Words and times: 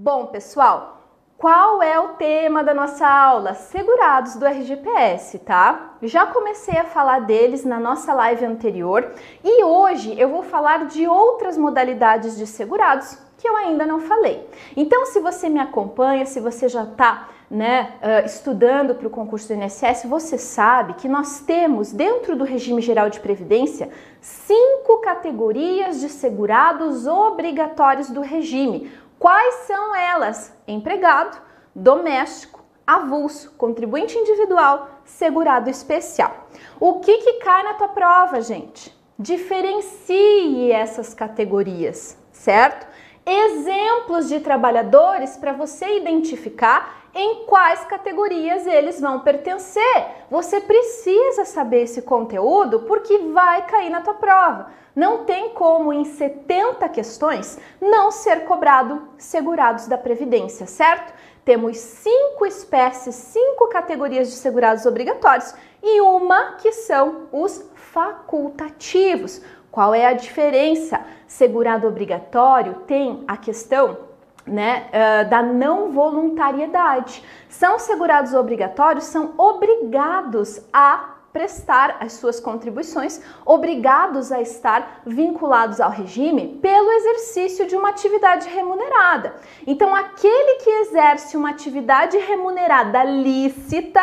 Bom, 0.00 0.26
pessoal, 0.26 1.02
qual 1.36 1.82
é 1.82 1.98
o 1.98 2.10
tema 2.10 2.62
da 2.62 2.72
nossa 2.72 3.04
aula? 3.04 3.54
Segurados 3.54 4.36
do 4.36 4.46
RGPS, 4.46 5.40
tá? 5.40 5.96
Já 6.04 6.24
comecei 6.24 6.78
a 6.78 6.84
falar 6.84 7.22
deles 7.22 7.64
na 7.64 7.80
nossa 7.80 8.14
live 8.14 8.44
anterior 8.44 9.12
e 9.42 9.64
hoje 9.64 10.14
eu 10.16 10.28
vou 10.28 10.44
falar 10.44 10.86
de 10.86 11.08
outras 11.08 11.58
modalidades 11.58 12.38
de 12.38 12.46
segurados 12.46 13.18
que 13.38 13.48
eu 13.48 13.56
ainda 13.56 13.84
não 13.84 13.98
falei. 13.98 14.48
Então, 14.76 15.04
se 15.04 15.18
você 15.18 15.48
me 15.48 15.58
acompanha, 15.58 16.24
se 16.26 16.38
você 16.38 16.68
já 16.68 16.84
está 16.84 17.30
né, 17.50 17.94
estudando 18.24 18.94
para 18.94 19.08
o 19.08 19.10
concurso 19.10 19.48
do 19.48 19.54
INSS, 19.54 20.04
você 20.04 20.38
sabe 20.38 20.94
que 20.94 21.08
nós 21.08 21.40
temos 21.40 21.92
dentro 21.92 22.36
do 22.36 22.44
regime 22.44 22.80
geral 22.80 23.10
de 23.10 23.18
previdência 23.18 23.90
cinco 24.20 24.98
categorias 24.98 25.98
de 25.98 26.08
segurados 26.08 27.04
obrigatórios 27.04 28.10
do 28.10 28.20
regime. 28.20 28.92
Quais 29.18 29.66
são 29.66 29.96
elas? 29.96 30.54
Empregado, 30.66 31.36
doméstico, 31.74 32.62
avulso, 32.86 33.52
contribuinte 33.58 34.16
individual, 34.16 34.88
segurado 35.04 35.68
especial. 35.68 36.46
O 36.78 37.00
que, 37.00 37.18
que 37.18 37.32
cai 37.34 37.64
na 37.64 37.74
tua 37.74 37.88
prova, 37.88 38.40
gente? 38.40 38.96
Diferencie 39.18 40.70
essas 40.70 41.14
categorias, 41.14 42.16
certo? 42.30 42.86
Exemplos 43.26 44.28
de 44.28 44.38
trabalhadores 44.38 45.36
para 45.36 45.52
você 45.52 45.96
identificar 45.96 47.08
em 47.12 47.44
quais 47.46 47.84
categorias 47.84 48.66
eles 48.66 49.00
vão 49.00 49.20
pertencer. 49.20 50.06
Você 50.30 50.60
precisa 50.60 51.44
saber 51.44 51.82
esse 51.82 52.02
conteúdo 52.02 52.80
porque 52.80 53.18
vai 53.18 53.66
cair 53.66 53.90
na 53.90 54.00
tua 54.00 54.14
prova. 54.14 54.70
Não 54.98 55.24
tem 55.24 55.50
como 55.50 55.92
em 55.92 56.04
70 56.04 56.88
questões 56.88 57.56
não 57.80 58.10
ser 58.10 58.44
cobrado 58.46 59.00
segurados 59.16 59.86
da 59.86 59.96
previdência, 59.96 60.66
certo? 60.66 61.14
Temos 61.44 61.76
cinco 61.78 62.44
espécies, 62.44 63.14
cinco 63.14 63.68
categorias 63.68 64.28
de 64.28 64.34
segurados 64.34 64.86
obrigatórios 64.86 65.54
e 65.80 66.00
uma 66.00 66.54
que 66.54 66.72
são 66.72 67.28
os 67.30 67.64
facultativos. 67.76 69.40
Qual 69.70 69.94
é 69.94 70.04
a 70.04 70.14
diferença? 70.14 71.00
Segurado 71.28 71.86
obrigatório 71.86 72.82
tem 72.84 73.22
a 73.28 73.36
questão 73.36 73.98
né, 74.44 74.88
uh, 74.88 75.30
da 75.30 75.40
não 75.40 75.92
voluntariedade. 75.92 77.22
São 77.48 77.78
segurados 77.78 78.34
obrigatórios, 78.34 79.04
são 79.04 79.32
obrigados 79.38 80.60
a 80.72 81.17
prestar 81.38 81.98
as 82.00 82.14
suas 82.14 82.40
contribuições, 82.40 83.22
obrigados 83.46 84.32
a 84.32 84.40
estar 84.40 85.02
vinculados 85.06 85.80
ao 85.80 85.88
regime 85.88 86.58
pelo 86.60 86.90
exercício 86.90 87.64
de 87.64 87.76
uma 87.76 87.90
atividade 87.90 88.48
remunerada. 88.48 89.36
Então, 89.64 89.94
aquele 89.94 90.56
que 90.56 90.68
exerce 90.68 91.36
uma 91.36 91.50
atividade 91.50 92.18
remunerada 92.18 93.04
lícita 93.04 94.02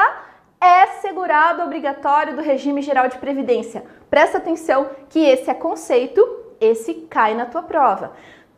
é 0.61 0.87
segurado 1.01 1.61
obrigatório 1.61 2.37
do 2.37 2.41
regime 2.41 2.81
geral 2.81 3.09
de 3.09 3.17
previdência. 3.17 3.83
Presta 4.09 4.37
atenção 4.37 4.89
que 5.09 5.19
esse 5.19 5.49
é 5.49 5.53
conceito, 5.53 6.25
esse 6.61 6.93
cai 7.09 7.35
na 7.35 7.45
tua 7.45 7.63
prova 7.63 8.13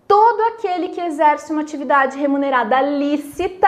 todo 0.07 0.39
aquele 0.53 0.87
que 0.87 1.01
exerce 1.01 1.51
uma 1.51 1.63
atividade 1.63 2.17
remunerada 2.17 2.79
lícita 2.79 3.67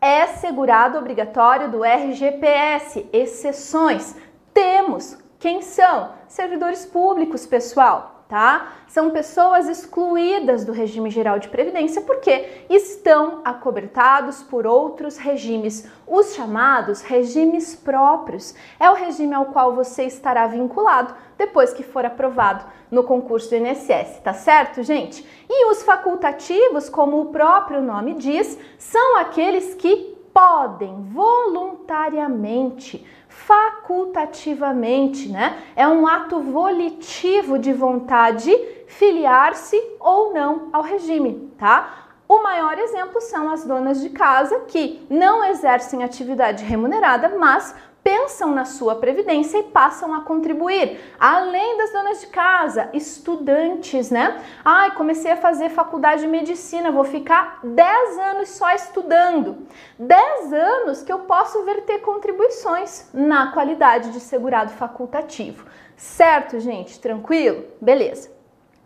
é 0.00 0.26
segurado 0.26 0.98
obrigatório 0.98 1.70
do 1.70 1.84
RGPS. 1.84 3.08
Exceções 3.12 4.14
temos. 4.56 5.18
Quem 5.38 5.60
são? 5.60 6.12
Servidores 6.26 6.86
públicos, 6.86 7.46
pessoal 7.46 8.16
tá? 8.28 8.72
São 8.88 9.10
pessoas 9.10 9.68
excluídas 9.68 10.64
do 10.64 10.72
regime 10.72 11.10
geral 11.10 11.38
de 11.38 11.48
previdência 11.48 12.02
porque 12.02 12.64
estão 12.68 13.40
acobertados 13.44 14.42
por 14.42 14.66
outros 14.66 15.16
regimes, 15.16 15.88
os 16.06 16.34
chamados 16.34 17.02
regimes 17.02 17.76
próprios. 17.76 18.52
É 18.80 18.90
o 18.90 18.94
regime 18.94 19.34
ao 19.34 19.46
qual 19.46 19.74
você 19.74 20.04
estará 20.04 20.46
vinculado 20.46 21.14
depois 21.38 21.72
que 21.72 21.84
for 21.84 22.04
aprovado 22.04 22.64
no 22.90 23.04
concurso 23.04 23.50
do 23.50 23.56
INSS, 23.56 24.20
tá 24.24 24.32
certo, 24.32 24.82
gente? 24.82 25.24
E 25.48 25.70
os 25.70 25.82
facultativos, 25.82 26.88
como 26.88 27.20
o 27.20 27.26
próprio 27.26 27.80
nome 27.80 28.14
diz, 28.14 28.58
são 28.78 29.18
aqueles 29.18 29.74
que 29.74 30.16
podem 30.32 31.02
voluntariamente 31.12 33.06
facultativamente, 33.36 35.28
né? 35.28 35.62
É 35.76 35.86
um 35.86 36.06
ato 36.06 36.40
volitivo 36.40 37.58
de 37.58 37.72
vontade 37.72 38.50
filiar-se 38.86 39.76
ou 40.00 40.32
não 40.32 40.70
ao 40.72 40.82
regime, 40.82 41.52
tá? 41.58 42.06
O 42.26 42.42
maior 42.42 42.78
exemplo 42.78 43.20
são 43.20 43.48
as 43.50 43.64
donas 43.64 44.00
de 44.00 44.08
casa 44.10 44.60
que 44.60 45.06
não 45.08 45.44
exercem 45.44 46.02
atividade 46.02 46.64
remunerada, 46.64 47.36
mas 47.38 47.74
pensam 48.06 48.52
na 48.52 48.64
sua 48.64 48.94
previdência 48.94 49.58
e 49.58 49.64
passam 49.64 50.14
a 50.14 50.20
contribuir. 50.20 51.00
Além 51.18 51.76
das 51.76 51.90
donas 51.90 52.20
de 52.20 52.28
casa, 52.28 52.88
estudantes, 52.92 54.12
né? 54.12 54.40
Ai, 54.64 54.92
comecei 54.92 55.32
a 55.32 55.36
fazer 55.36 55.70
faculdade 55.70 56.20
de 56.20 56.28
medicina, 56.28 56.92
vou 56.92 57.02
ficar 57.02 57.58
10 57.64 58.18
anos 58.18 58.50
só 58.50 58.70
estudando. 58.70 59.66
10 59.98 60.52
anos 60.52 61.02
que 61.02 61.12
eu 61.12 61.18
posso 61.20 61.64
verter 61.64 61.98
contribuições 61.98 63.10
na 63.12 63.50
qualidade 63.50 64.12
de 64.12 64.20
segurado 64.20 64.70
facultativo. 64.70 65.66
Certo, 65.96 66.60
gente? 66.60 67.00
Tranquilo? 67.00 67.64
Beleza. 67.80 68.30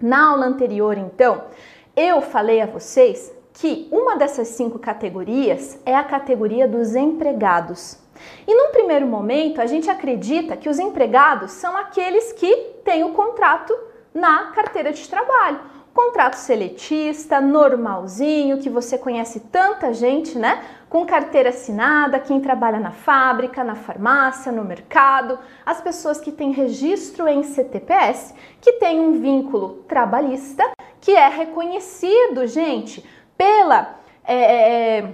Na 0.01 0.31
aula 0.31 0.47
anterior, 0.47 0.97
então, 0.97 1.45
eu 1.95 2.23
falei 2.23 2.63
a 2.63 2.67
vocês 2.67 3.31
que 3.53 3.87
uma 3.93 4.17
dessas 4.17 4.49
cinco 4.49 4.79
categorias 4.79 5.79
é 5.85 5.95
a 5.95 6.05
categoria 6.05 6.67
dos 6.67 6.97
empregados. 6.97 7.99
E 8.47 8.55
num 8.55 8.73
primeiro 8.73 9.07
momento, 9.07 9.61
a 9.61 9.67
gente 9.67 9.91
acredita 9.91 10.57
que 10.57 10.69
os 10.69 10.79
empregados 10.79 11.53
são 11.53 11.77
aqueles 11.77 12.33
que 12.33 12.55
têm 12.85 13.05
o 13.05 13.13
contrato 13.13 13.77
na 14.13 14.47
carteira 14.53 14.93
de 14.93 15.09
trabalho. 15.09 15.61
Contrato 15.93 16.35
seletista, 16.35 17.41
normalzinho, 17.41 18.59
que 18.59 18.71
você 18.71 18.97
conhece 18.97 19.41
tanta 19.41 19.93
gente, 19.93 20.39
né? 20.39 20.65
Com 20.89 21.05
carteira 21.05 21.49
assinada, 21.49 22.19
quem 22.21 22.41
trabalha 22.41 22.79
na 22.79 22.93
fábrica, 22.93 23.65
na 23.65 23.75
farmácia, 23.75 24.53
no 24.53 24.65
mercado, 24.65 25.39
as 25.67 25.81
pessoas 25.81 26.21
que 26.21 26.31
têm 26.31 26.53
registro 26.53 27.27
em 27.27 27.43
CTPS, 27.43 28.35
que 28.61 28.75
têm 28.75 29.01
um 29.01 29.21
vínculo 29.21 29.85
trabalhista, 29.89 30.65
que 31.01 31.13
é 31.13 31.29
reconhecido, 31.29 32.47
gente, 32.47 33.05
pela 33.37 34.01
é 34.25 35.09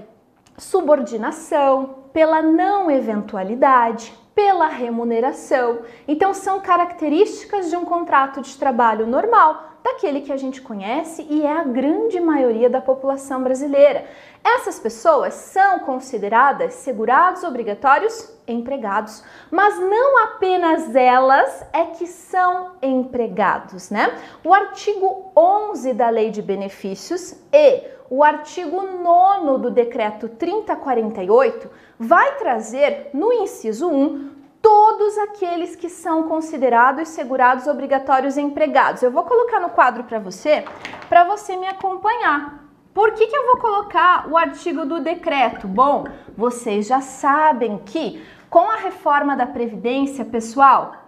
subordinação, 0.59 1.96
pela 2.17 2.41
não 2.41 2.91
eventualidade, 2.91 4.11
pela 4.35 4.69
remuneração. 4.69 5.81
Então, 6.09 6.33
são 6.33 6.61
características 6.61 7.69
de 7.69 7.77
um 7.77 7.85
contrato 7.85 8.41
de 8.41 8.57
trabalho 8.57 9.07
normal, 9.07 9.73
daquele 9.85 10.23
que 10.23 10.33
a 10.33 10.37
gente 10.39 10.63
conhece 10.63 11.27
e 11.29 11.45
é 11.45 11.53
a 11.53 11.63
grande 11.63 12.19
maioria 12.19 12.71
da 12.71 12.81
população 12.81 13.43
brasileira. 13.43 14.07
Essas 14.43 14.79
pessoas 14.79 15.35
são 15.35 15.81
consideradas 15.81 16.73
segurados 16.73 17.45
obrigatórios 17.45 18.35
empregados, 18.49 19.23
mas 19.51 19.79
não 19.79 20.25
apenas 20.25 20.97
elas 20.97 21.67
é 21.71 21.85
que 21.85 22.07
são 22.07 22.77
empregados, 22.81 23.91
né? 23.91 24.19
O 24.43 24.55
artigo 24.55 25.33
11 25.37 25.93
da 25.93 26.09
Lei 26.09 26.31
de 26.31 26.41
Benefícios 26.41 27.35
e 27.53 27.96
o 28.09 28.23
artigo 28.23 28.83
9 28.83 29.63
do 29.63 29.71
decreto 29.71 30.29
3048 30.29 31.71
vai 31.99 32.37
trazer 32.37 33.11
no 33.13 33.33
inciso 33.33 33.89
1 33.89 34.31
todos 34.63 35.17
aqueles 35.19 35.77
que 35.77 35.89
são 35.89 36.25
considerados 36.25 37.09
segurados 37.09 37.67
obrigatórios 37.67 38.37
empregados. 38.37 39.03
Eu 39.03 39.11
vou 39.11 39.23
colocar 39.23 39.61
no 39.61 39.71
quadro 39.71 40.05
para 40.05 40.19
você, 40.19 40.65
para 41.09 41.25
você 41.25 41.57
me 41.57 41.67
acompanhar. 41.67 42.65
Por 42.93 43.13
que, 43.13 43.27
que 43.27 43.37
eu 43.37 43.47
vou 43.47 43.59
colocar 43.59 44.27
o 44.29 44.37
artigo 44.37 44.85
do 44.85 45.01
decreto? 45.01 45.69
Bom, 45.69 46.07
vocês 46.37 46.87
já 46.87 47.01
sabem 47.01 47.79
que 47.79 48.25
com 48.49 48.71
a 48.71 48.77
reforma 48.77 49.37
da 49.37 49.47
Previdência, 49.47 50.25
pessoal, 50.25 51.06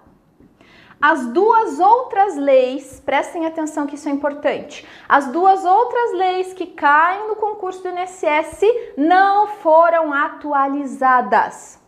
as 1.00 1.26
duas 1.26 1.78
outras 1.78 2.36
leis, 2.36 3.00
prestem 3.04 3.46
atenção 3.46 3.86
que 3.86 3.94
isso 3.94 4.08
é 4.08 4.12
importante, 4.12 4.86
as 5.08 5.28
duas 5.28 5.64
outras 5.64 6.12
leis 6.14 6.52
que 6.52 6.66
caem 6.66 7.28
no 7.28 7.36
concurso 7.36 7.82
do 7.82 7.88
INSS 7.88 8.62
não 8.96 9.46
foram 9.46 10.12
atualizadas 10.12 11.78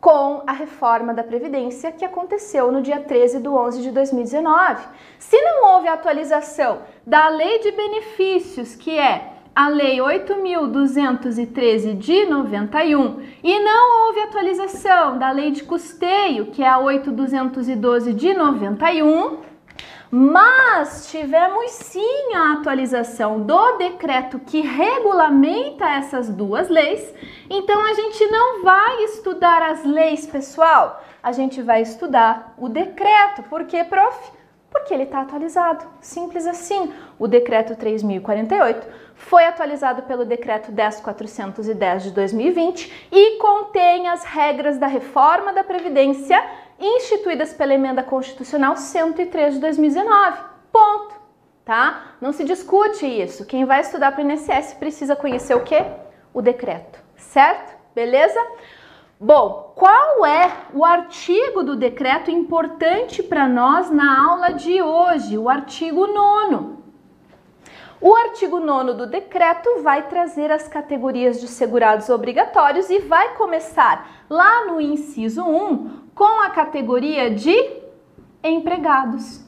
com 0.00 0.42
a 0.46 0.52
reforma 0.52 1.12
da 1.12 1.24
Previdência 1.24 1.92
que 1.92 2.04
aconteceu 2.04 2.70
no 2.70 2.80
dia 2.80 3.00
13 3.00 3.40
de 3.40 3.48
11 3.48 3.82
de 3.82 3.90
2019. 3.90 4.86
Se 5.18 5.40
não 5.42 5.72
houve 5.72 5.88
atualização 5.88 6.82
da 7.06 7.28
lei 7.28 7.58
de 7.58 7.72
benefícios, 7.72 8.76
que 8.76 8.96
é 8.98 9.37
a 9.58 9.66
Lei 9.66 9.98
8.213 9.98 11.98
de 11.98 12.26
91 12.26 13.20
e 13.42 13.58
não 13.58 14.06
houve 14.06 14.20
atualização 14.20 15.18
da 15.18 15.32
Lei 15.32 15.50
de 15.50 15.64
Custeio, 15.64 16.46
que 16.52 16.62
é 16.62 16.68
a 16.68 16.78
8.212 16.78 18.14
de 18.14 18.34
91, 18.34 19.38
Mas 20.12 21.10
tivemos 21.10 21.72
sim 21.72 22.34
a 22.36 22.52
atualização 22.52 23.42
do 23.42 23.78
decreto 23.78 24.38
que 24.38 24.60
regulamenta 24.60 25.86
essas 25.86 26.28
duas 26.28 26.68
leis. 26.68 27.12
Então 27.50 27.84
a 27.84 27.94
gente 27.94 28.26
não 28.26 28.62
vai 28.62 29.02
estudar 29.06 29.60
as 29.60 29.84
leis, 29.84 30.24
pessoal. 30.24 31.02
A 31.20 31.32
gente 31.32 31.60
vai 31.62 31.82
estudar 31.82 32.54
o 32.56 32.68
decreto. 32.68 33.42
Por 33.42 33.64
quê, 33.64 33.82
prof? 33.82 34.37
Porque 34.70 34.92
ele 34.92 35.04
está 35.04 35.22
atualizado. 35.22 35.86
Simples 36.00 36.46
assim. 36.46 36.92
O 37.18 37.26
decreto 37.26 37.74
3048 37.74 38.86
foi 39.14 39.44
atualizado 39.44 40.02
pelo 40.02 40.24
decreto 40.24 40.70
10410 40.70 42.04
de 42.04 42.10
2020 42.12 43.08
e 43.10 43.38
contém 43.38 44.08
as 44.08 44.24
regras 44.24 44.78
da 44.78 44.86
reforma 44.86 45.52
da 45.52 45.64
Previdência 45.64 46.42
instituídas 46.78 47.52
pela 47.52 47.74
emenda 47.74 48.02
constitucional 48.02 48.76
103 48.76 49.54
de 49.54 49.60
2019. 49.60 50.38
Ponto. 50.70 51.18
Tá? 51.64 52.14
Não 52.20 52.32
se 52.32 52.44
discute 52.44 53.04
isso. 53.04 53.44
Quem 53.44 53.66
vai 53.66 53.80
estudar 53.80 54.12
para 54.12 54.24
o 54.24 54.30
INSS 54.30 54.74
precisa 54.74 55.14
conhecer 55.14 55.54
o 55.54 55.64
quê? 55.64 55.84
O 56.32 56.40
decreto, 56.40 56.98
certo? 57.16 57.76
Beleza? 57.94 58.40
Bom, 59.20 59.72
qual 59.74 60.24
é 60.24 60.48
o 60.72 60.84
artigo 60.84 61.64
do 61.64 61.74
decreto 61.74 62.30
importante 62.30 63.20
para 63.20 63.48
nós 63.48 63.90
na 63.90 64.24
aula 64.24 64.52
de 64.52 64.80
hoje? 64.80 65.36
O 65.36 65.48
artigo 65.48 66.06
9. 66.06 66.76
O 68.00 68.14
artigo 68.14 68.60
9 68.60 68.92
do 68.92 69.08
decreto 69.08 69.82
vai 69.82 70.06
trazer 70.06 70.52
as 70.52 70.68
categorias 70.68 71.40
de 71.40 71.48
segurados 71.48 72.08
obrigatórios 72.08 72.90
e 72.90 73.00
vai 73.00 73.34
começar 73.34 74.24
lá 74.30 74.66
no 74.66 74.80
inciso 74.80 75.42
1 75.42 76.10
com 76.14 76.40
a 76.42 76.50
categoria 76.50 77.28
de 77.28 77.52
empregados. 78.40 79.47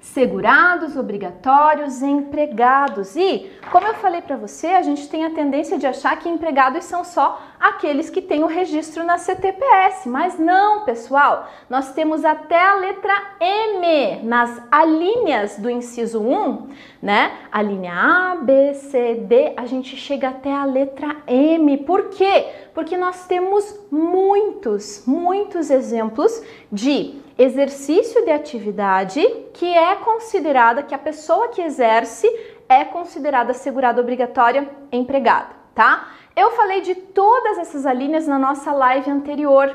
Segurados, 0.00 0.96
obrigatórios, 0.96 2.02
empregados. 2.02 3.14
E, 3.16 3.52
como 3.70 3.86
eu 3.86 3.94
falei 3.94 4.22
para 4.22 4.34
você, 4.34 4.68
a 4.68 4.80
gente 4.80 5.06
tem 5.10 5.26
a 5.26 5.30
tendência 5.30 5.76
de 5.76 5.86
achar 5.86 6.18
que 6.18 6.26
empregados 6.26 6.84
são 6.84 7.04
só 7.04 7.38
aqueles 7.60 8.08
que 8.08 8.22
têm 8.22 8.42
o 8.42 8.46
registro 8.46 9.04
na 9.04 9.18
CTPS, 9.18 10.08
mas 10.08 10.38
não, 10.38 10.86
pessoal. 10.86 11.50
Nós 11.68 11.92
temos 11.92 12.24
até 12.24 12.58
a 12.58 12.76
letra 12.76 13.12
M 13.38 14.22
nas 14.22 14.62
alíneas 14.72 15.58
do 15.58 15.68
inciso 15.68 16.18
1, 16.18 16.68
né? 17.02 17.32
A 17.52 17.60
linha 17.60 17.92
A, 17.92 18.36
B, 18.36 18.72
C, 18.72 19.16
D, 19.16 19.52
a 19.54 19.66
gente 19.66 19.96
chega 19.96 20.30
até 20.30 20.50
a 20.50 20.64
letra 20.64 21.14
M. 21.26 21.76
Por 21.76 22.08
quê? 22.08 22.46
Porque 22.72 22.96
nós 22.96 23.26
temos 23.26 23.78
muitos, 23.90 25.04
muitos 25.06 25.68
exemplos 25.68 26.42
de 26.72 27.20
exercício 27.42 28.22
de 28.22 28.30
atividade 28.30 29.26
que 29.54 29.66
é 29.66 29.96
considerada 29.96 30.82
que 30.82 30.94
a 30.94 30.98
pessoa 30.98 31.48
que 31.48 31.62
exerce 31.62 32.28
é 32.68 32.84
considerada 32.84 33.54
segurada 33.54 33.98
obrigatória 33.98 34.68
empregada, 34.92 35.48
tá? 35.74 36.10
Eu 36.36 36.50
falei 36.50 36.82
de 36.82 36.94
todas 36.94 37.56
essas 37.56 37.86
alíneas 37.86 38.26
na 38.26 38.38
nossa 38.38 38.72
live 38.72 39.10
anterior. 39.10 39.74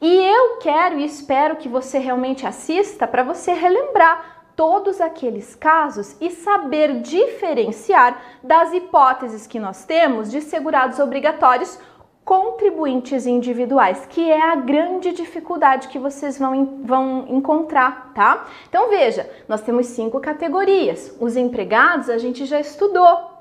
E 0.00 0.08
eu 0.08 0.58
quero 0.58 1.00
e 1.00 1.04
espero 1.04 1.56
que 1.56 1.68
você 1.68 1.98
realmente 1.98 2.46
assista 2.46 3.08
para 3.08 3.24
você 3.24 3.52
relembrar 3.52 4.44
todos 4.54 5.00
aqueles 5.00 5.56
casos 5.56 6.16
e 6.20 6.30
saber 6.30 7.00
diferenciar 7.00 8.20
das 8.40 8.72
hipóteses 8.72 9.48
que 9.48 9.58
nós 9.58 9.84
temos 9.84 10.30
de 10.30 10.40
segurados 10.40 11.00
obrigatórios 11.00 11.76
contribuintes 12.24 13.26
individuais, 13.26 14.06
que 14.06 14.30
é 14.30 14.40
a 14.40 14.54
grande 14.54 15.12
dificuldade 15.12 15.88
que 15.88 15.98
vocês 15.98 16.38
vão, 16.38 16.80
vão 16.84 17.26
encontrar, 17.28 18.12
tá? 18.14 18.46
Então 18.68 18.88
veja, 18.88 19.28
nós 19.48 19.60
temos 19.60 19.86
cinco 19.86 20.20
categorias. 20.20 21.16
Os 21.20 21.36
empregados 21.36 22.08
a 22.08 22.18
gente 22.18 22.44
já 22.46 22.60
estudou, 22.60 23.32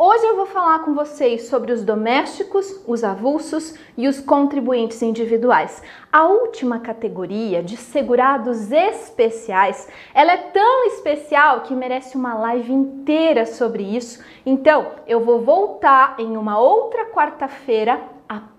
Hoje 0.00 0.24
eu 0.24 0.36
vou 0.36 0.46
falar 0.46 0.78
com 0.84 0.94
vocês 0.94 1.48
sobre 1.48 1.72
os 1.72 1.82
domésticos, 1.82 2.84
os 2.86 3.02
avulsos 3.02 3.74
e 3.96 4.06
os 4.06 4.20
contribuintes 4.20 5.02
individuais. 5.02 5.82
A 6.12 6.24
última 6.24 6.78
categoria 6.78 7.64
de 7.64 7.76
segurados 7.76 8.70
especiais, 8.70 9.88
ela 10.14 10.30
é 10.30 10.36
tão 10.36 10.86
especial 10.86 11.62
que 11.62 11.74
merece 11.74 12.16
uma 12.16 12.34
live 12.34 12.72
inteira 12.72 13.44
sobre 13.44 13.82
isso. 13.82 14.24
Então, 14.46 14.92
eu 15.04 15.24
vou 15.24 15.40
voltar 15.40 16.14
em 16.20 16.36
uma 16.36 16.60
outra 16.60 17.06
quarta-feira 17.06 18.00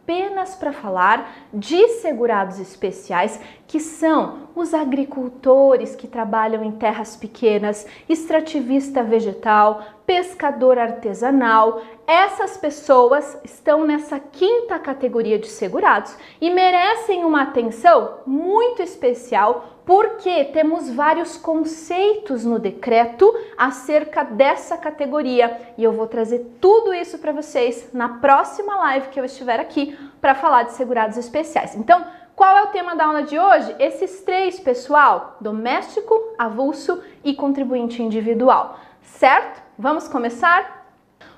apenas 0.10 0.56
para 0.56 0.74
falar 0.74 1.32
de 1.54 1.88
segurados 2.02 2.60
especiais, 2.60 3.40
que 3.70 3.80
são 3.80 4.50
os 4.56 4.74
agricultores 4.74 5.96
que 5.96 6.08
trabalham 6.08 6.64
em 6.64 6.72
terras 6.72 7.16
pequenas, 7.16 7.86
extrativista 8.10 9.04
vegetal, 9.04 9.84
pescador 10.08 10.80
artesanal. 10.80 11.80
Essas 12.08 12.58
pessoas 12.58 13.40
estão 13.44 13.86
nessa 13.86 14.20
quinta 14.20 14.80
categoria 14.80 15.38
de 15.38 15.48
segurados 15.48 16.18
e 16.42 16.50
merecem 16.50 17.24
uma 17.24 17.44
atenção 17.44 18.22
muito 18.26 18.82
especial 18.82 19.80
porque 19.86 20.46
temos 20.46 20.90
vários 20.90 21.38
conceitos 21.38 22.44
no 22.44 22.58
decreto 22.58 23.32
acerca 23.56 24.24
dessa 24.24 24.78
categoria 24.78 25.60
e 25.78 25.84
eu 25.84 25.92
vou 25.92 26.08
trazer 26.08 26.58
tudo 26.60 26.92
isso 26.92 27.20
para 27.20 27.32
vocês 27.32 27.90
na 27.94 28.10
próxima 28.18 28.76
live 28.78 29.10
que 29.10 29.20
eu 29.20 29.26
estiver 29.26 29.60
aqui 29.60 29.96
para 30.20 30.34
falar 30.34 30.64
de 30.64 30.74
segurados 30.74 31.18
especiais. 31.18 31.76
Então, 31.76 32.04
qual 32.40 32.58
é 32.58 32.64
o 32.64 32.68
tema 32.68 32.96
da 32.96 33.04
aula 33.04 33.24
de 33.24 33.38
hoje? 33.38 33.76
Esses 33.78 34.22
três, 34.22 34.58
pessoal: 34.62 35.36
doméstico, 35.42 36.14
avulso 36.38 37.04
e 37.22 37.34
contribuinte 37.34 38.02
individual. 38.02 38.80
Certo? 39.02 39.62
Vamos 39.78 40.08
começar? 40.08 40.88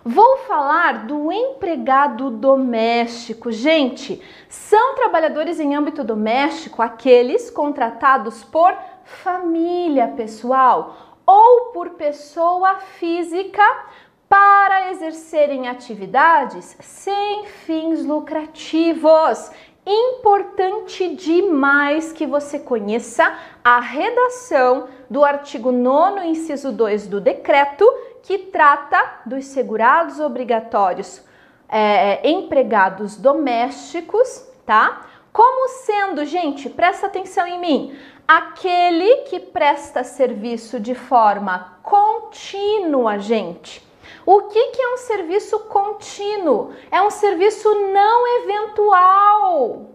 Vou 0.06 0.38
falar 0.46 1.08
do 1.08 1.32
empregado 1.32 2.30
doméstico. 2.30 3.52
Gente, 3.52 4.22
são 4.48 4.94
trabalhadores 4.94 5.60
em 5.60 5.74
âmbito 5.74 6.04
doméstico 6.04 6.84
aqueles 6.84 7.50
contratados 7.50 8.44
por 8.44 8.72
família 9.04 10.08
pessoal 10.10 11.18
ou 11.26 11.72
por 11.72 11.92
pessoa 11.92 12.76
física 12.76 13.64
para 14.30 14.92
exercerem 14.92 15.68
atividades 15.68 16.78
sem 16.80 17.46
fins 17.48 18.06
lucrativos. 18.06 19.52
Importante 19.86 21.16
demais 21.16 22.14
que 22.14 22.26
você 22.28 22.60
conheça 22.60 23.36
a 23.64 23.80
redação 23.80 24.88
do 25.10 25.24
artigo 25.24 25.72
9, 25.72 26.26
inciso 26.28 26.72
2 26.72 27.08
do 27.08 27.20
decreto 27.20 27.86
que 28.22 28.38
trata 28.38 29.22
dos 29.26 29.46
segurados 29.46 30.20
obrigatórios 30.20 31.24
é, 31.68 32.30
empregados 32.30 33.16
domésticos, 33.16 34.48
tá? 34.66 35.08
Como 35.34 35.70
sendo, 35.70 36.26
gente, 36.26 36.70
presta 36.70 37.08
atenção 37.08 37.48
em 37.48 37.60
mim, 37.60 37.98
aquele 38.28 39.24
que 39.24 39.40
presta 39.40 40.04
serviço 40.04 40.80
de 40.80 40.94
forma 40.94 41.78
contínua, 41.82 43.18
gente. 43.18 43.82
O 44.26 44.44
que, 44.44 44.68
que 44.72 44.82
é 44.82 44.94
um 44.94 44.98
serviço 44.98 45.60
contínuo? 45.62 46.74
É 46.92 47.02
um 47.02 47.10
serviço 47.10 47.70
não 47.92 48.42
eventual. 48.44 49.90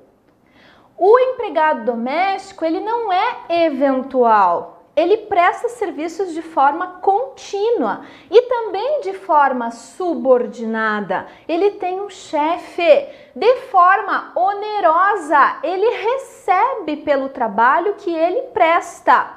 O 0.99 1.19
empregado 1.19 1.85
doméstico, 1.85 2.65
ele 2.65 2.81
não 2.81 3.13
é 3.13 3.65
eventual 3.67 4.77
ele 4.97 5.19
presta 5.19 5.69
serviços 5.69 6.33
de 6.33 6.41
forma 6.41 7.01
contínua 7.03 8.01
e 8.31 8.41
também 8.43 9.03
de 9.03 9.13
forma 9.13 9.71
subordinada. 9.71 11.27
Ele 11.47 11.73
tem 11.73 12.01
um 12.01 12.09
chefe 12.09 13.07
de 13.35 13.57
forma 13.71 14.33
onerosa, 14.35 15.59
ele 15.63 15.87
recebe 15.87 16.97
pelo 16.97 17.29
trabalho 17.29 17.95
que 17.97 18.11
ele 18.11 18.41
presta. 18.55 19.37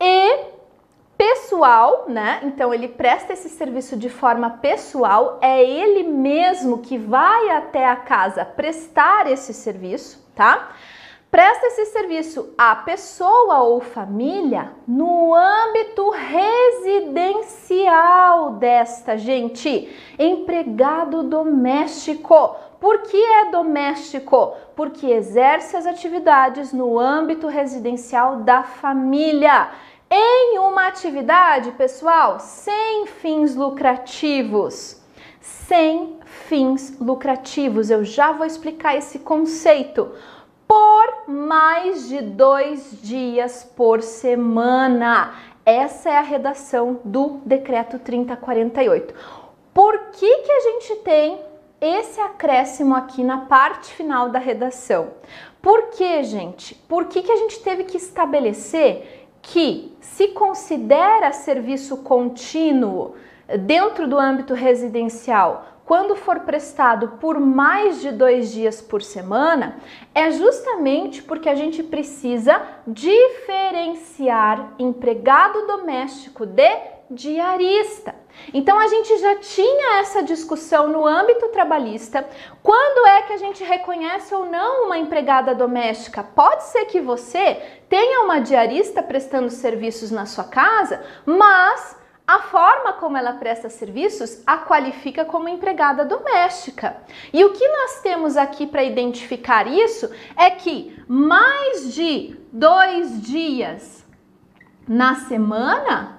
E 0.00 0.55
pessoal, 1.16 2.06
né? 2.08 2.40
Então 2.42 2.72
ele 2.72 2.88
presta 2.88 3.32
esse 3.32 3.48
serviço 3.48 3.96
de 3.96 4.08
forma 4.08 4.50
pessoal, 4.50 5.38
é 5.40 5.62
ele 5.62 6.02
mesmo 6.02 6.78
que 6.78 6.98
vai 6.98 7.50
até 7.50 7.86
a 7.86 7.96
casa 7.96 8.44
prestar 8.44 9.30
esse 9.30 9.54
serviço, 9.54 10.24
tá? 10.34 10.70
presta 11.36 11.66
esse 11.66 11.84
serviço 11.86 12.54
à 12.56 12.76
pessoa 12.76 13.60
ou 13.60 13.80
família 13.80 14.72
no 14.88 15.34
âmbito 15.34 16.08
residencial 16.08 18.52
desta 18.52 19.18
gente. 19.18 19.86
Empregado 20.18 21.24
doméstico. 21.24 22.56
Por 22.80 23.02
que 23.02 23.22
é 23.22 23.50
doméstico? 23.50 24.54
Porque 24.74 25.08
exerce 25.08 25.76
as 25.76 25.84
atividades 25.84 26.72
no 26.72 26.98
âmbito 26.98 27.48
residencial 27.48 28.36
da 28.36 28.62
família. 28.62 29.68
Em 30.08 30.58
uma 30.60 30.86
atividade, 30.86 31.72
pessoal, 31.72 32.38
sem 32.38 33.06
fins 33.06 33.56
lucrativos. 33.56 35.02
Sem 35.40 36.18
fins 36.24 36.96
lucrativos. 37.00 37.90
Eu 37.90 38.04
já 38.04 38.30
vou 38.30 38.46
explicar 38.46 38.96
esse 38.96 39.18
conceito. 39.18 40.12
por 40.68 41.28
mais 41.28 42.08
de 42.08 42.20
dois 42.20 42.98
dias 43.00 43.64
por 43.76 44.02
semana. 44.02 45.32
Essa 45.64 46.10
é 46.10 46.18
a 46.18 46.22
redação 46.22 47.00
do 47.04 47.40
decreto 47.44 47.98
3048. 48.00 49.14
Por 49.72 50.10
que, 50.10 50.38
que 50.38 50.52
a 50.52 50.60
gente 50.60 50.96
tem 50.96 51.40
esse 51.80 52.20
acréscimo 52.20 52.94
aqui 52.94 53.22
na 53.22 53.42
parte 53.42 53.92
final 53.92 54.28
da 54.28 54.38
redação? 54.38 55.12
Por 55.62 55.90
que, 55.90 56.22
gente? 56.24 56.74
Por 56.74 57.06
que, 57.06 57.22
que 57.22 57.30
a 57.30 57.36
gente 57.36 57.60
teve 57.60 57.84
que 57.84 57.96
estabelecer 57.96 59.15
que 59.48 59.96
se 60.00 60.28
considera 60.28 61.32
serviço 61.32 61.98
contínuo 61.98 63.14
dentro 63.60 64.08
do 64.08 64.18
âmbito 64.18 64.54
residencial 64.54 65.76
quando 65.86 66.16
for 66.16 66.40
prestado 66.40 67.10
por 67.20 67.38
mais 67.38 68.00
de 68.00 68.10
dois 68.10 68.50
dias 68.50 68.82
por 68.82 69.00
semana, 69.00 69.76
é 70.12 70.32
justamente 70.32 71.22
porque 71.22 71.48
a 71.48 71.54
gente 71.54 71.80
precisa 71.80 72.60
diferenciar 72.84 74.74
empregado 74.80 75.64
doméstico 75.64 76.44
de 76.44 76.68
diarista. 77.08 78.16
Então 78.52 78.78
a 78.78 78.86
gente 78.86 79.16
já 79.18 79.36
tinha 79.36 80.00
essa 80.00 80.22
discussão 80.22 80.88
no 80.88 81.06
âmbito 81.06 81.48
trabalhista. 81.48 82.28
Quando 82.62 83.06
é 83.08 83.22
que 83.22 83.32
a 83.32 83.36
gente 83.36 83.62
reconhece 83.64 84.34
ou 84.34 84.46
não 84.46 84.86
uma 84.86 84.98
empregada 84.98 85.54
doméstica? 85.54 86.22
Pode 86.22 86.64
ser 86.64 86.84
que 86.86 87.00
você 87.00 87.54
tenha 87.88 88.24
uma 88.24 88.40
diarista 88.40 89.02
prestando 89.02 89.50
serviços 89.50 90.10
na 90.10 90.26
sua 90.26 90.44
casa, 90.44 91.02
mas 91.24 91.96
a 92.26 92.40
forma 92.40 92.94
como 92.94 93.16
ela 93.16 93.34
presta 93.34 93.68
serviços 93.68 94.42
a 94.44 94.58
qualifica 94.58 95.24
como 95.24 95.48
empregada 95.48 96.04
doméstica. 96.04 96.96
E 97.32 97.44
o 97.44 97.52
que 97.52 97.68
nós 97.68 98.00
temos 98.00 98.36
aqui 98.36 98.66
para 98.66 98.82
identificar 98.82 99.68
isso 99.68 100.10
é 100.36 100.50
que 100.50 101.00
mais 101.06 101.94
de 101.94 102.36
dois 102.52 103.22
dias 103.22 104.04
na 104.88 105.14
semana, 105.14 106.15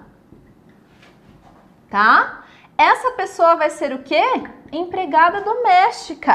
tá? 1.90 2.44
Essa 2.76 3.10
pessoa 3.12 3.56
vai 3.56 3.70
ser 3.70 3.92
o 3.92 4.02
quê? 4.02 4.22
Empregada 4.70 5.40
doméstica. 5.40 6.32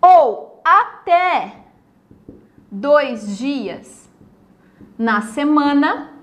Ou 0.00 0.60
até 0.64 1.52
dois 2.70 3.38
dias 3.38 4.10
na 4.98 5.20
semana 5.22 6.18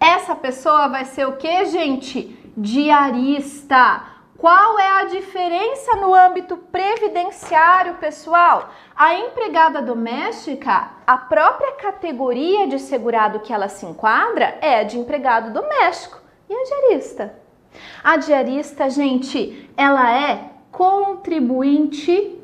essa 0.00 0.34
pessoa 0.34 0.88
vai 0.88 1.04
ser 1.04 1.26
o 1.26 1.36
que, 1.36 1.66
gente? 1.66 2.38
Diarista. 2.56 4.02
Qual 4.38 4.78
é 4.78 5.00
a 5.00 5.04
diferença 5.06 5.96
no 5.96 6.14
âmbito 6.14 6.56
previdenciário, 6.56 7.94
pessoal? 7.94 8.70
A 8.94 9.12
empregada 9.16 9.82
doméstica, 9.82 10.92
a 11.04 11.18
própria 11.18 11.72
categoria 11.72 12.68
de 12.68 12.78
segurado 12.78 13.40
que 13.40 13.52
ela 13.52 13.68
se 13.68 13.84
enquadra 13.84 14.56
é 14.60 14.84
de 14.84 14.96
empregado 14.96 15.52
doméstico. 15.52 16.20
E 16.48 16.54
a 16.54 16.62
diarista? 16.62 17.34
A 18.04 18.16
diarista, 18.16 18.88
gente, 18.88 19.68
ela 19.76 20.16
é 20.16 20.52
contribuinte 20.70 22.40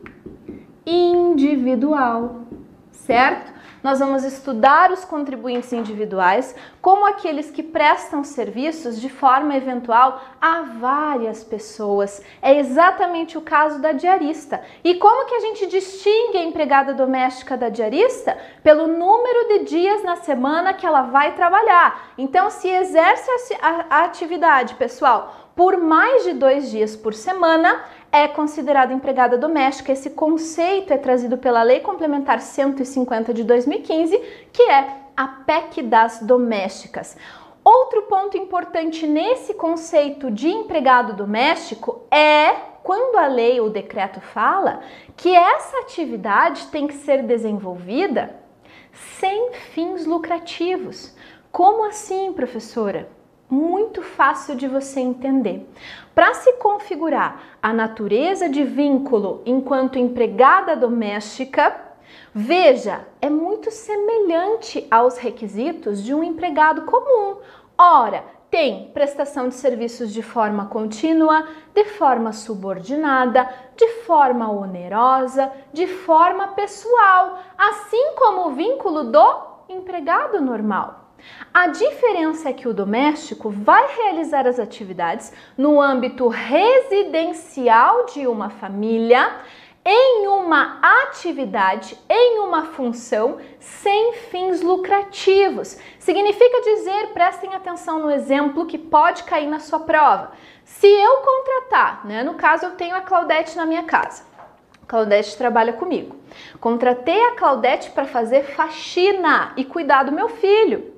individual, 0.85 2.41
certo? 2.91 3.54
Nós 3.85 3.99
vamos 3.99 4.25
estudar 4.25 4.91
os 4.91 5.05
contribuintes 5.05 5.71
individuais 5.71 6.57
como 6.81 7.07
aqueles 7.07 7.51
que 7.51 7.63
prestam 7.63 8.25
serviços 8.25 8.99
de 8.99 9.11
forma 9.11 9.55
eventual 9.55 10.23
a 10.41 10.63
várias 10.63 11.45
pessoas. 11.45 12.23
É 12.41 12.59
exatamente 12.59 13.37
o 13.37 13.43
caso 13.43 13.83
da 13.83 13.93
diarista. 13.93 14.63
E 14.83 14.95
como 14.95 15.27
que 15.27 15.35
a 15.35 15.41
gente 15.41 15.67
distingue 15.67 16.39
a 16.39 16.45
empregada 16.45 16.95
doméstica 16.95 17.59
da 17.59 17.69
diarista? 17.69 18.39
Pelo 18.63 18.87
número 18.87 19.49
de 19.49 19.65
dias 19.65 20.03
na 20.03 20.17
semana 20.17 20.73
que 20.73 20.87
ela 20.87 21.03
vai 21.03 21.35
trabalhar. 21.35 22.15
Então, 22.17 22.49
se 22.49 22.67
exerce 22.67 23.31
a 23.61 24.05
atividade, 24.05 24.77
pessoal, 24.77 25.45
por 25.55 25.77
mais 25.77 26.25
de 26.25 26.33
dois 26.33 26.71
dias 26.71 26.97
por 26.97 27.15
semana, 27.15 27.85
é 28.15 28.29
considerada 28.29 28.93
empregada 28.93 29.37
doméstica. 29.37 29.91
Esse 29.91 30.11
conceito 30.11 30.93
é 30.93 30.97
trazido 30.97 31.37
pela 31.37 31.65
Lei 31.65 31.81
Complementar 31.81 32.41
150 32.41 33.35
de 33.35 33.43
2015, 33.43 34.17
que 34.53 34.63
é 34.63 35.01
a 35.17 35.27
PEC 35.27 35.83
das 35.83 36.21
domésticas. 36.23 37.17
Outro 37.65 38.03
ponto 38.03 38.37
importante 38.37 39.05
nesse 39.05 39.55
conceito 39.55 40.31
de 40.31 40.49
empregado 40.49 41.15
doméstico 41.15 42.07
é 42.09 42.53
quando 42.85 43.17
a 43.17 43.27
lei 43.27 43.61
ou 43.61 43.69
decreto 43.69 44.21
fala 44.21 44.79
que 45.17 45.35
essa 45.35 45.79
atividade 45.79 46.69
tem 46.69 46.87
que 46.87 46.95
ser 46.95 47.25
desenvolvida 47.25 48.37
sem 48.93 49.55
fins 49.73 50.07
lucrativos. 50.07 51.17
Como 51.51 51.85
assim, 51.85 52.33
professora? 52.33 53.09
Muito 53.49 54.03
fácil 54.03 54.57
de 54.57 54.67
você 54.67 55.01
entender. 55.01 55.69
Para 56.15 56.35
se 56.35 56.55
configurar 56.55 57.43
a 57.63 57.73
natureza 57.73 58.49
de 58.49 58.65
vínculo 58.65 59.43
enquanto 59.45 59.99
empregada 59.99 60.77
doméstica, 60.77 61.75
veja, 62.33 63.07
é 63.21 63.29
muito 63.29 63.71
semelhante 63.71 64.87
aos 64.91 65.19
requisitos 65.19 66.03
de 66.03 66.15
um 66.15 66.23
empregado 66.23 66.83
comum. 66.83 67.39
Ora, 67.77 68.25
tem 68.51 68.91
prestação 68.95 69.49
de 69.49 69.57
serviços 69.57 70.13
de 70.13 70.23
forma 70.23 70.67
contínua, 70.67 71.49
de 71.75 71.85
forma 71.87 72.33
subordinada, 72.33 73.53
de 73.77 73.89
forma 74.05 74.49
onerosa, 74.49 75.51
de 75.73 75.89
forma 75.89 76.49
pessoal, 76.49 77.41
assim 77.59 78.15
como 78.17 78.47
o 78.47 78.53
vínculo 78.53 79.11
do 79.11 79.43
empregado 79.69 80.41
normal. 80.41 81.04
A 81.53 81.69
diferença 81.69 82.49
é 82.49 82.53
que 82.53 82.67
o 82.67 82.75
doméstico 82.75 83.51
vai 83.51 83.87
realizar 83.97 84.47
as 84.47 84.59
atividades 84.59 85.33
no 85.57 85.81
âmbito 85.81 86.27
residencial 86.29 88.07
de 88.07 88.27
uma 88.27 88.51
família, 88.51 89.33
em 89.85 90.27
uma 90.27 90.81
atividade, 90.83 91.97
em 92.09 92.39
uma 92.39 92.65
função 92.67 93.39
sem 93.61 94.15
fins 94.31 94.63
lucrativos. 94.63 95.79
Significa 95.99 96.61
dizer, 96.63 97.13
prestem 97.13 97.55
atenção 97.55 97.99
no 97.99 98.11
exemplo 98.11 98.67
que 98.67 98.79
pode 98.79 99.25
cair 99.25 99.47
na 99.47 99.61
sua 99.61 99.81
prova. 99.81 100.33
Se 100.65 100.87
eu 100.87 101.19
contratar, 101.19 102.07
né, 102.07 102.23
no 102.23 102.35
caso 102.35 102.65
eu 102.65 102.71
tenho 102.73 102.97
a 102.97 103.03
Claudete 103.03 103.57
na 103.57 103.67
minha 103.67 103.83
casa. 103.83 104.25
Claudete 104.89 105.37
trabalha 105.37 105.75
comigo. 105.75 106.17
Contratei 106.61 107.21
a 107.27 107.37
Claudete 107.37 107.91
para 107.91 108.07
fazer 108.07 108.45
faxina 108.45 109.53
e 109.57 109.65
cuidar 109.65 110.05
do 110.05 110.13
meu 110.13 110.29
filho. 110.29 110.94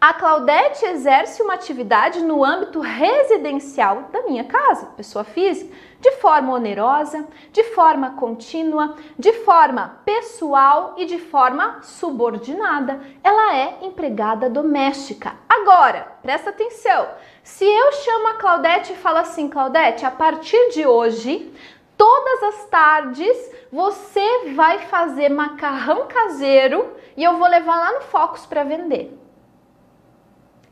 A 0.00 0.14
Claudete 0.14 0.86
exerce 0.86 1.42
uma 1.42 1.52
atividade 1.52 2.22
no 2.22 2.42
âmbito 2.42 2.80
residencial 2.80 4.04
da 4.10 4.22
minha 4.22 4.44
casa, 4.44 4.86
pessoa 4.96 5.24
física, 5.24 5.76
de 6.00 6.12
forma 6.12 6.54
onerosa, 6.54 7.28
de 7.52 7.62
forma 7.74 8.12
contínua, 8.12 8.96
de 9.18 9.30
forma 9.44 10.00
pessoal 10.02 10.94
e 10.96 11.04
de 11.04 11.18
forma 11.18 11.82
subordinada. 11.82 12.98
Ela 13.22 13.54
é 13.54 13.78
empregada 13.82 14.48
doméstica. 14.48 15.34
Agora, 15.46 16.16
presta 16.22 16.48
atenção. 16.48 17.06
Se 17.42 17.66
eu 17.66 17.92
chamo 17.92 18.28
a 18.28 18.34
Claudete 18.34 18.94
e 18.94 18.96
falo 18.96 19.18
assim, 19.18 19.50
Claudete, 19.50 20.06
a 20.06 20.10
partir 20.10 20.70
de 20.70 20.86
hoje, 20.86 21.52
todas 21.98 22.42
as 22.44 22.64
tardes 22.70 23.36
você 23.70 24.54
vai 24.54 24.78
fazer 24.78 25.28
macarrão 25.28 26.06
caseiro 26.06 26.96
e 27.18 27.22
eu 27.22 27.36
vou 27.36 27.46
levar 27.46 27.76
lá 27.76 27.92
no 27.92 28.00
Focus 28.00 28.46
para 28.46 28.64
vender. 28.64 29.19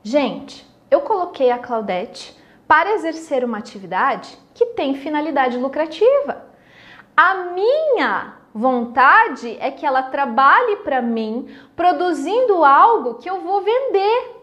Gente, 0.03 0.67
eu 0.91 1.01
coloquei 1.01 1.51
a 1.51 1.59
Claudete 1.59 2.37
para 2.67 2.93
exercer 2.93 3.45
uma 3.45 3.59
atividade 3.59 4.39
que 4.55 4.67
tem 4.67 4.95
finalidade 4.95 5.57
lucrativa. 5.59 6.47
A 7.17 7.35
minha 7.35 8.35
vontade 8.55 9.57
é 9.61 9.71
que 9.71 9.85
ela 9.85 10.03
trabalhe 10.03 10.77
para 10.77 11.03
mim 11.03 11.49
produzindo 11.75 12.65
algo 12.65 13.15
que 13.15 13.29
eu 13.29 13.41
vou 13.41 13.61
vender. 13.61 14.39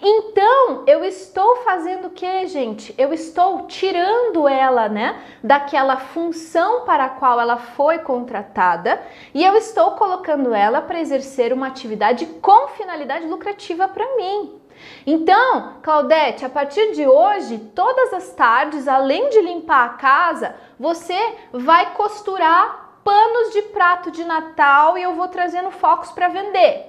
Então, 0.00 0.84
eu 0.86 1.04
estou 1.04 1.56
fazendo 1.56 2.06
o 2.06 2.10
que, 2.10 2.46
gente? 2.46 2.94
Eu 2.96 3.12
estou 3.12 3.66
tirando 3.66 4.48
ela, 4.48 4.88
né, 4.88 5.22
daquela 5.42 5.96
função 5.96 6.84
para 6.84 7.04
a 7.04 7.08
qual 7.10 7.40
ela 7.40 7.56
foi 7.56 7.98
contratada 7.98 9.02
e 9.34 9.44
eu 9.44 9.54
estou 9.56 9.92
colocando 9.92 10.54
ela 10.54 10.80
para 10.80 11.00
exercer 11.00 11.52
uma 11.52 11.66
atividade 11.66 12.26
com 12.40 12.68
finalidade 12.68 13.26
lucrativa 13.26 13.86
para 13.88 14.16
mim. 14.16 14.61
Então, 15.06 15.74
Claudete, 15.82 16.44
a 16.44 16.48
partir 16.48 16.92
de 16.92 17.06
hoje, 17.06 17.58
todas 17.74 18.12
as 18.12 18.30
tardes, 18.34 18.86
além 18.86 19.28
de 19.30 19.40
limpar 19.40 19.84
a 19.84 19.94
casa, 19.94 20.54
você 20.78 21.18
vai 21.52 21.94
costurar 21.94 23.00
panos 23.04 23.52
de 23.52 23.62
prato 23.62 24.10
de 24.10 24.24
Natal 24.24 24.96
e 24.96 25.02
eu 25.02 25.14
vou 25.14 25.28
trazendo 25.28 25.70
focos 25.70 26.10
para 26.12 26.28
vender. 26.28 26.86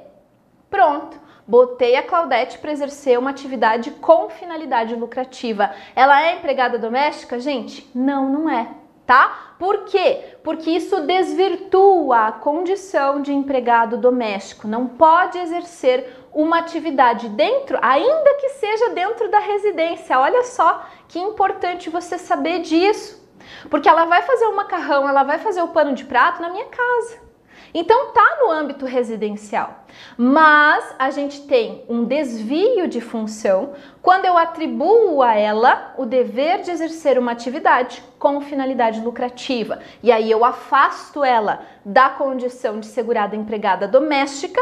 Pronto. 0.69 1.21
Botei 1.45 1.97
a 1.97 2.03
Claudete 2.03 2.57
para 2.57 2.71
exercer 2.71 3.19
uma 3.19 3.31
atividade 3.31 3.91
com 3.91 4.29
finalidade 4.29 4.95
lucrativa. 4.95 5.71
Ela 5.93 6.25
é 6.25 6.37
empregada 6.37 6.79
doméstica? 6.79 7.37
Gente, 7.37 7.89
não, 7.93 8.29
não 8.29 8.49
é. 8.49 8.69
tá? 9.05 9.55
Por 9.59 9.85
quê? 9.85 10.37
Porque 10.43 10.69
isso 10.71 11.01
desvirtua 11.01 12.27
a 12.27 12.31
condição 12.31 13.21
de 13.21 13.33
empregado 13.33 13.97
doméstico. 13.97 14.67
Não 14.67 14.87
pode 14.87 15.37
exercer 15.37 16.22
uma 16.33 16.59
atividade 16.59 17.29
dentro, 17.29 17.77
ainda 17.81 18.35
que 18.35 18.49
seja 18.49 18.89
dentro 18.89 19.29
da 19.29 19.39
residência. 19.39 20.19
Olha 20.19 20.43
só 20.43 20.85
que 21.07 21.19
importante 21.19 21.89
você 21.89 22.17
saber 22.17 22.59
disso. 22.59 23.21
Porque 23.69 23.89
ela 23.89 24.05
vai 24.05 24.21
fazer 24.21 24.45
o 24.45 24.55
macarrão, 24.55 25.07
ela 25.07 25.23
vai 25.23 25.37
fazer 25.37 25.61
o 25.61 25.67
pano 25.67 25.93
de 25.93 26.05
prato 26.05 26.41
na 26.41 26.49
minha 26.49 26.65
casa. 26.65 27.23
Então 27.73 28.11
tá 28.11 28.37
no 28.39 28.51
âmbito 28.51 28.85
residencial. 28.85 29.85
Mas 30.15 30.93
a 30.99 31.09
gente 31.09 31.41
tem 31.41 31.83
um 31.89 32.03
desvio 32.03 32.87
de 32.87 33.01
função 33.01 33.73
quando 34.01 34.25
eu 34.25 34.37
atribuo 34.37 35.23
a 35.23 35.33
ela 35.33 35.93
o 35.97 36.05
dever 36.05 36.61
de 36.61 36.69
exercer 36.69 37.17
uma 37.17 37.31
atividade 37.31 38.03
com 38.19 38.41
finalidade 38.41 39.01
lucrativa. 39.01 39.79
E 40.03 40.11
aí 40.11 40.29
eu 40.29 40.45
afasto 40.45 41.23
ela 41.23 41.65
da 41.83 42.09
condição 42.09 42.79
de 42.79 42.85
segurada 42.85 43.35
empregada 43.35 43.87
doméstica 43.87 44.61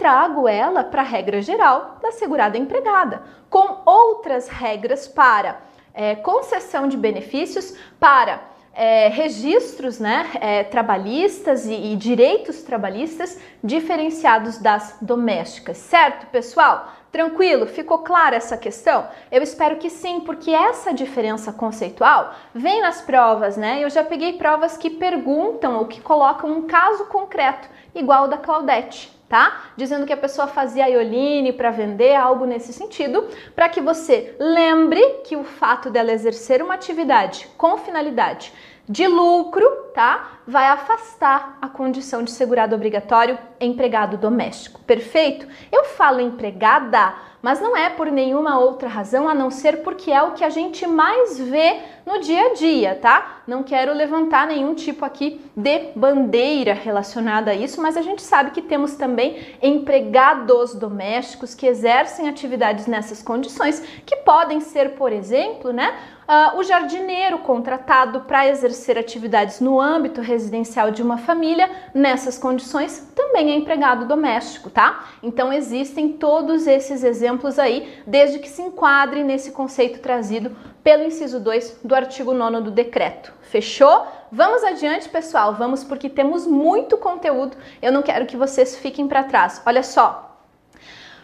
trago 0.00 0.48
ela 0.48 0.82
para 0.82 1.02
a 1.02 1.04
regra 1.04 1.42
geral 1.42 1.98
da 2.00 2.10
segurada 2.10 2.56
empregada, 2.56 3.22
com 3.50 3.82
outras 3.84 4.48
regras 4.48 5.06
para 5.06 5.60
é, 5.92 6.14
concessão 6.14 6.88
de 6.88 6.96
benefícios, 6.96 7.76
para 7.98 8.40
é, 8.72 9.08
registros 9.08 10.00
né, 10.00 10.26
é, 10.40 10.64
trabalhistas 10.64 11.66
e, 11.66 11.92
e 11.92 11.96
direitos 11.96 12.62
trabalhistas 12.62 13.38
diferenciados 13.62 14.56
das 14.56 14.96
domésticas, 15.02 15.76
certo, 15.76 16.28
pessoal? 16.28 16.94
Tranquilo? 17.12 17.66
Ficou 17.66 17.98
clara 17.98 18.36
essa 18.36 18.56
questão? 18.56 19.06
Eu 19.30 19.42
espero 19.42 19.76
que 19.76 19.90
sim, 19.90 20.20
porque 20.20 20.50
essa 20.50 20.94
diferença 20.94 21.52
conceitual 21.52 22.32
vem 22.54 22.80
nas 22.80 23.02
provas, 23.02 23.58
né? 23.58 23.84
Eu 23.84 23.90
já 23.90 24.02
peguei 24.02 24.34
provas 24.38 24.78
que 24.78 24.88
perguntam 24.88 25.76
ou 25.76 25.84
que 25.84 26.00
colocam 26.00 26.50
um 26.50 26.62
caso 26.62 27.04
concreto, 27.06 27.68
igual 27.94 28.24
o 28.24 28.28
da 28.28 28.38
Claudete 28.38 29.19
tá? 29.30 29.70
Dizendo 29.76 30.04
que 30.04 30.12
a 30.12 30.16
pessoa 30.16 30.48
fazia 30.48 30.90
ioline 30.90 31.52
para 31.52 31.70
vender, 31.70 32.16
algo 32.16 32.44
nesse 32.44 32.72
sentido, 32.72 33.28
para 33.54 33.68
que 33.68 33.80
você 33.80 34.34
lembre 34.40 35.00
que 35.24 35.36
o 35.36 35.44
fato 35.44 35.88
dela 35.88 36.12
exercer 36.12 36.60
uma 36.60 36.74
atividade 36.74 37.48
com 37.56 37.78
finalidade 37.78 38.52
de 38.90 39.06
lucro, 39.06 39.64
tá? 39.94 40.40
Vai 40.44 40.66
afastar 40.66 41.56
a 41.62 41.68
condição 41.68 42.24
de 42.24 42.32
segurado 42.32 42.74
obrigatório 42.74 43.38
empregado 43.60 44.16
doméstico. 44.16 44.80
Perfeito? 44.80 45.46
Eu 45.70 45.84
falo 45.84 46.20
empregada 46.20 47.14
mas 47.42 47.60
não 47.60 47.76
é 47.76 47.88
por 47.88 48.10
nenhuma 48.10 48.58
outra 48.58 48.88
razão 48.88 49.28
a 49.28 49.34
não 49.34 49.50
ser 49.50 49.82
porque 49.82 50.10
é 50.10 50.22
o 50.22 50.32
que 50.32 50.44
a 50.44 50.50
gente 50.50 50.86
mais 50.86 51.38
vê 51.38 51.78
no 52.04 52.20
dia 52.20 52.50
a 52.50 52.54
dia, 52.54 52.98
tá? 53.00 53.42
Não 53.46 53.62
quero 53.62 53.94
levantar 53.94 54.46
nenhum 54.46 54.74
tipo 54.74 55.04
aqui 55.04 55.40
de 55.56 55.90
bandeira 55.96 56.74
relacionada 56.74 57.50
a 57.50 57.54
isso, 57.54 57.80
mas 57.80 57.96
a 57.96 58.02
gente 58.02 58.20
sabe 58.22 58.50
que 58.50 58.60
temos 58.60 58.94
também 58.94 59.56
empregados 59.62 60.74
domésticos 60.74 61.54
que 61.54 61.66
exercem 61.66 62.28
atividades 62.28 62.86
nessas 62.86 63.22
condições, 63.22 63.80
que 64.04 64.16
podem 64.16 64.60
ser, 64.60 64.90
por 64.90 65.10
exemplo, 65.10 65.72
né, 65.72 65.98
uh, 66.30 66.56
o 66.56 66.62
jardineiro 66.62 67.38
contratado 67.38 68.20
para 68.20 68.46
exercer 68.46 68.96
atividades 68.96 69.60
no 69.60 69.80
âmbito 69.80 70.20
residencial 70.20 70.92
de 70.92 71.02
uma 71.02 71.18
família, 71.18 71.68
nessas 71.92 72.38
condições, 72.38 73.10
também 73.16 73.50
é 73.50 73.56
empregado 73.56 74.06
doméstico, 74.06 74.70
tá? 74.70 75.06
Então 75.20 75.52
existem 75.52 76.12
todos 76.12 76.68
esses 76.68 77.02
exemplos 77.02 77.58
aí, 77.58 78.00
desde 78.06 78.38
que 78.38 78.48
se 78.48 78.62
enquadre 78.62 79.24
nesse 79.24 79.50
conceito 79.50 79.98
trazido 79.98 80.56
pelo 80.84 81.02
inciso 81.02 81.40
2 81.40 81.80
do 81.84 81.94
artigo 81.94 82.32
9 82.32 82.60
do 82.60 82.70
decreto. 82.70 83.34
Fechou? 83.40 84.06
Vamos 84.30 84.62
adiante, 84.62 85.08
pessoal. 85.08 85.54
Vamos 85.54 85.82
porque 85.82 86.08
temos 86.08 86.46
muito 86.46 86.96
conteúdo. 86.96 87.56
Eu 87.82 87.90
não 87.90 88.00
quero 88.00 88.24
que 88.24 88.36
vocês 88.36 88.76
fiquem 88.76 89.08
para 89.08 89.24
trás. 89.24 89.60
Olha 89.66 89.82
só. 89.82 90.38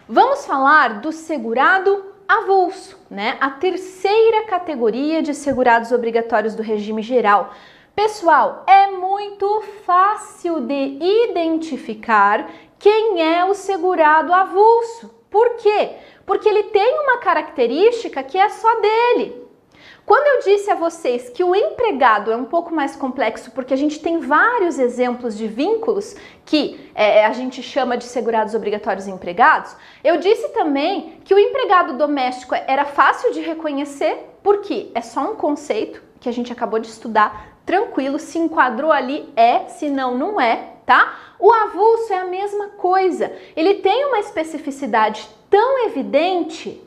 Vamos 0.07 0.45
falar 0.45 0.99
do 1.01 1.11
segurado 1.11 2.06
avulso, 2.27 2.99
né? 3.09 3.37
A 3.39 3.49
terceira 3.49 4.45
categoria 4.45 5.21
de 5.21 5.33
segurados 5.33 5.91
obrigatórios 5.91 6.55
do 6.55 6.61
regime 6.61 7.01
geral. 7.01 7.53
Pessoal, 7.95 8.63
é 8.67 8.91
muito 8.91 9.63
fácil 9.85 10.61
de 10.61 10.99
identificar 11.01 12.49
quem 12.77 13.23
é 13.23 13.43
o 13.45 13.53
segurado 13.53 14.33
avulso. 14.33 15.09
Por 15.31 15.55
quê? 15.55 15.91
Porque 16.25 16.47
ele 16.47 16.63
tem 16.63 16.99
uma 16.99 17.17
característica 17.17 18.21
que 18.21 18.37
é 18.37 18.49
só 18.49 18.81
dele. 18.81 19.46
Quando 20.07 20.25
eu 20.25 20.53
disse 20.53 20.71
a 20.71 20.75
vocês 20.75 21.29
que 21.31 21.43
o 21.43 21.53
empregado 21.53 22.31
é 22.31 22.35
um 22.37 22.45
pouco 22.45 22.73
mais 22.73 22.95
complexo, 22.95 23.51
porque 23.51 23.73
a 23.73 23.77
gente 23.77 23.99
tem 23.99 24.19
vários 24.19 24.79
exemplos 24.79 25.37
de 25.37 25.49
vínculos 25.49 26.15
que 26.45 26.89
é, 26.95 27.25
a 27.25 27.33
gente 27.33 27.61
chama 27.61 27.97
de 27.97 28.05
segurados 28.05 28.55
obrigatórios 28.55 29.05
e 29.05 29.11
empregados, 29.11 29.75
eu 30.01 30.15
disse 30.15 30.47
também 30.53 31.19
que 31.25 31.33
o 31.33 31.37
empregado 31.37 31.97
doméstico 31.97 32.55
era 32.55 32.85
fácil 32.85 33.33
de 33.33 33.41
reconhecer, 33.41 34.29
porque 34.41 34.89
é 34.95 35.01
só 35.01 35.29
um 35.29 35.35
conceito 35.35 36.01
que 36.21 36.29
a 36.29 36.31
gente 36.31 36.53
acabou 36.53 36.79
de 36.79 36.87
estudar, 36.87 37.59
tranquilo, 37.65 38.17
se 38.17 38.39
enquadrou 38.39 38.93
ali, 38.93 39.27
é, 39.35 39.65
se 39.67 39.89
não, 39.89 40.17
não 40.17 40.39
é, 40.39 40.69
tá? 40.85 41.15
O 41.37 41.51
avulso 41.51 42.13
é 42.13 42.19
a 42.19 42.25
mesma 42.25 42.69
coisa, 42.77 43.29
ele 43.57 43.73
tem 43.81 44.05
uma 44.05 44.19
especificidade 44.19 45.27
tão 45.49 45.85
evidente 45.85 46.81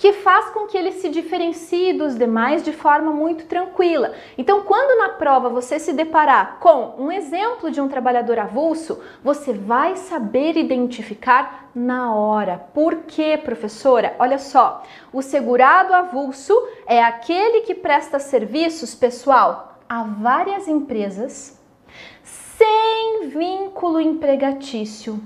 que 0.00 0.14
faz 0.14 0.48
com 0.48 0.66
que 0.66 0.78
ele 0.78 0.92
se 0.92 1.10
diferencie 1.10 1.92
dos 1.92 2.16
demais 2.16 2.62
de 2.62 2.72
forma 2.72 3.12
muito 3.12 3.44
tranquila. 3.44 4.14
Então, 4.38 4.62
quando 4.62 4.98
na 4.98 5.10
prova 5.10 5.50
você 5.50 5.78
se 5.78 5.92
deparar 5.92 6.56
com 6.58 6.94
um 6.96 7.12
exemplo 7.12 7.70
de 7.70 7.82
um 7.82 7.86
trabalhador 7.86 8.38
avulso, 8.38 8.98
você 9.22 9.52
vai 9.52 9.96
saber 9.96 10.56
identificar 10.56 11.68
na 11.74 12.14
hora. 12.14 12.66
Por 12.72 13.02
quê, 13.06 13.36
professora? 13.36 14.16
Olha 14.18 14.38
só, 14.38 14.82
o 15.12 15.20
segurado 15.20 15.92
avulso 15.92 16.54
é 16.86 17.02
aquele 17.02 17.60
que 17.60 17.74
presta 17.74 18.18
serviços, 18.18 18.94
pessoal, 18.94 19.80
a 19.86 20.02
várias 20.02 20.66
empresas 20.66 21.60
sem 22.24 23.28
vínculo 23.28 24.00
empregatício. 24.00 25.20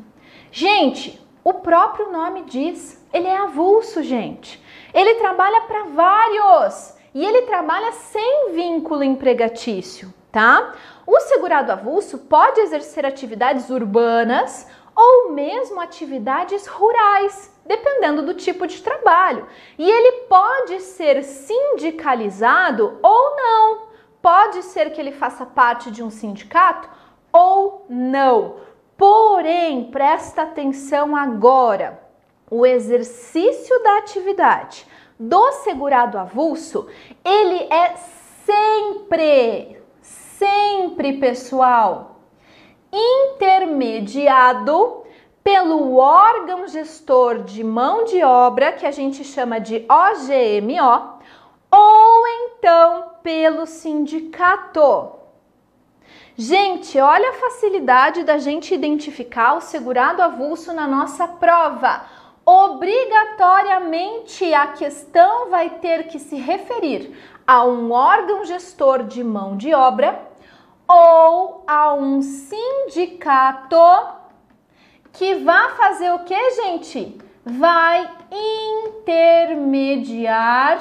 Gente, 0.50 1.24
o 1.44 1.54
próprio 1.54 2.10
nome 2.10 2.42
diz, 2.42 3.00
ele 3.12 3.28
é 3.28 3.36
avulso, 3.36 4.02
gente. 4.02 4.63
Ele 4.94 5.16
trabalha 5.16 5.62
para 5.62 5.82
vários 5.86 6.94
e 7.12 7.26
ele 7.26 7.42
trabalha 7.42 7.90
sem 7.90 8.52
vínculo 8.52 9.02
empregatício, 9.02 10.14
tá? 10.30 10.72
O 11.04 11.18
segurado 11.18 11.72
avulso 11.72 12.18
pode 12.18 12.60
exercer 12.60 13.04
atividades 13.04 13.68
urbanas 13.70 14.68
ou 14.94 15.32
mesmo 15.32 15.80
atividades 15.80 16.68
rurais, 16.68 17.52
dependendo 17.66 18.22
do 18.22 18.34
tipo 18.34 18.68
de 18.68 18.80
trabalho. 18.80 19.48
E 19.76 19.90
ele 19.90 20.26
pode 20.28 20.78
ser 20.80 21.24
sindicalizado 21.24 22.96
ou 23.02 23.36
não. 23.36 23.88
Pode 24.22 24.62
ser 24.62 24.90
que 24.92 25.00
ele 25.00 25.10
faça 25.10 25.44
parte 25.44 25.90
de 25.90 26.04
um 26.04 26.10
sindicato 26.10 26.88
ou 27.32 27.84
não. 27.88 28.58
Porém, 28.96 29.90
presta 29.90 30.42
atenção 30.42 31.16
agora 31.16 32.03
o 32.54 32.64
exercício 32.64 33.82
da 33.82 33.98
atividade 33.98 34.86
do 35.18 35.50
segurado 35.64 36.16
avulso, 36.16 36.86
ele 37.24 37.66
é 37.68 37.96
sempre, 38.44 39.76
sempre, 40.00 41.14
pessoal, 41.14 42.20
intermediado 42.92 45.02
pelo 45.42 45.96
órgão 45.96 46.68
gestor 46.68 47.42
de 47.42 47.64
mão 47.64 48.04
de 48.04 48.22
obra, 48.22 48.70
que 48.70 48.86
a 48.86 48.92
gente 48.92 49.24
chama 49.24 49.58
de 49.58 49.84
OGMO, 49.88 51.18
ou 51.72 52.26
então 52.28 53.14
pelo 53.20 53.66
sindicato. 53.66 55.10
Gente, 56.36 57.00
olha 57.00 57.30
a 57.30 57.34
facilidade 57.34 58.22
da 58.22 58.38
gente 58.38 58.72
identificar 58.72 59.54
o 59.54 59.60
segurado 59.60 60.22
avulso 60.22 60.72
na 60.72 60.86
nossa 60.86 61.26
prova 61.26 62.23
obrigatoriamente 62.46 64.52
a 64.52 64.66
questão 64.68 65.50
vai 65.50 65.70
ter 65.70 66.08
que 66.08 66.18
se 66.18 66.36
referir 66.36 67.16
a 67.46 67.64
um 67.64 67.90
órgão 67.92 68.44
gestor 68.44 69.04
de 69.04 69.24
mão 69.24 69.56
de 69.56 69.72
obra 69.72 70.20
ou 70.86 71.64
a 71.66 71.94
um 71.94 72.20
sindicato 72.20 73.78
que 75.12 75.36
vai 75.36 75.70
fazer 75.70 76.12
o 76.12 76.18
que, 76.20 76.50
gente? 76.50 77.18
Vai 77.44 78.06
intermediar 79.00 80.78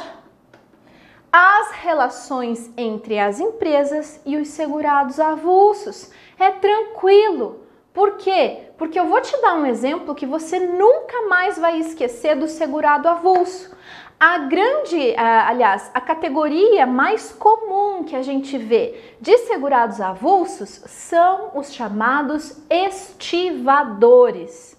as 1.31 1.71
relações 1.71 2.69
entre 2.77 3.17
as 3.17 3.39
empresas 3.39 4.21
e 4.25 4.35
os 4.37 4.49
segurados 4.49 5.19
avulsos. 5.19 6.11
É 6.37 6.51
tranquilo. 6.51 7.62
Por 7.93 8.17
quê? 8.17 8.69
Porque 8.77 8.99
eu 8.99 9.07
vou 9.07 9.21
te 9.21 9.39
dar 9.41 9.55
um 9.55 9.65
exemplo 9.65 10.13
que 10.15 10.25
você 10.25 10.59
nunca 10.59 11.27
mais 11.29 11.57
vai 11.59 11.79
esquecer 11.79 12.35
do 12.35 12.47
segurado 12.47 13.07
avulso. 13.07 13.71
A 14.19 14.39
grande, 14.39 15.15
aliás, 15.15 15.89
a 15.93 16.01
categoria 16.01 16.87
mais 16.87 17.31
comum 17.31 18.03
que 18.03 18.15
a 18.15 18.23
gente 18.23 18.57
vê 18.57 19.15
de 19.21 19.37
segurados 19.39 19.99
avulsos 20.01 20.81
são 20.87 21.51
os 21.55 21.73
chamados 21.73 22.57
estivadores. 22.69 24.77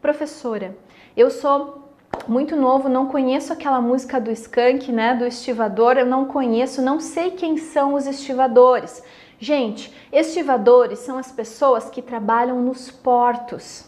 Professora, 0.00 0.76
eu 1.16 1.30
sou 1.30 1.90
muito 2.26 2.56
novo, 2.56 2.88
não 2.88 3.06
conheço 3.06 3.52
aquela 3.52 3.80
música 3.80 4.20
do 4.20 4.30
Skank, 4.30 4.90
né, 4.90 5.14
do 5.14 5.26
estivador, 5.26 5.98
eu 5.98 6.06
não 6.06 6.24
conheço, 6.24 6.82
não 6.82 6.98
sei 6.98 7.32
quem 7.32 7.58
são 7.58 7.94
os 7.94 8.06
estivadores. 8.06 9.02
Gente, 9.42 9.90
estivadores 10.12 10.98
são 10.98 11.16
as 11.16 11.32
pessoas 11.32 11.88
que 11.88 12.02
trabalham 12.02 12.60
nos 12.60 12.90
portos. 12.90 13.86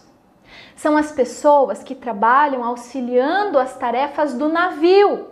São 0.75 0.97
as 0.97 1.12
pessoas 1.12 1.85
que 1.85 1.95
trabalham 1.95 2.65
auxiliando 2.65 3.59
as 3.59 3.77
tarefas 3.77 4.33
do 4.33 4.49
navio. 4.49 5.29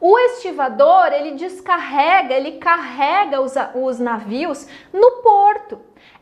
O 0.00 0.18
estivador, 0.18 1.12
ele 1.12 1.32
descarrega, 1.32 2.32
ele 2.32 2.52
carrega 2.52 3.42
os, 3.42 3.52
os 3.74 3.98
navios 3.98 4.66
no 4.90 5.20
porto. 5.22 5.78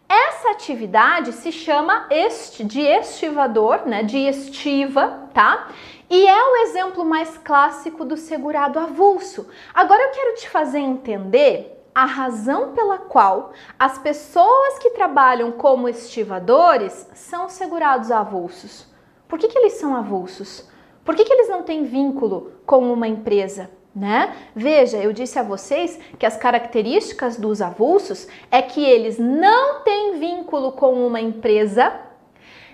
Essa 0.09 0.51
atividade 0.51 1.31
se 1.31 1.53
chama 1.53 2.09
este, 2.11 2.65
de 2.65 2.81
estivador, 2.81 3.87
né, 3.87 4.03
de 4.03 4.19
estiva, 4.19 5.29
tá? 5.33 5.69
E 6.11 6.27
é 6.27 6.45
o 6.45 6.57
exemplo 6.63 7.05
mais 7.05 7.39
clássico 7.39 8.05
do 8.05 8.17
segurado 8.17 8.81
avulso. 8.81 9.49
Agora 9.73 10.03
eu 10.03 10.11
quero 10.11 10.35
te 10.35 10.49
fazer 10.49 10.81
entender 10.81 11.76
a 11.97 12.05
razão 12.05 12.75
pela 12.75 12.99
qual 12.99 13.53
as 13.79 13.97
pessoas 13.97 14.79
que 14.79 14.91
trabalham 14.91 15.51
como 15.51 15.89
estivadores 15.89 17.09
são 17.15 17.49
segurados 17.49 18.11
avulsos. 18.11 18.87
Por 19.27 19.39
que, 19.39 19.49
que 19.49 19.57
eles 19.57 19.73
são 19.73 19.97
avulsos? 19.97 20.69
Por 21.03 21.17
que, 21.17 21.25
que 21.25 21.33
eles 21.33 21.49
não 21.49 21.63
têm 21.63 21.85
vínculo 21.85 22.53
com 22.67 22.93
uma 22.93 23.09
empresa? 23.09 23.71
Né? 23.95 24.37
Veja, 24.55 24.99
eu 24.99 25.11
disse 25.11 25.39
a 25.39 25.43
vocês 25.43 25.99
que 26.19 26.27
as 26.27 26.37
características 26.37 27.39
dos 27.39 27.63
avulsos 27.63 28.29
é 28.51 28.61
que 28.61 28.85
eles 28.85 29.19
não 29.19 29.81
têm 29.81 30.19
vínculo 30.19 30.73
com 30.73 31.07
uma 31.07 31.19
empresa, 31.19 31.99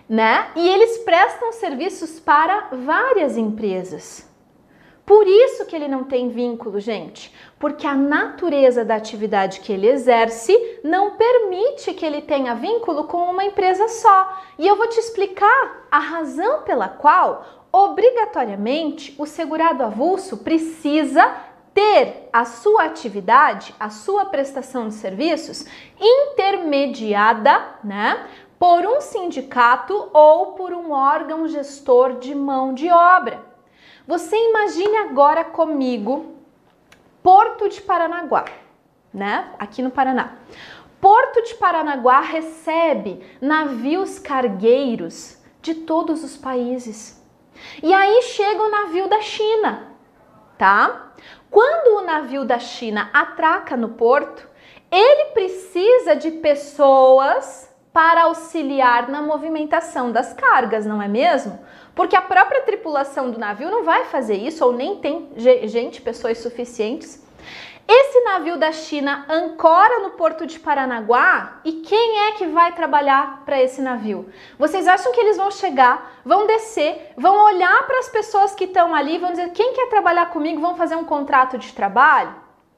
né? 0.09 0.49
E 0.57 0.69
eles 0.69 0.99
prestam 0.99 1.53
serviços 1.53 2.19
para 2.19 2.71
várias 2.73 3.37
empresas. 3.37 4.32
Por 5.05 5.27
isso 5.27 5.67
que 5.67 5.75
ele 5.75 5.88
não 5.88 6.05
tem 6.05 6.29
vínculo, 6.29 6.79
gente, 6.79 7.35
porque 7.59 7.87
a 7.87 7.95
natureza 7.95 8.85
da 8.85 8.95
atividade 8.95 9.59
que 9.61 9.73
ele 9.73 9.88
exerce 9.88 10.57
não 10.85 11.17
permite 11.17 11.93
que 11.93 12.07
ele 12.07 12.23
tenha 12.23 12.55
vínculo 12.55 13.05
com 13.05 13.19
uma 13.19 13.45
empresa 13.45 13.88
só. 13.88 14.43
E 14.59 14.67
eu 14.67 14.77
vou 14.77 14.87
te 14.87 15.01
explicar 15.01 15.87
a 15.91 15.99
razão 15.99 16.62
pela 16.62 16.88
qual, 16.88 17.45
obrigatoriamente, 17.73 19.12
o 19.19 19.27
segurado 19.27 19.83
avulso 19.83 20.38
precisa 20.38 21.35
ter 21.75 22.29
a 22.33 22.45
sua 22.45 22.85
atividade, 22.85 23.75
a 23.81 23.91
sua 23.91 24.27
prestação 24.27 24.88
de 24.88 24.95
serviços 24.95 25.65
intermediada, 26.01 27.61
né, 27.83 28.27
por 28.59 28.87
um 28.87 29.01
sindicato 29.01 30.11
ou 30.12 30.53
por 30.53 30.73
um 30.73 30.93
órgão 30.93 31.49
gestor 31.49 32.19
de 32.21 32.35
mão 32.35 32.73
de 32.73 32.88
obra. 32.88 33.52
Você 34.07 34.37
imagine 34.37 34.97
agora 34.99 35.45
comigo 35.45 36.37
Porto 37.23 37.69
de 37.69 37.81
Paranaguá, 37.81 38.45
né? 39.15 39.53
Aqui 39.59 39.81
no 39.81 39.91
Paraná. 39.91 40.38
Porto 41.01 41.43
de 41.43 41.55
Paranaguá 41.55 42.21
recebe 42.21 43.25
navios 43.41 44.19
cargueiros 44.19 45.38
de 45.61 45.75
todos 45.75 46.25
os 46.25 46.37
países. 46.37 47.23
E 47.81 47.93
aí 47.93 48.23
chega 48.23 48.62
o 48.62 48.71
navio 48.71 49.09
da 49.09 49.21
China, 49.21 49.88
tá? 50.59 51.12
Quando 51.49 51.99
o 51.99 52.05
navio 52.05 52.45
da 52.45 52.59
China 52.59 53.09
atraca 53.12 53.77
no 53.77 53.91
porto, 53.91 54.49
ele 54.91 55.27
precisa 55.27 56.17
de 56.17 56.33
pessoas 56.33 57.73
para 57.93 58.25
auxiliar 58.25 59.09
na 59.09 59.23
movimentação 59.23 60.11
das 60.11 60.33
cargas, 60.33 60.87
não 60.87 61.01
é 61.01 61.07
mesmo? 61.07 61.61
Porque 61.95 62.17
a 62.17 62.23
própria 62.23 62.63
tripulação 62.63 63.31
do 63.31 63.39
navio 63.39 63.71
não 63.71 63.85
vai 63.85 64.05
fazer 64.07 64.37
isso, 64.37 64.65
ou 64.65 64.73
nem 64.73 64.97
tem 64.97 65.29
gente, 65.37 66.01
pessoas 66.01 66.39
suficientes. 66.39 67.23
Esse 67.87 68.21
navio 68.21 68.57
da 68.57 68.73
China 68.73 69.27
ancora 69.29 69.99
no 69.99 70.11
porto 70.11 70.47
de 70.47 70.59
Paranaguá 70.59 71.61
e 71.65 71.73
quem 71.73 72.29
é 72.29 72.33
que 72.33 72.47
vai 72.47 72.73
trabalhar 72.73 73.43
para 73.45 73.61
esse 73.61 73.83
navio? 73.83 74.33
Vocês 74.59 74.87
acham 74.87 75.13
que 75.13 75.21
eles 75.21 75.37
vão 75.37 75.51
chegar, 75.51 76.21
vão 76.25 76.47
descer, 76.47 77.13
vão 77.17 77.45
olhar 77.45 77.87
para 77.87 77.99
as 77.99 78.09
pessoas 78.09 78.55
que 78.55 78.65
estão 78.65 78.95
ali, 78.95 79.19
vão 79.19 79.33
dizer 79.33 79.51
quem 79.51 79.75
quer 79.75 79.89
trabalhar 79.89 80.31
comigo, 80.31 80.61
vão 80.61 80.77
fazer 80.77 80.95
um 80.95 81.05
contrato 81.05 81.59
de 81.59 81.73
trabalho? 81.73 82.35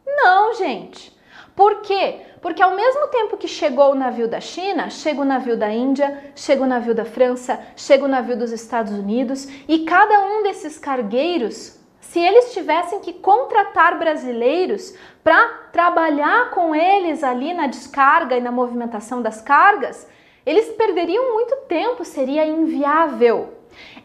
Não, 0.07 0.55
gente. 0.55 1.14
Por 1.55 1.83
quê? 1.83 2.21
Porque 2.41 2.63
ao 2.63 2.75
mesmo 2.75 3.07
tempo 3.09 3.37
que 3.37 3.47
chegou 3.47 3.93
o 3.93 3.95
navio 3.95 4.27
da 4.27 4.41
China, 4.41 4.91
chega 4.91 5.21
o 5.21 5.25
navio 5.25 5.57
da 5.57 5.71
Índia, 5.71 6.33
chega 6.35 6.63
o 6.63 6.67
navio 6.67 6.95
da 6.95 7.05
França, 7.05 7.61
chega 7.77 8.05
o 8.05 8.09
navio 8.09 8.37
dos 8.37 8.51
Estados 8.51 8.93
Unidos 8.93 9.49
e 9.69 9.85
cada 9.85 10.21
um 10.21 10.43
desses 10.43 10.79
cargueiros, 10.79 11.79
se 12.01 12.21
eles 12.21 12.53
tivessem 12.53 13.01
que 13.01 13.13
contratar 13.13 13.99
brasileiros 13.99 14.95
para 15.23 15.49
trabalhar 15.73 16.51
com 16.51 16.75
eles 16.75 17.25
ali 17.25 17.55
na 17.55 17.67
descarga 17.67 18.37
e 18.37 18.41
na 18.41 18.53
movimentação 18.53 19.23
das 19.23 19.41
cargas, 19.41 20.07
eles 20.45 20.69
perderiam 20.73 21.33
muito 21.33 21.57
tempo, 21.67 22.05
seria 22.05 22.47
inviável. 22.47 23.55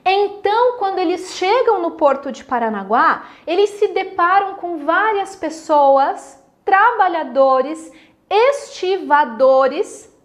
Então, 0.06 0.78
quando 0.78 1.00
eles 1.00 1.34
chegam 1.34 1.82
no 1.82 1.92
porto 1.92 2.32
de 2.32 2.44
Paranaguá, 2.44 3.26
eles 3.46 3.72
se 3.72 3.90
deparam 3.90 4.56
com 4.56 4.78
várias 4.86 5.36
pessoas, 5.36 6.39
trabalhadores 6.70 7.92
estivadores 8.30 10.16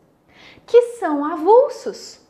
que 0.67 0.83
são 0.99 1.25
avulsos. 1.25 2.21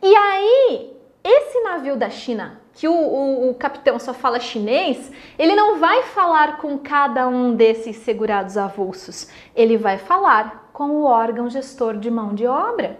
E 0.00 0.14
aí, 0.14 0.96
esse 1.24 1.60
navio 1.62 1.96
da 1.96 2.08
China, 2.08 2.60
que 2.72 2.86
o, 2.86 2.92
o, 2.92 3.50
o, 3.50 3.54
capitão 3.54 3.98
só 3.98 4.14
fala 4.14 4.38
chinês, 4.38 5.10
ele 5.36 5.56
não 5.56 5.80
vai 5.80 6.04
falar 6.04 6.58
com 6.58 6.78
cada 6.78 7.26
um 7.26 7.56
desses 7.56 7.96
segurados 7.96 8.56
avulsos, 8.56 9.28
ele 9.56 9.76
vai 9.76 9.98
falar 9.98 10.70
com 10.72 10.90
o 10.90 11.02
órgão 11.02 11.50
gestor 11.50 11.96
de 11.96 12.10
mão 12.12 12.32
de 12.32 12.46
obra. 12.46 12.96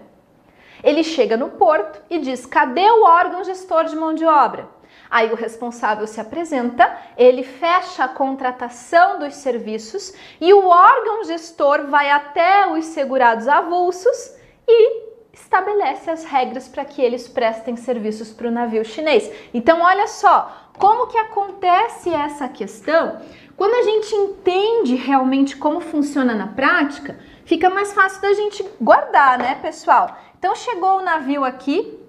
Ele 0.83 1.05
chega 1.05 1.37
no 1.37 1.51
porto 1.51 2.01
e 2.09 2.19
diz: 2.19 2.45
cadê 2.45 2.91
o 2.91 3.05
órgão 3.05 3.45
gestor 3.45 3.85
de 3.85 3.95
mão 3.95 4.13
de 4.13 4.25
obra? 4.25 4.67
Aí 5.11 5.29
o 5.29 5.35
responsável 5.35 6.07
se 6.07 6.21
apresenta, 6.21 6.97
ele 7.17 7.43
fecha 7.43 8.05
a 8.05 8.07
contratação 8.07 9.19
dos 9.19 9.35
serviços 9.35 10.13
e 10.39 10.53
o 10.53 10.65
órgão 10.65 11.25
gestor 11.25 11.87
vai 11.87 12.09
até 12.09 12.65
os 12.71 12.85
segurados 12.85 13.45
avulsos 13.45 14.33
e 14.65 15.11
estabelece 15.33 16.09
as 16.09 16.23
regras 16.23 16.69
para 16.69 16.85
que 16.85 17.01
eles 17.01 17.27
prestem 17.27 17.75
serviços 17.75 18.31
para 18.31 18.47
o 18.47 18.51
navio 18.51 18.85
chinês. 18.85 19.29
Então, 19.53 19.81
olha 19.81 20.07
só, 20.07 20.49
como 20.77 21.07
que 21.07 21.17
acontece 21.17 22.09
essa 22.13 22.47
questão? 22.47 23.21
Quando 23.57 23.73
a 23.73 23.83
gente 23.83 24.15
entende 24.15 24.95
realmente 24.95 25.57
como 25.57 25.81
funciona 25.81 26.33
na 26.33 26.47
prática, 26.47 27.19
fica 27.43 27.69
mais 27.69 27.91
fácil 27.91 28.21
da 28.21 28.33
gente 28.33 28.65
guardar, 28.79 29.37
né, 29.37 29.55
pessoal? 29.61 30.17
Então, 30.39 30.55
chegou 30.55 30.99
o 30.99 31.01
navio 31.01 31.43
aqui, 31.43 31.99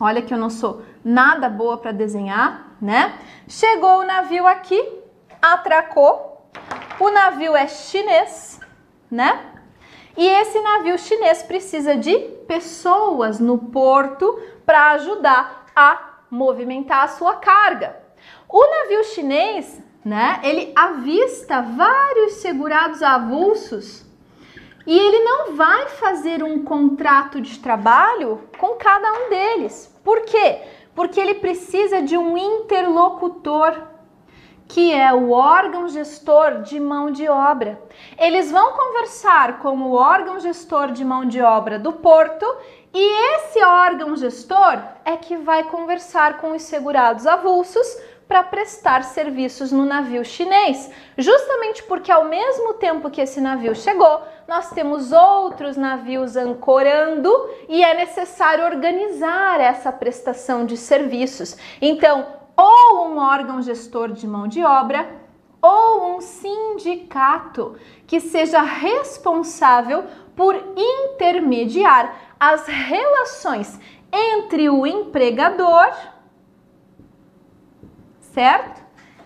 olha 0.00 0.20
que 0.20 0.34
eu 0.34 0.38
não 0.38 0.50
sou 0.50 0.82
nada 1.06 1.48
boa 1.48 1.78
para 1.78 1.92
desenhar, 1.92 2.76
né? 2.82 3.16
Chegou 3.46 4.00
o 4.00 4.04
navio 4.04 4.44
aqui, 4.44 4.84
atracou. 5.40 6.50
O 6.98 7.10
navio 7.10 7.54
é 7.54 7.68
chinês, 7.68 8.58
né? 9.08 9.52
E 10.16 10.26
esse 10.26 10.60
navio 10.60 10.98
chinês 10.98 11.44
precisa 11.44 11.96
de 11.96 12.18
pessoas 12.48 13.38
no 13.38 13.56
porto 13.56 14.36
para 14.64 14.90
ajudar 14.92 15.66
a 15.76 16.22
movimentar 16.28 17.04
a 17.04 17.08
sua 17.08 17.36
carga. 17.36 17.96
O 18.48 18.60
navio 18.66 19.04
chinês, 19.04 19.80
né, 20.04 20.40
ele 20.42 20.72
avista 20.74 21.62
vários 21.62 22.34
segurados 22.34 23.00
avulsos 23.00 24.04
e 24.84 24.98
ele 24.98 25.20
não 25.20 25.54
vai 25.54 25.88
fazer 25.88 26.42
um 26.42 26.64
contrato 26.64 27.40
de 27.40 27.58
trabalho 27.60 28.48
com 28.58 28.74
cada 28.74 29.12
um 29.12 29.28
deles. 29.28 29.94
Por 30.02 30.22
quê? 30.22 30.62
Porque 30.96 31.20
ele 31.20 31.34
precisa 31.34 32.00
de 32.00 32.16
um 32.16 32.38
interlocutor, 32.38 33.82
que 34.66 34.92
é 34.92 35.12
o 35.12 35.30
órgão 35.30 35.86
gestor 35.86 36.62
de 36.62 36.80
mão 36.80 37.10
de 37.10 37.28
obra. 37.28 37.80
Eles 38.18 38.50
vão 38.50 38.72
conversar 38.72 39.58
com 39.58 39.78
o 39.82 39.92
órgão 39.92 40.40
gestor 40.40 40.90
de 40.90 41.04
mão 41.04 41.26
de 41.26 41.40
obra 41.40 41.78
do 41.78 41.92
porto 41.92 42.44
e 42.92 43.34
esse 43.34 43.62
órgão 43.62 44.16
gestor 44.16 44.82
é 45.04 45.16
que 45.16 45.36
vai 45.36 45.64
conversar 45.64 46.38
com 46.38 46.52
os 46.52 46.62
segurados 46.62 47.26
avulsos 47.26 47.86
para 48.28 48.42
prestar 48.42 49.04
serviços 49.04 49.70
no 49.70 49.84
navio 49.84 50.24
chinês, 50.24 50.90
justamente 51.16 51.82
porque 51.84 52.10
ao 52.10 52.24
mesmo 52.24 52.74
tempo 52.74 53.10
que 53.10 53.20
esse 53.20 53.40
navio 53.40 53.74
chegou, 53.74 54.20
nós 54.48 54.70
temos 54.70 55.12
outros 55.12 55.76
navios 55.76 56.36
ancorando 56.36 57.30
e 57.68 57.84
é 57.84 57.94
necessário 57.94 58.64
organizar 58.64 59.60
essa 59.60 59.92
prestação 59.92 60.66
de 60.66 60.76
serviços. 60.76 61.56
Então, 61.80 62.26
ou 62.56 63.08
um 63.08 63.18
órgão 63.18 63.62
gestor 63.62 64.10
de 64.12 64.26
mão 64.26 64.48
de 64.48 64.64
obra 64.64 65.08
ou 65.62 66.16
um 66.16 66.20
sindicato 66.20 67.76
que 68.06 68.20
seja 68.20 68.62
responsável 68.62 70.04
por 70.34 70.54
intermediar 70.76 72.34
as 72.38 72.66
relações 72.66 73.78
entre 74.12 74.68
o 74.68 74.86
empregador, 74.86 75.90
certo? 78.36 78.82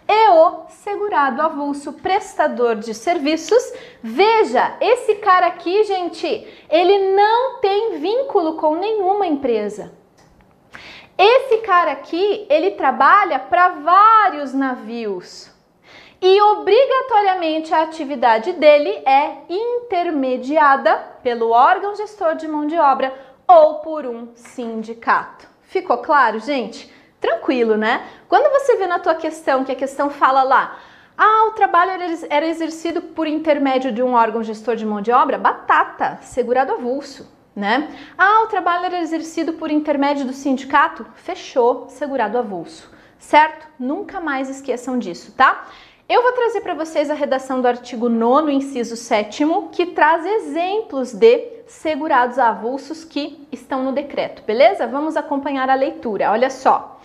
E 0.09 0.29
o 0.29 0.67
segurado 0.69 1.43
avulso 1.43 1.95
prestador 1.95 2.77
de 2.77 2.95
serviços. 2.95 3.61
Veja, 4.01 4.77
esse 4.81 5.17
cara 5.17 5.49
aqui, 5.49 5.83
gente, 5.83 6.27
ele 6.71 7.13
não 7.13 7.59
tem 7.61 7.99
vínculo 7.99 8.55
com 8.55 8.77
nenhuma 8.77 9.27
empresa. 9.27 9.93
Esse 11.19 11.59
cara 11.59 11.91
aqui, 11.91 12.47
ele 12.49 12.73
trabalha 12.73 13.41
para 13.41 13.71
vários 13.71 14.55
navios. 14.55 15.51
E 16.23 16.41
obrigatoriamente 16.43 17.75
a 17.75 17.83
atividade 17.83 18.53
dele 18.53 18.91
é 19.05 19.39
intermediada 19.49 20.97
pelo 21.21 21.51
órgão 21.51 21.97
gestor 21.97 22.37
de 22.37 22.47
mão 22.47 22.65
de 22.65 22.79
obra 22.79 23.13
ou 23.49 23.81
por 23.81 24.07
um 24.07 24.29
sindicato. 24.37 25.49
Ficou 25.63 25.99
claro, 25.99 26.39
gente? 26.39 27.00
Tranquilo, 27.21 27.77
né? 27.77 28.07
Quando 28.29 28.51
você 28.51 28.77
vê 28.77 28.87
na 28.87 28.99
tua 28.99 29.15
questão 29.15 29.65
que 29.65 29.73
a 29.73 29.77
questão 29.77 30.09
fala 30.09 30.43
lá, 30.43 30.79
ah, 31.17 31.49
o 31.49 31.51
trabalho 31.51 31.93
era 32.31 32.47
exercido 32.47 33.03
por 33.03 33.27
intermédio 33.27 33.93
de 33.93 34.03
um 34.03 34.15
órgão 34.15 34.43
gestor 34.43 34.75
de 34.75 34.87
mão 34.87 35.03
de 35.03 35.13
obra, 35.13 35.37
batata, 35.37 36.19
segurado 36.23 36.73
avulso, 36.73 37.31
né? 37.55 37.95
Ah, 38.17 38.43
o 38.45 38.47
trabalho 38.47 38.87
era 38.87 39.01
exercido 39.01 39.53
por 39.53 39.71
intermédio 39.71 40.25
do 40.25 40.33
sindicato, 40.33 41.05
fechou, 41.17 41.91
segurado 41.91 42.39
avulso, 42.39 42.91
certo? 43.19 43.67
Nunca 43.79 44.19
mais 44.19 44.49
esqueçam 44.49 44.99
disso, 44.99 45.35
tá? 45.37 45.67
Eu 46.09 46.23
vou 46.23 46.33
trazer 46.33 46.63
para 46.63 46.75
vocês 46.75 47.11
a 47.11 47.15
redação 47.15 47.61
do 47.61 47.69
artigo 47.69 48.09
9 48.09 48.51
inciso 48.51 48.97
7 48.97 49.45
que 49.73 49.87
traz 49.87 50.25
exemplos 50.25 51.13
de 51.13 51.60
segurados 51.71 52.37
avulsos 52.37 53.05
que 53.05 53.47
estão 53.53 53.85
no 53.85 53.93
decreto, 53.93 54.43
beleza? 54.43 54.89
Vamos 54.89 55.17
acompanhar 55.17 55.71
a 55.71 55.75
leitura, 55.75 56.33
olha 56.33 56.51
só. 56.51 57.01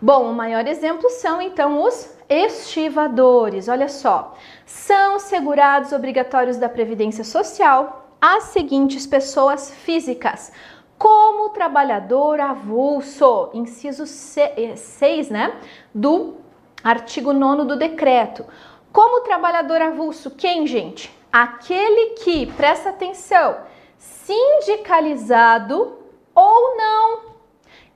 Bom, 0.00 0.30
o 0.30 0.34
maior 0.34 0.66
exemplo 0.66 1.08
são 1.08 1.40
então 1.40 1.80
os 1.82 2.12
estivadores, 2.28 3.68
olha 3.68 3.88
só. 3.88 4.36
São 4.66 5.20
segurados 5.20 5.92
obrigatórios 5.92 6.56
da 6.56 6.68
Previdência 6.68 7.22
Social 7.22 8.12
as 8.20 8.44
seguintes 8.44 9.06
pessoas 9.06 9.70
físicas, 9.72 10.52
como 10.98 11.50
trabalhador 11.50 12.40
avulso, 12.40 13.50
inciso 13.54 14.04
6, 14.04 15.30
né, 15.30 15.54
do 15.94 16.34
Artigo 16.82 17.32
9 17.32 17.64
do 17.64 17.76
decreto. 17.76 18.44
Como 18.92 19.20
trabalhador 19.20 19.80
avulso, 19.80 20.32
quem, 20.32 20.66
gente? 20.66 21.16
Aquele 21.32 22.16
que, 22.16 22.46
presta 22.46 22.88
atenção, 22.88 23.56
sindicalizado 23.98 25.98
ou 26.34 26.76
não. 26.76 27.28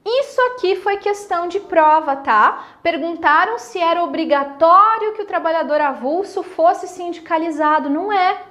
Isso 0.04 0.40
aqui 0.40 0.76
foi 0.76 0.96
questão 0.96 1.46
de 1.46 1.60
prova, 1.60 2.16
tá? 2.16 2.64
Perguntaram 2.82 3.58
se 3.58 3.78
era 3.78 4.02
obrigatório 4.02 5.14
que 5.14 5.22
o 5.22 5.26
trabalhador 5.26 5.80
avulso 5.80 6.42
fosse 6.42 6.88
sindicalizado. 6.88 7.88
Não 7.88 8.12
é 8.12 8.42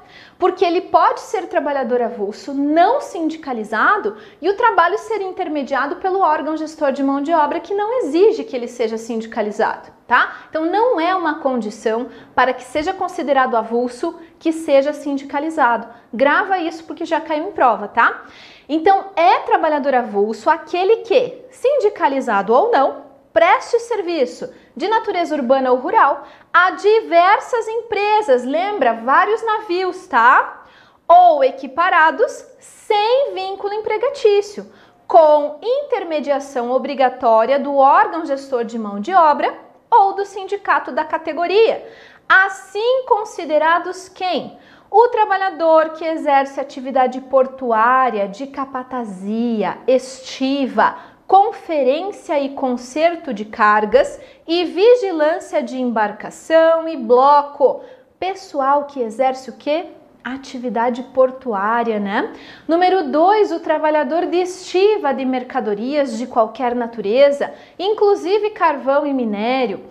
porque 0.42 0.66
ele 0.66 0.82
pode 0.82 1.20
ser 1.20 1.46
trabalhador 1.46 2.02
avulso 2.02 2.52
não 2.52 3.00
sindicalizado 3.00 4.18
e 4.42 4.50
o 4.50 4.58
trabalho 4.58 4.98
ser 4.98 5.22
intermediado 5.22 5.98
pelo 5.98 6.22
órgão 6.22 6.58
gestor 6.58 6.92
de 6.92 7.04
mão 7.04 7.22
de 7.22 7.32
obra 7.32 7.60
que 7.60 7.76
não 7.76 8.00
exige 8.00 8.44
que 8.44 8.56
ele 8.56 8.68
seja 8.68 8.98
sindicalizado, 8.98 9.90
tá? 10.08 10.48
Então 10.50 10.66
não 10.66 11.00
é 11.00 11.14
uma 11.14 11.36
condição 11.42 12.10
para 12.34 12.54
que 12.54 12.64
seja 12.64 12.92
considerado 12.92 13.56
avulso 13.56 14.20
que 14.40 14.52
seja 14.52 14.92
sindicalizado. 14.94 15.88
Grava 16.12 16.58
isso 16.58 16.86
porque 16.86 17.06
já 17.06 17.22
caiu 17.22 17.50
em 17.50 17.52
prova, 17.52 17.88
tá? 17.88 18.24
Então 18.68 19.12
é 19.16 19.42
trabalhador 19.42 19.94
avulso 19.94 20.50
aquele 20.50 21.04
que, 21.04 21.46
sindicalizado 21.52 22.52
ou 22.52 22.72
não, 22.72 23.04
preste 23.32 23.78
serviço 23.82 24.52
de 24.76 24.88
natureza 24.88 25.36
urbana 25.36 25.72
ou 25.72 25.78
rural 25.78 26.26
a 26.54 26.72
diversas 26.72 27.68
empresas, 27.68 28.44
lembra, 28.44 28.94
vários 28.94 29.44
navios, 29.46 30.08
tá? 30.08 30.66
Ou 31.08 31.44
equiparados 31.44 32.46
sem 32.60 33.34
vínculo 33.34 33.74
empregatício, 33.74 34.72
com 35.08 35.60
intermediação 35.62 36.72
obrigatória 36.72 37.60
do 37.60 37.76
órgão 37.76 38.26
gestor 38.26 38.64
de 38.64 38.80
mão 38.80 39.00
de 39.00 39.14
obra 39.14 39.54
ou 39.90 40.14
do 40.14 40.26
sindicato 40.26 40.92
da 40.92 41.04
categoria. 41.04 41.86
Assim 42.30 43.04
considerados 43.06 44.08
quem? 44.08 44.58
O 44.90 45.08
trabalhador 45.10 45.92
que 45.92 46.06
exerce 46.06 46.60
atividade 46.60 47.20
portuária, 47.22 48.28
de 48.28 48.48
capatazia, 48.48 49.78
estiva, 49.88 50.96
conferência 51.32 52.38
e 52.41 52.50
conserto 52.50 53.34
de 53.34 53.46
cargas 53.46 54.20
e 54.46 54.65
vigilância 54.65 55.63
de 55.63 55.80
embarcação 55.80 56.89
e 56.89 56.98
bloco. 56.98 57.86
Pessoal 58.20 58.84
que 58.84 59.00
exerce 59.00 59.50
o 59.50 59.54
quê? 59.54 59.86
Atividade 60.22 61.02
portuária, 61.13 62.02
né? 62.02 62.34
Número 62.67 63.10
2, 63.10 63.54
o 63.54 63.62
trabalhador 63.62 64.26
de 64.26 64.41
estiva 64.41 65.13
de 65.13 65.24
mercadorias 65.24 66.17
de 66.17 66.28
qualquer 66.28 66.76
natureza, 66.76 67.54
inclusive 67.80 68.50
carvão 68.50 69.08
e 69.08 69.13
minério. 69.13 69.86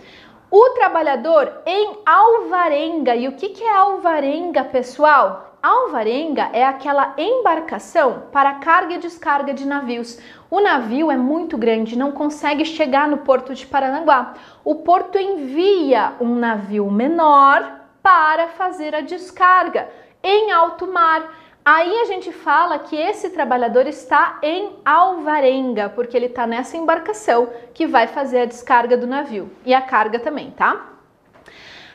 O 0.50 0.74
trabalhador 0.74 1.62
em 1.64 2.00
alvarenga. 2.04 3.16
E 3.16 3.26
o 3.26 3.32
que, 3.32 3.48
que 3.48 3.64
é 3.64 3.74
alvarenga, 3.74 4.62
pessoal? 4.62 5.49
Alvarenga 5.62 6.48
é 6.54 6.64
aquela 6.64 7.12
embarcação 7.18 8.22
para 8.32 8.54
carga 8.54 8.94
e 8.94 8.98
descarga 8.98 9.52
de 9.52 9.66
navios. 9.66 10.18
O 10.50 10.58
navio 10.58 11.10
é 11.10 11.18
muito 11.18 11.58
grande, 11.58 11.98
não 11.98 12.12
consegue 12.12 12.64
chegar 12.64 13.06
no 13.06 13.18
porto 13.18 13.54
de 13.54 13.66
Paranaguá. 13.66 14.32
O 14.64 14.76
porto 14.76 15.18
envia 15.18 16.14
um 16.18 16.34
navio 16.34 16.90
menor 16.90 17.78
para 18.02 18.48
fazer 18.48 18.94
a 18.94 19.02
descarga 19.02 19.86
em 20.22 20.50
alto 20.50 20.86
mar. 20.86 21.30
Aí 21.62 22.00
a 22.00 22.04
gente 22.06 22.32
fala 22.32 22.78
que 22.78 22.96
esse 22.96 23.28
trabalhador 23.28 23.86
está 23.86 24.38
em 24.42 24.76
alvarenga, 24.82 25.90
porque 25.90 26.16
ele 26.16 26.26
está 26.26 26.46
nessa 26.46 26.78
embarcação 26.78 27.50
que 27.74 27.86
vai 27.86 28.06
fazer 28.06 28.40
a 28.40 28.46
descarga 28.46 28.96
do 28.96 29.06
navio 29.06 29.50
e 29.66 29.74
a 29.74 29.82
carga 29.82 30.18
também, 30.18 30.52
tá? 30.52 30.99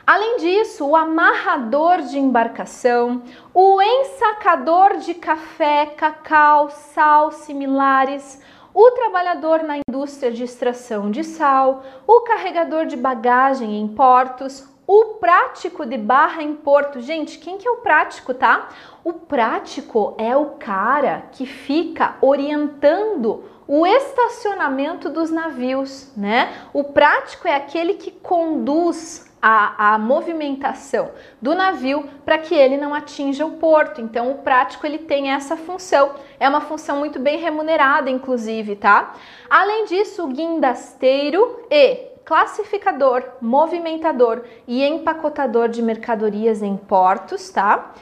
Além 0.06 0.38
disso, 0.38 0.86
o 0.86 0.96
amarrador 0.96 2.04
de 2.04 2.20
embarcação, 2.20 3.24
o 3.52 3.82
ensacador 3.82 4.98
de 4.98 5.16
café, 5.16 5.88
cacau, 5.88 6.70
sal 6.70 7.32
similares, 7.32 8.40
o 8.72 8.92
trabalhador 8.92 9.64
na 9.64 9.80
indústria 9.90 10.32
de 10.32 10.44
extração 10.44 11.10
de 11.10 11.24
sal, 11.24 11.84
o 12.06 12.22
carregador 12.22 12.86
de 12.86 12.96
bagagem 12.96 13.80
em 13.80 13.88
portos, 13.88 14.68
o 14.86 15.16
prático 15.16 15.84
de 15.84 15.98
barra 15.98 16.44
em 16.44 16.54
porto. 16.54 17.02
Gente, 17.02 17.40
quem 17.40 17.58
que 17.58 17.68
é 17.68 17.72
o 17.72 17.78
prático, 17.78 18.32
tá? 18.32 18.70
O 19.04 19.12
prático 19.14 20.14
é 20.20 20.38
o 20.38 20.52
cara 20.60 21.24
que 21.32 21.48
fica 21.48 22.16
orientando 22.22 23.44
o 23.68 23.88
estacionamento 23.88 25.10
dos 25.10 25.32
navios, 25.32 26.12
né? 26.16 26.54
O 26.72 26.84
prático 26.84 27.48
é 27.48 27.56
aquele 27.56 27.96
que 27.96 28.12
conduz 28.12 29.25
a, 29.48 29.94
a 29.94 29.98
movimentação 30.00 31.12
do 31.40 31.54
navio 31.54 32.10
para 32.26 32.40
que 32.40 32.56
ele 32.56 32.78
não 32.78 32.96
atinja 32.96 33.46
o 33.46 33.58
porto. 33.58 34.02
Então, 34.02 34.32
o 34.32 34.40
prático 34.40 34.88
ele 34.88 34.98
tem 34.98 35.32
essa 35.32 35.56
função. 35.56 36.16
É 36.40 36.50
uma 36.50 36.62
função 36.62 36.98
muito 36.98 37.20
bem 37.20 37.38
remunerada, 37.38 38.10
inclusive, 38.10 38.76
tá? 38.76 39.14
Além 39.48 39.86
disso, 39.86 40.24
o 40.24 40.30
guindasteiro 40.30 41.60
e 41.70 42.08
classificador, 42.26 43.24
movimentador 43.40 44.46
e 44.68 44.84
empacotador 44.84 45.70
de 45.70 45.80
mercadorias 45.80 46.64
em 46.64 46.76
portos, 46.76 47.48
tá? 47.52 47.94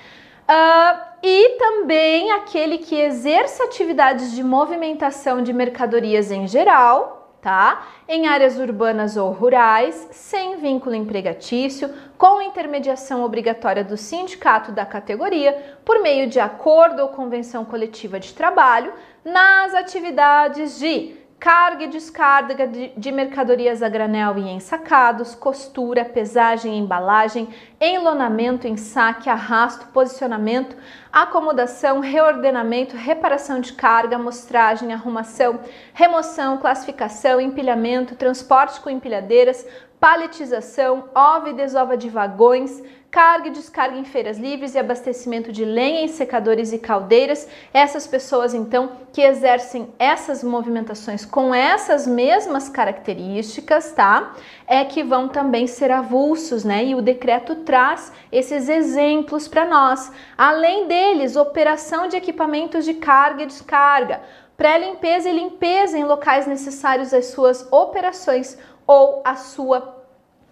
Uh, 0.43 1.13
e 1.21 1.57
também 1.57 2.31
aquele 2.31 2.77
que 2.77 2.95
exerce 2.95 3.61
atividades 3.61 4.31
de 4.31 4.41
movimentação 4.41 5.41
de 5.41 5.51
mercadorias 5.51 6.31
em 6.31 6.47
geral, 6.47 7.22
tá? 7.43 7.87
Em 8.07 8.25
áreas 8.25 8.57
urbanas 8.57 9.17
ou 9.17 9.31
rurais, 9.31 10.07
sem 10.11 10.55
vínculo 10.55 10.95
empregatício, 10.95 11.93
com 12.17 12.41
intermediação 12.41 13.21
obrigatória 13.21 13.83
do 13.83 13.97
sindicato 13.97 14.71
da 14.71 14.85
categoria, 14.85 15.77
por 15.83 16.01
meio 16.01 16.27
de 16.27 16.39
acordo 16.39 17.01
ou 17.01 17.09
convenção 17.09 17.65
coletiva 17.65 18.17
de 18.17 18.33
trabalho, 18.33 18.93
nas 19.25 19.73
atividades 19.73 20.79
de 20.79 21.17
carga 21.43 21.83
e 21.83 21.87
descarga 21.89 22.65
de, 22.65 22.93
de, 22.95 23.11
mercadorias 23.11 23.83
a 23.83 23.89
granel 23.89 24.37
e 24.37 24.49
ensacados, 24.49 25.35
costura, 25.35 26.05
pesagem, 26.05 26.79
embalagem, 26.79 27.49
enlonamento, 27.81 28.65
ensaque, 28.65 29.29
arrasto, 29.29 29.87
posicionamento, 29.87 30.73
acomodação, 31.11 31.99
reordenamento, 31.99 32.95
reparação 32.95 33.59
de 33.59 33.73
carga, 33.73 34.15
amostragem, 34.15 34.93
arrumação, 34.93 35.59
remoção, 35.93 36.59
classificação, 36.59 37.41
empilhamento, 37.41 38.15
transporte 38.15 38.79
com 38.79 38.89
empilhadeiras, 38.89 39.67
paletização, 39.99 41.09
ova 41.13 41.49
e 41.49 41.53
desova 41.53 41.97
de 41.97 42.09
vagões, 42.09 42.81
carga 43.13 43.47
e 43.47 43.51
descarga 43.51 43.95
em 43.95 44.03
feiras 44.03 44.39
livres 44.39 44.73
e 44.73 44.79
abastecimento 44.79 45.51
de 45.51 45.63
lenha 45.63 46.01
em 46.01 46.07
secadores 46.07 46.73
e 46.73 46.79
caldeiras. 46.79 47.47
Essas 47.71 48.07
pessoas, 48.07 48.55
então, 48.55 48.93
que 49.13 49.21
exercem 49.21 49.87
essas 49.99 50.43
movimentações 50.43 51.23
com 51.23 51.53
essas 51.53 52.07
mesmas 52.07 52.69
características, 52.69 53.91
tá? 53.91 54.33
É 54.65 54.83
que 54.83 55.03
vão 55.03 55.27
também 55.27 55.67
ser 55.67 55.91
avulsos, 55.91 56.63
né? 56.63 56.83
E 56.85 56.95
o 56.95 57.03
decreto 57.03 57.57
traz 57.57 58.11
esses 58.31 58.67
exemplos 58.67 59.47
para 59.47 59.63
nós. 59.63 60.11
Além 60.35 60.87
deles, 60.87 61.35
operação 61.35 62.07
de 62.07 62.17
equipamentos 62.17 62.83
de 62.83 62.95
carga 62.95 63.43
e 63.43 63.45
descarga, 63.45 64.21
pré-limpeza 64.57 65.29
e 65.29 65.35
limpeza 65.35 65.95
em 65.95 66.03
locais 66.03 66.47
necessários 66.47 67.13
às 67.13 67.27
suas 67.27 67.71
operações 67.71 68.57
ou 68.87 69.21
à 69.23 69.35
sua 69.35 70.01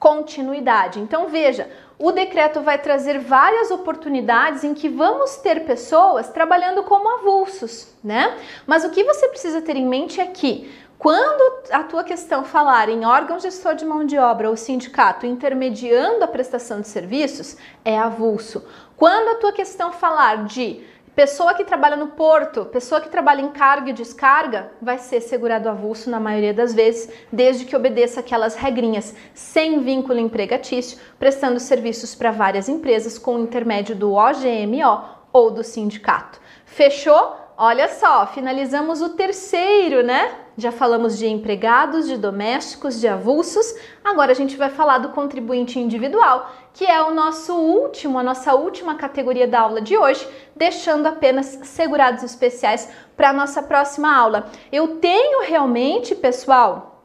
continuidade. 0.02 1.00
Então 1.00 1.28
veja, 1.28 1.70
o 2.02 2.12
decreto 2.12 2.62
vai 2.62 2.80
trazer 2.80 3.20
várias 3.20 3.70
oportunidades 3.70 4.64
em 4.64 4.74
que 4.74 4.90
vamos 4.90 5.36
ter 5.38 5.66
pessoas 5.66 6.30
trabalhando 6.30 6.82
como 6.84 7.08
avulsos, 7.08 7.94
né? 8.04 8.38
Mas 8.66 8.84
o 8.84 8.90
que 8.90 9.04
você 9.04 9.28
precisa 9.28 9.62
ter 9.62 9.76
em 9.76 9.86
mente 9.86 10.20
é 10.20 10.26
que 10.26 10.72
quando 10.98 11.70
a 11.72 11.84
tua 11.84 12.04
questão 12.04 12.44
falar 12.44 12.90
em 12.90 13.06
órgão 13.06 13.40
gestor 13.40 13.76
de 13.76 13.86
mão 13.86 14.04
de 14.04 14.18
obra 14.18 14.50
ou 14.50 14.58
sindicato 14.58 15.28
intermediando 15.28 16.24
a 16.24 16.28
prestação 16.28 16.82
de 16.82 16.88
serviços, 16.88 17.56
é 17.86 17.98
avulso. 17.98 18.66
Quando 18.98 19.30
a 19.30 19.36
tua 19.36 19.52
questão 19.52 19.92
falar 19.92 20.46
de 20.46 20.84
Pessoa 21.16 21.54
que 21.54 21.66
trabalha 21.66 21.98
no 21.98 22.08
porto, 22.08 22.64
pessoa 22.66 23.02
que 23.02 23.10
trabalha 23.10 23.42
em 23.42 23.50
carga 23.50 23.90
e 23.90 23.94
descarga, 23.94 24.72
vai 24.82 24.98
ser 24.98 25.20
segurado 25.20 25.68
avulso 25.68 26.10
na 26.10 26.22
maioria 26.22 26.54
das 26.54 26.74
vezes, 26.74 27.12
desde 27.30 27.66
que 27.66 27.76
obedeça 27.76 28.22
aquelas 28.22 28.56
regrinhas, 28.56 29.14
sem 29.34 29.82
vínculo 29.82 30.20
empregatício, 30.20 30.98
prestando 31.20 31.60
serviços 31.60 32.16
para 32.16 32.32
várias 32.32 32.70
empresas 32.70 33.18
com 33.18 33.36
o 33.36 33.44
intermédio 33.44 33.94
do 33.94 34.14
OGMO 34.14 35.04
ou 35.34 35.52
do 35.52 35.66
sindicato. 35.66 36.40
Fechou? 36.64 37.36
Olha 37.58 37.90
só, 37.90 38.26
finalizamos 38.28 39.02
o 39.02 39.10
terceiro, 39.10 40.02
né? 40.02 40.34
Já 40.62 40.72
falamos 40.72 41.18
de 41.18 41.26
empregados, 41.26 42.08
de 42.08 42.16
domésticos, 42.16 43.00
de 43.00 43.08
avulsos. 43.08 43.74
Agora 44.04 44.32
a 44.32 44.36
gente 44.36 44.56
vai 44.56 44.70
falar 44.70 45.00
do 45.00 45.10
contribuinte 45.10 45.80
individual, 45.80 46.52
que 46.72 46.86
é 46.86 47.02
o 47.02 47.16
nosso 47.16 47.56
último, 47.56 48.20
a 48.20 48.22
nossa 48.22 48.54
última 48.54 48.94
categoria 48.94 49.48
da 49.48 49.60
aula 49.60 49.82
de 49.82 49.98
hoje, 49.98 50.24
deixando 50.56 51.08
apenas 51.08 51.48
segurados 51.64 52.22
especiais 52.22 52.88
para 53.18 53.32
a 53.32 53.34
nossa 53.34 53.64
próxima 53.64 54.16
aula. 54.16 54.52
Eu 54.72 54.98
tenho 54.98 55.42
realmente, 55.42 56.14
pessoal, 56.14 57.02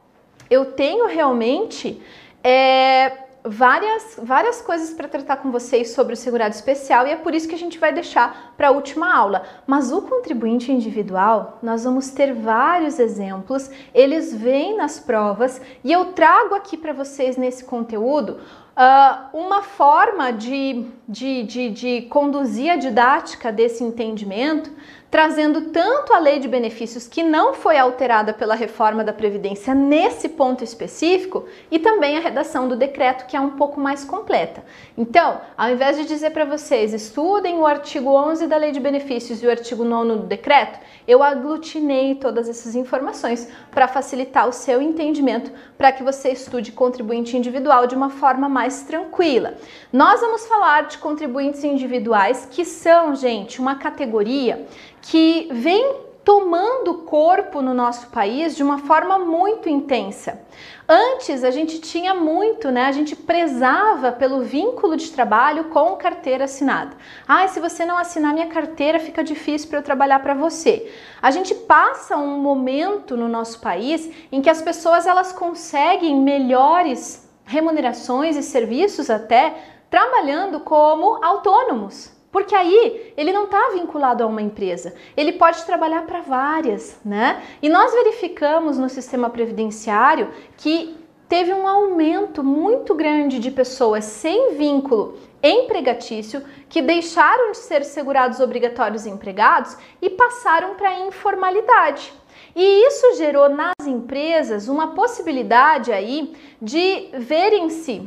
eu 0.51 0.73
tenho 0.73 1.07
realmente 1.07 2.03
é, 2.45 3.11
várias, 3.49 4.19
várias 4.23 4.61
coisas 4.61 4.93
para 4.93 5.09
tratar 5.09 5.37
com 5.37 5.51
vocês 5.51 5.91
sobre 5.91 6.15
o 6.15 6.17
segurado 6.17 6.55
especial 6.55 7.07
e 7.07 7.11
é 7.11 7.17
por 7.17 7.35
isso 7.35 7.49
que 7.49 7.55
a 7.55 7.59
gente 7.59 7.79
vai 7.79 7.93
deixar 7.93 8.55
para 8.57 8.69
a 8.69 8.71
última 8.73 9.15
aula. 9.15 9.43
Mas 9.67 9.93
o 9.93 10.03
contribuinte 10.03 10.73
individual, 10.73 11.59
nós 11.63 11.85
vamos 11.85 12.11
ter 12.11 12.33
vários 12.35 12.99
exemplos, 12.99 13.71
eles 13.95 14.35
vêm 14.35 14.77
nas 14.77 14.99
provas 14.99 15.61
e 15.83 15.93
eu 15.93 16.07
trago 16.07 16.55
aqui 16.55 16.77
para 16.77 16.93
vocês 16.93 17.37
nesse 17.37 17.65
conteúdo 17.65 18.39
Uh, 18.77 19.35
uma 19.39 19.63
forma 19.63 20.31
de, 20.31 20.85
de, 21.09 21.45
de, 21.45 21.71
de 21.71 22.03
conduzir 22.11 22.71
a 22.71 22.77
didática 22.77 23.51
desse 23.51 23.83
entendimento 23.83 24.71
trazendo 25.17 25.71
tanto 25.71 26.13
a 26.13 26.19
lei 26.19 26.39
de 26.39 26.47
benefícios 26.47 27.09
que 27.09 27.23
não 27.23 27.55
foi 27.55 27.79
alterada 27.79 28.35
pela 28.35 28.55
reforma 28.55 29.03
da 29.03 29.15
Previdência 29.15 29.75
nesse 29.75 30.29
ponto 30.29 30.63
específico, 30.63 31.47
e 31.71 31.79
também 31.79 32.19
a 32.19 32.21
redação 32.21 32.69
do 32.69 32.77
decreto, 32.77 33.25
que 33.25 33.35
é 33.35 33.41
um 33.41 33.53
pouco 33.53 33.81
mais 33.81 34.05
completa. 34.05 34.63
Então, 34.95 35.41
ao 35.57 35.71
invés 35.71 35.97
de 35.97 36.05
dizer 36.05 36.33
para 36.33 36.45
vocês 36.45 36.93
estudem 36.93 37.57
o 37.57 37.65
artigo 37.65 38.11
11 38.11 38.47
da 38.47 38.59
lei 38.59 38.73
de 38.73 38.79
benefícios 38.79 39.43
e 39.43 39.47
o 39.47 39.51
artigo 39.51 39.85
9 39.85 40.17
do 40.21 40.27
decreto, 40.27 40.79
eu 41.09 41.23
aglutinei 41.23 42.17
todas 42.17 42.47
essas 42.47 42.75
informações 42.75 43.49
para 43.71 43.89
facilitar 43.89 44.47
o 44.47 44.53
seu 44.53 44.83
entendimento, 44.83 45.51
para 45.79 45.93
que 45.93 46.03
você 46.03 46.29
estude 46.29 46.73
contribuinte 46.73 47.39
individual 47.39 47.87
de 47.87 47.95
uma 47.95 48.11
forma 48.11 48.51
mais 48.51 48.83
tranquila. 48.83 49.55
Nós 49.91 50.21
vamos 50.21 50.47
falar 50.47 50.83
de 50.89 50.99
contribuintes 50.99 51.65
individuais 51.65 52.47
que 52.51 52.67
são, 52.67 53.15
gente, 53.15 53.63
uma 53.63 53.77
categoria 53.77 54.67
que 55.09 55.49
vem 55.53 56.07
tomando 56.25 57.03
corpo 57.05 57.63
no 57.63 57.73
nosso 57.73 58.09
país 58.09 58.57
de 58.57 58.63
uma 58.65 58.79
forma 58.79 59.17
muito 59.17 59.69
intensa. 59.69 60.41
Antes 60.89 61.45
a 61.45 61.53
gente 61.53 61.81
tinha 61.81 62.13
muito, 62.13 62.73
né? 62.73 62.87
A 62.87 62.91
gente 62.91 63.15
prezava 63.15 64.11
pelo 64.11 64.43
vínculo 64.43 64.97
de 64.97 65.13
trabalho 65.13 65.65
com 65.67 65.95
carteira 65.95 66.47
assinada. 66.47 66.97
Ah, 67.29 67.47
se 67.47 67.61
você 67.61 67.85
não 67.85 67.97
assinar 67.97 68.35
minha 68.35 68.49
carteira, 68.49 68.99
fica 68.99 69.23
difícil 69.23 69.69
para 69.69 69.79
eu 69.79 69.85
trabalhar 69.85 70.19
para 70.19 70.35
você. 70.35 70.93
A 71.23 71.31
gente 71.31 71.55
passa 71.55 72.17
um 72.17 72.39
momento 72.39 73.17
no 73.17 73.29
nosso 73.29 73.61
país 73.61 74.11
em 74.33 74.43
que 74.43 74.51
as 74.51 74.61
pessoas 74.61 75.07
elas 75.07 75.31
conseguem 75.31 76.21
melhores 76.21 77.31
remunerações 77.45 78.37
e 78.37 78.43
serviços 78.43 79.09
até 79.09 79.55
trabalhando 79.89 80.59
como 80.59 81.25
autônomos. 81.25 82.16
Porque 82.37 82.55
aí 82.55 83.15
ele 83.17 83.33
não 83.33 83.45
está 83.45 83.71
vinculado 83.71 84.23
a 84.23 84.27
uma 84.27 84.43
empresa, 84.43 84.95
ele 85.17 85.33
pode 85.33 85.65
trabalhar 85.65 86.03
para 86.03 86.21
várias, 86.21 87.01
né? 87.03 87.43
E 87.63 87.69
nós 87.71 87.95
verificamos 87.95 88.77
no 88.77 88.91
sistema 88.91 89.31
previdenciário 89.31 90.31
que 90.59 90.99
teve 91.31 91.55
um 91.55 91.67
aumento 91.67 92.45
muito 92.45 92.95
grande 92.95 93.39
de 93.39 93.51
pessoas 93.51 94.05
sem 94.05 94.55
vínculo 94.55 95.19
empregatício 95.43 96.45
que 96.69 96.83
deixaram 96.83 97.53
de 97.53 97.57
ser 97.57 97.83
segurados 97.87 98.39
obrigatórios 98.39 99.07
empregados 99.07 99.75
e 100.03 100.11
passaram 100.11 100.75
para 100.75 100.91
a 100.91 101.07
informalidade. 101.07 102.13
E 102.55 102.87
isso 102.87 103.17
gerou 103.17 103.49
nas 103.49 103.87
empresas 103.87 104.69
uma 104.69 104.89
possibilidade 104.89 105.91
aí 105.91 106.35
de 106.61 107.09
verem-se 107.15 108.07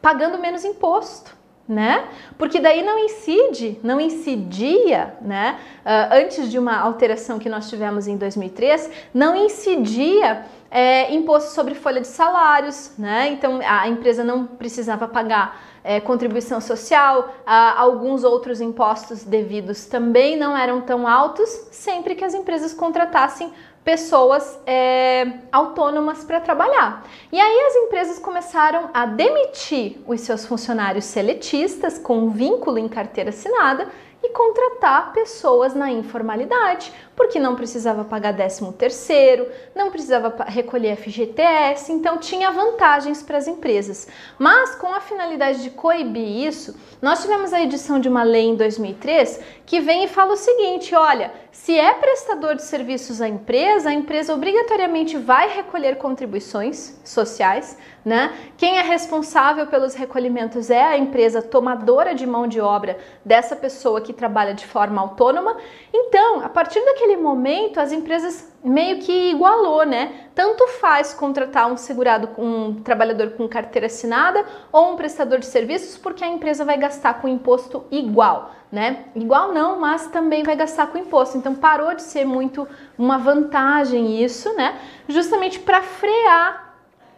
pagando 0.00 0.38
menos 0.38 0.64
imposto 0.64 1.41
né? 1.68 2.04
Porque 2.36 2.60
daí 2.60 2.82
não 2.82 2.98
incide, 2.98 3.78
não 3.82 4.00
incidia, 4.00 5.14
né? 5.20 5.58
Uh, 5.84 6.24
antes 6.24 6.50
de 6.50 6.58
uma 6.58 6.78
alteração 6.78 7.38
que 7.38 7.48
nós 7.48 7.68
tivemos 7.68 8.06
em 8.06 8.16
2003, 8.16 8.90
não 9.14 9.34
incidia 9.36 10.44
é, 10.70 11.14
imposto 11.14 11.50
sobre 11.50 11.74
folha 11.74 12.00
de 12.00 12.06
salários, 12.06 12.92
né? 12.98 13.28
Então 13.28 13.60
a 13.62 13.86
empresa 13.88 14.24
não 14.24 14.46
precisava 14.46 15.06
pagar 15.06 15.60
é, 15.84 16.00
contribuição 16.00 16.60
social, 16.60 17.34
ah, 17.44 17.78
alguns 17.78 18.24
outros 18.24 18.60
impostos 18.60 19.22
devidos 19.22 19.84
também 19.84 20.36
não 20.36 20.56
eram 20.56 20.80
tão 20.80 21.06
altos, 21.06 21.48
sempre 21.70 22.14
que 22.14 22.24
as 22.24 22.32
empresas 22.32 22.72
contratassem 22.72 23.52
pessoas 23.84 24.58
é, 24.66 25.26
autônomas 25.50 26.24
para 26.24 26.40
trabalhar. 26.40 27.04
E 27.32 27.40
aí 27.40 27.60
as 27.66 27.76
empresas 27.76 28.18
começaram 28.18 28.90
a 28.94 29.06
demitir 29.06 29.98
os 30.06 30.20
seus 30.20 30.46
funcionários 30.46 31.04
seletistas 31.04 31.98
com 31.98 32.30
vínculo 32.30 32.78
em 32.78 32.88
carteira 32.88 33.30
assinada 33.30 33.88
e 34.22 34.28
contratar 34.30 35.12
pessoas 35.12 35.74
na 35.74 35.90
informalidade, 35.90 36.92
porque 37.22 37.38
não 37.38 37.54
precisava 37.54 38.04
pagar 38.04 38.34
13 38.34 38.72
terceiro, 38.72 39.46
não 39.76 39.92
precisava 39.92 40.34
recolher 40.48 40.96
FGTS, 40.96 41.92
então 41.92 42.18
tinha 42.18 42.50
vantagens 42.50 43.22
para 43.22 43.38
as 43.38 43.46
empresas. 43.46 44.08
Mas 44.36 44.74
com 44.74 44.88
a 44.88 45.00
finalidade 45.00 45.62
de 45.62 45.70
coibir 45.70 46.44
isso, 46.44 46.76
nós 47.00 47.22
tivemos 47.22 47.52
a 47.52 47.62
edição 47.62 48.00
de 48.00 48.08
uma 48.08 48.24
lei 48.24 48.46
em 48.46 48.56
2003 48.56 49.40
que 49.64 49.78
vem 49.78 50.02
e 50.04 50.08
fala 50.08 50.32
o 50.32 50.36
seguinte, 50.36 50.96
olha, 50.96 51.32
se 51.52 51.78
é 51.78 51.92
prestador 51.94 52.56
de 52.56 52.62
serviços 52.62 53.20
à 53.20 53.28
empresa, 53.28 53.90
a 53.90 53.92
empresa 53.92 54.34
obrigatoriamente 54.34 55.18
vai 55.18 55.48
recolher 55.54 55.96
contribuições 55.96 56.98
sociais, 57.04 57.78
né? 58.04 58.32
Quem 58.56 58.78
é 58.78 58.82
responsável 58.82 59.66
pelos 59.66 59.94
recolhimentos 59.94 60.70
é 60.70 60.82
a 60.82 60.96
empresa 60.96 61.42
tomadora 61.42 62.14
de 62.14 62.26
mão 62.26 62.48
de 62.48 62.60
obra 62.60 62.98
dessa 63.24 63.54
pessoa 63.54 64.00
que 64.00 64.12
trabalha 64.12 64.54
de 64.54 64.66
forma 64.66 65.00
autônoma. 65.00 65.56
Então, 65.92 66.40
a 66.40 66.48
partir 66.48 66.82
daquele 66.84 67.11
momento, 67.16 67.78
as 67.78 67.92
empresas 67.92 68.52
meio 68.62 69.00
que 69.00 69.30
igualou, 69.30 69.84
né? 69.84 70.26
Tanto 70.34 70.66
faz 70.80 71.12
contratar 71.12 71.70
um 71.70 71.76
segurado, 71.76 72.28
um 72.38 72.74
trabalhador 72.82 73.30
com 73.30 73.48
carteira 73.48 73.86
assinada 73.86 74.44
ou 74.70 74.92
um 74.92 74.96
prestador 74.96 75.38
de 75.38 75.46
serviços, 75.46 75.98
porque 75.98 76.24
a 76.24 76.28
empresa 76.28 76.64
vai 76.64 76.76
gastar 76.78 77.20
com 77.20 77.28
imposto 77.28 77.84
igual, 77.90 78.52
né? 78.70 79.04
Igual 79.14 79.52
não, 79.52 79.80
mas 79.80 80.06
também 80.08 80.42
vai 80.42 80.56
gastar 80.56 80.86
com 80.86 80.98
imposto. 80.98 81.36
Então 81.36 81.54
parou 81.54 81.94
de 81.94 82.02
ser 82.02 82.24
muito 82.24 82.68
uma 82.96 83.18
vantagem 83.18 84.22
isso, 84.22 84.54
né? 84.54 84.78
Justamente 85.08 85.58
para 85.58 85.82
frear 85.82 86.72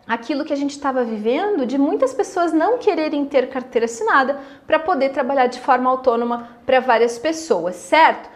aquilo 0.06 0.44
que 0.44 0.52
a 0.52 0.56
gente 0.56 0.72
estava 0.72 1.02
vivendo 1.02 1.64
de 1.66 1.78
muitas 1.78 2.12
pessoas 2.12 2.52
não 2.52 2.78
quererem 2.78 3.24
ter 3.24 3.48
carteira 3.48 3.86
assinada 3.86 4.38
para 4.66 4.78
poder 4.78 5.10
trabalhar 5.10 5.46
de 5.46 5.60
forma 5.60 5.88
autônoma 5.88 6.48
para 6.66 6.80
várias 6.80 7.18
pessoas, 7.18 7.76
certo? 7.76 8.28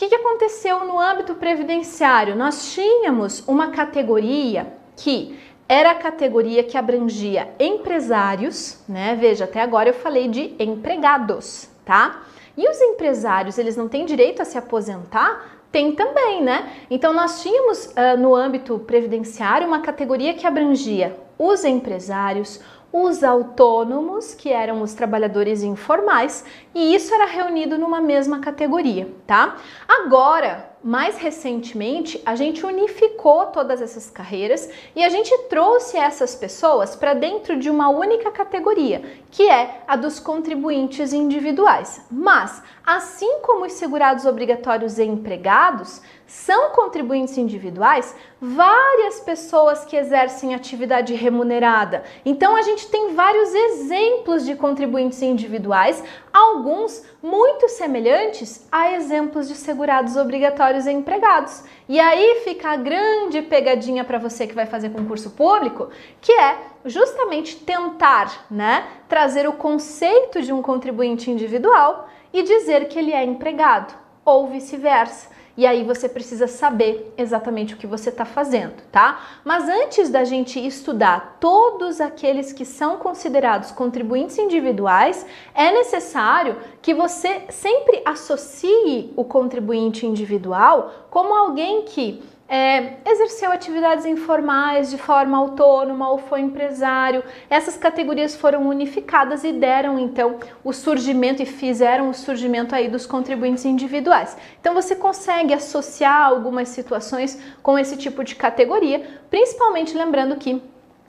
Que, 0.00 0.08
que 0.08 0.14
aconteceu 0.14 0.86
no 0.86 0.98
âmbito 0.98 1.34
previdenciário? 1.34 2.34
Nós 2.34 2.72
tínhamos 2.72 3.46
uma 3.46 3.70
categoria 3.70 4.72
que 4.96 5.38
era 5.68 5.90
a 5.90 5.94
categoria 5.94 6.64
que 6.64 6.78
abrangia 6.78 7.50
empresários, 7.60 8.82
né? 8.88 9.14
Veja, 9.20 9.44
até 9.44 9.60
agora 9.60 9.90
eu 9.90 9.92
falei 9.92 10.26
de 10.26 10.54
empregados, 10.58 11.68
tá? 11.84 12.22
E 12.56 12.66
os 12.66 12.80
empresários, 12.80 13.58
eles 13.58 13.76
não 13.76 13.90
têm 13.90 14.06
direito 14.06 14.40
a 14.40 14.46
se 14.46 14.56
aposentar 14.56 15.60
tem 15.70 15.92
também, 15.92 16.42
né? 16.42 16.72
Então 16.90 17.12
nós 17.12 17.42
tínhamos 17.42 17.84
uh, 17.88 18.18
no 18.18 18.34
âmbito 18.34 18.78
previdenciário 18.78 19.68
uma 19.68 19.80
categoria 19.80 20.32
que 20.32 20.46
abrangia 20.46 21.14
os 21.38 21.62
empresários, 21.62 22.58
os 22.92 23.22
autônomos, 23.22 24.34
que 24.34 24.50
eram 24.50 24.82
os 24.82 24.94
trabalhadores 24.94 25.62
informais, 25.62 26.44
e 26.74 26.94
isso 26.94 27.14
era 27.14 27.24
reunido 27.24 27.78
numa 27.78 28.00
mesma 28.00 28.40
categoria, 28.40 29.08
tá? 29.26 29.56
Agora, 29.86 30.70
mais 30.82 31.18
recentemente, 31.18 32.20
a 32.24 32.34
gente 32.34 32.64
unificou 32.64 33.46
todas 33.46 33.82
essas 33.82 34.08
carreiras 34.08 34.68
e 34.96 35.04
a 35.04 35.10
gente 35.10 35.36
trouxe 35.48 35.98
essas 35.98 36.34
pessoas 36.34 36.96
para 36.96 37.12
dentro 37.12 37.58
de 37.58 37.68
uma 37.68 37.90
única 37.90 38.30
categoria, 38.30 39.02
que 39.30 39.48
é 39.48 39.82
a 39.86 39.94
dos 39.94 40.18
contribuintes 40.18 41.12
individuais. 41.12 42.04
Mas, 42.10 42.62
assim 42.84 43.40
como 43.42 43.66
os 43.66 43.74
segurados 43.74 44.24
obrigatórios 44.24 44.98
e 44.98 45.04
empregados 45.04 46.00
são 46.30 46.70
contribuintes 46.70 47.36
individuais, 47.36 48.14
várias 48.40 49.18
pessoas 49.18 49.84
que 49.84 49.96
exercem 49.96 50.54
atividade 50.54 51.12
remunerada. 51.12 52.04
Então, 52.24 52.54
a 52.54 52.62
gente 52.62 52.88
tem 52.88 53.14
vários 53.14 53.52
exemplos 53.52 54.46
de 54.46 54.54
contribuintes 54.54 55.20
individuais, 55.22 56.04
alguns 56.32 57.04
muito 57.20 57.68
semelhantes 57.68 58.64
a 58.70 58.92
exemplos 58.92 59.48
de 59.48 59.56
segurados 59.56 60.14
obrigatórios 60.14 60.86
e 60.86 60.92
empregados. 60.92 61.64
E 61.88 61.98
aí 61.98 62.42
fica 62.44 62.70
a 62.70 62.76
grande 62.76 63.42
pegadinha 63.42 64.04
para 64.04 64.18
você 64.18 64.46
que 64.46 64.54
vai 64.54 64.66
fazer 64.66 64.90
concurso 64.90 65.30
público, 65.30 65.90
que 66.20 66.30
é 66.30 66.58
justamente 66.84 67.56
tentar, 67.56 68.46
né, 68.48 68.86
trazer 69.08 69.48
o 69.48 69.54
conceito 69.54 70.40
de 70.40 70.52
um 70.52 70.62
contribuinte 70.62 71.28
individual 71.28 72.08
e 72.32 72.44
dizer 72.44 72.86
que 72.86 73.00
ele 73.00 73.12
é 73.12 73.24
empregado 73.24 73.92
ou 74.24 74.46
vice-versa. 74.46 75.40
E 75.56 75.66
aí 75.66 75.84
você 75.84 76.08
precisa 76.08 76.46
saber 76.46 77.12
exatamente 77.18 77.74
o 77.74 77.76
que 77.76 77.86
você 77.86 78.08
está 78.08 78.24
fazendo, 78.24 78.82
tá? 78.90 79.20
Mas 79.44 79.68
antes 79.68 80.08
da 80.08 80.24
gente 80.24 80.64
estudar 80.64 81.36
todos 81.40 82.00
aqueles 82.00 82.52
que 82.52 82.64
são 82.64 82.96
considerados 82.96 83.70
contribuintes 83.70 84.38
individuais, 84.38 85.26
é 85.54 85.72
necessário 85.72 86.56
que 86.80 86.94
você 86.94 87.42
sempre 87.50 88.00
associe 88.04 89.12
o 89.16 89.24
contribuinte 89.24 90.06
individual 90.06 91.06
como 91.10 91.34
alguém 91.34 91.82
que 91.82 92.22
é, 92.52 92.94
exerceu 93.06 93.52
atividades 93.52 94.04
informais 94.04 94.90
de 94.90 94.98
forma 94.98 95.38
autônoma 95.38 96.10
ou 96.10 96.18
foi 96.18 96.40
empresário. 96.40 97.22
Essas 97.48 97.76
categorias 97.76 98.34
foram 98.34 98.66
unificadas 98.66 99.44
e 99.44 99.52
deram 99.52 100.00
então 100.00 100.40
o 100.64 100.72
surgimento 100.72 101.40
e 101.40 101.46
fizeram 101.46 102.10
o 102.10 102.14
surgimento 102.14 102.74
aí 102.74 102.88
dos 102.88 103.06
contribuintes 103.06 103.64
individuais. 103.64 104.36
Então 104.60 104.74
você 104.74 104.96
consegue 104.96 105.54
associar 105.54 106.26
algumas 106.26 106.68
situações 106.70 107.40
com 107.62 107.78
esse 107.78 107.96
tipo 107.96 108.24
de 108.24 108.34
categoria, 108.34 109.06
principalmente 109.30 109.96
lembrando 109.96 110.34
que 110.34 110.60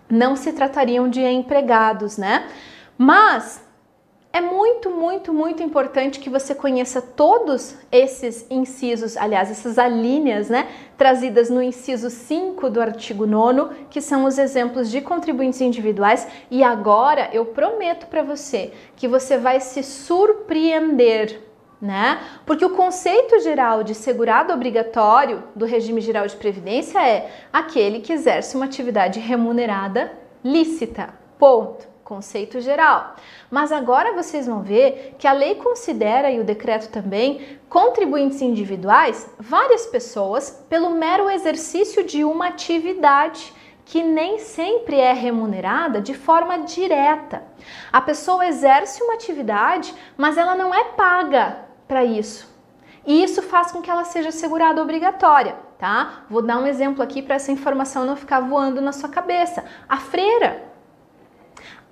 não 0.07 0.35
se 0.35 0.53
tratariam 0.53 1.09
de 1.09 1.21
empregados, 1.21 2.19
né? 2.19 2.45
Mas 2.95 3.65
é 4.33 4.39
muito, 4.39 4.89
muito, 4.89 5.33
muito 5.33 5.61
importante 5.61 6.19
que 6.19 6.29
você 6.29 6.55
conheça 6.55 7.01
todos 7.01 7.75
esses 7.91 8.45
incisos, 8.49 9.17
aliás, 9.17 9.51
essas 9.51 9.77
alíneas, 9.77 10.49
né, 10.49 10.69
trazidas 10.97 11.49
no 11.49 11.61
inciso 11.61 12.09
5 12.09 12.69
do 12.69 12.81
artigo 12.81 13.25
9, 13.25 13.87
que 13.89 13.99
são 13.99 14.23
os 14.23 14.37
exemplos 14.37 14.89
de 14.89 15.01
contribuintes 15.01 15.59
individuais, 15.59 16.25
e 16.49 16.63
agora 16.63 17.29
eu 17.33 17.45
prometo 17.45 18.07
para 18.07 18.23
você 18.23 18.71
que 18.95 19.07
você 19.07 19.37
vai 19.37 19.59
se 19.59 19.83
surpreender 19.83 21.51
né? 21.81 22.21
Porque 22.45 22.63
o 22.63 22.75
conceito 22.75 23.39
geral 23.39 23.81
de 23.81 23.95
segurado 23.95 24.53
obrigatório 24.53 25.45
do 25.55 25.65
regime 25.65 25.99
geral 25.99 26.27
de 26.27 26.35
previdência 26.35 26.99
é 27.03 27.31
aquele 27.51 28.01
que 28.01 28.13
exerce 28.13 28.55
uma 28.55 28.65
atividade 28.65 29.19
remunerada 29.19 30.11
lícita. 30.43 31.11
Ponto 31.39 31.90
conceito 32.11 32.59
geral. 32.59 33.15
Mas 33.49 33.71
agora 33.71 34.11
vocês 34.11 34.45
vão 34.45 34.61
ver 34.61 35.15
que 35.17 35.25
a 35.25 35.31
lei 35.31 35.55
considera, 35.55 36.29
e 36.29 36.41
o 36.41 36.43
decreto 36.43 36.89
também, 36.89 37.57
contribuintes 37.69 38.41
individuais 38.41 39.33
várias 39.39 39.85
pessoas 39.85 40.65
pelo 40.69 40.89
mero 40.89 41.29
exercício 41.29 42.03
de 42.03 42.25
uma 42.25 42.47
atividade 42.47 43.53
que 43.85 44.03
nem 44.03 44.39
sempre 44.39 44.97
é 44.99 45.13
remunerada 45.13 46.01
de 46.01 46.13
forma 46.13 46.59
direta. 46.59 47.43
A 47.93 48.01
pessoa 48.01 48.45
exerce 48.45 49.01
uma 49.01 49.13
atividade, 49.13 49.95
mas 50.17 50.37
ela 50.37 50.53
não 50.53 50.75
é 50.75 50.83
paga 50.83 51.59
para 51.87 52.03
isso. 52.03 52.53
E 53.05 53.23
isso 53.23 53.41
faz 53.41 53.71
com 53.71 53.81
que 53.81 53.89
ela 53.89 54.03
seja 54.03 54.31
segurada 54.31 54.81
obrigatória, 54.81 55.55
tá? 55.79 56.25
Vou 56.29 56.41
dar 56.41 56.57
um 56.57 56.67
exemplo 56.67 57.01
aqui 57.01 57.21
para 57.21 57.35
essa 57.35 57.53
informação 57.53 58.05
não 58.05 58.17
ficar 58.17 58.41
voando 58.41 58.81
na 58.81 58.91
sua 58.91 59.09
cabeça. 59.09 59.63
A 59.87 59.97
freira, 59.97 60.70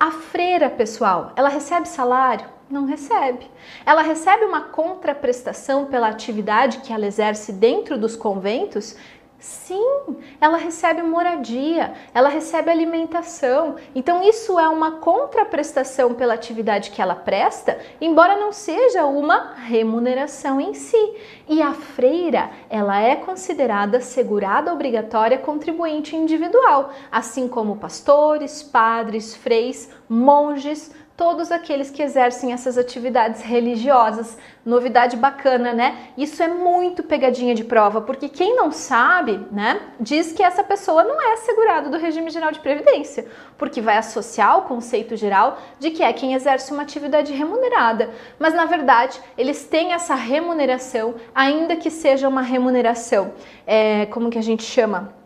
a 0.00 0.10
freira, 0.10 0.70
pessoal, 0.70 1.32
ela 1.36 1.50
recebe 1.50 1.86
salário? 1.86 2.46
Não 2.70 2.86
recebe. 2.86 3.50
Ela 3.84 4.00
recebe 4.00 4.46
uma 4.46 4.62
contraprestação 4.62 5.86
pela 5.86 6.08
atividade 6.08 6.78
que 6.78 6.90
ela 6.90 7.06
exerce 7.06 7.52
dentro 7.52 7.98
dos 7.98 8.16
conventos? 8.16 8.96
Sim, 9.40 10.18
ela 10.38 10.58
recebe 10.58 11.00
moradia, 11.02 11.94
ela 12.12 12.28
recebe 12.28 12.70
alimentação. 12.70 13.76
Então, 13.94 14.22
isso 14.22 14.60
é 14.60 14.68
uma 14.68 14.98
contraprestação 14.98 16.12
pela 16.12 16.34
atividade 16.34 16.90
que 16.90 17.00
ela 17.00 17.14
presta, 17.14 17.80
embora 18.02 18.36
não 18.36 18.52
seja 18.52 19.06
uma 19.06 19.54
remuneração 19.54 20.60
em 20.60 20.74
si. 20.74 21.14
E 21.48 21.62
a 21.62 21.72
freira, 21.72 22.50
ela 22.68 23.00
é 23.00 23.16
considerada 23.16 23.98
segurada 24.02 24.74
obrigatória 24.74 25.38
contribuinte 25.38 26.14
individual, 26.14 26.92
assim 27.10 27.48
como 27.48 27.76
pastores, 27.76 28.62
padres, 28.62 29.34
freis, 29.34 29.90
monges, 30.06 30.94
todos 31.20 31.52
aqueles 31.52 31.90
que 31.90 32.02
exercem 32.02 32.54
essas 32.54 32.78
atividades 32.78 33.42
religiosas. 33.42 34.38
Novidade 34.64 35.18
bacana, 35.18 35.70
né? 35.70 36.08
Isso 36.16 36.42
é 36.42 36.48
muito 36.48 37.02
pegadinha 37.02 37.54
de 37.54 37.62
prova, 37.62 38.00
porque 38.00 38.26
quem 38.26 38.56
não 38.56 38.72
sabe, 38.72 39.38
né, 39.52 39.78
diz 40.00 40.32
que 40.32 40.42
essa 40.42 40.64
pessoa 40.64 41.04
não 41.04 41.20
é 41.20 41.34
assegurado 41.34 41.90
do 41.90 41.98
regime 41.98 42.30
geral 42.30 42.50
de 42.50 42.60
previdência, 42.60 43.26
porque 43.58 43.82
vai 43.82 43.98
associar 43.98 44.56
o 44.60 44.62
conceito 44.62 45.14
geral 45.14 45.58
de 45.78 45.90
que 45.90 46.02
é 46.02 46.10
quem 46.10 46.32
exerce 46.32 46.72
uma 46.72 46.84
atividade 46.84 47.34
remunerada. 47.34 48.08
Mas 48.38 48.54
na 48.54 48.64
verdade, 48.64 49.20
eles 49.36 49.66
têm 49.66 49.92
essa 49.92 50.14
remuneração, 50.14 51.16
ainda 51.34 51.76
que 51.76 51.90
seja 51.90 52.26
uma 52.30 52.40
remuneração, 52.40 53.34
é, 53.66 54.06
como 54.06 54.30
que 54.30 54.38
a 54.38 54.42
gente 54.42 54.62
chama? 54.62 55.19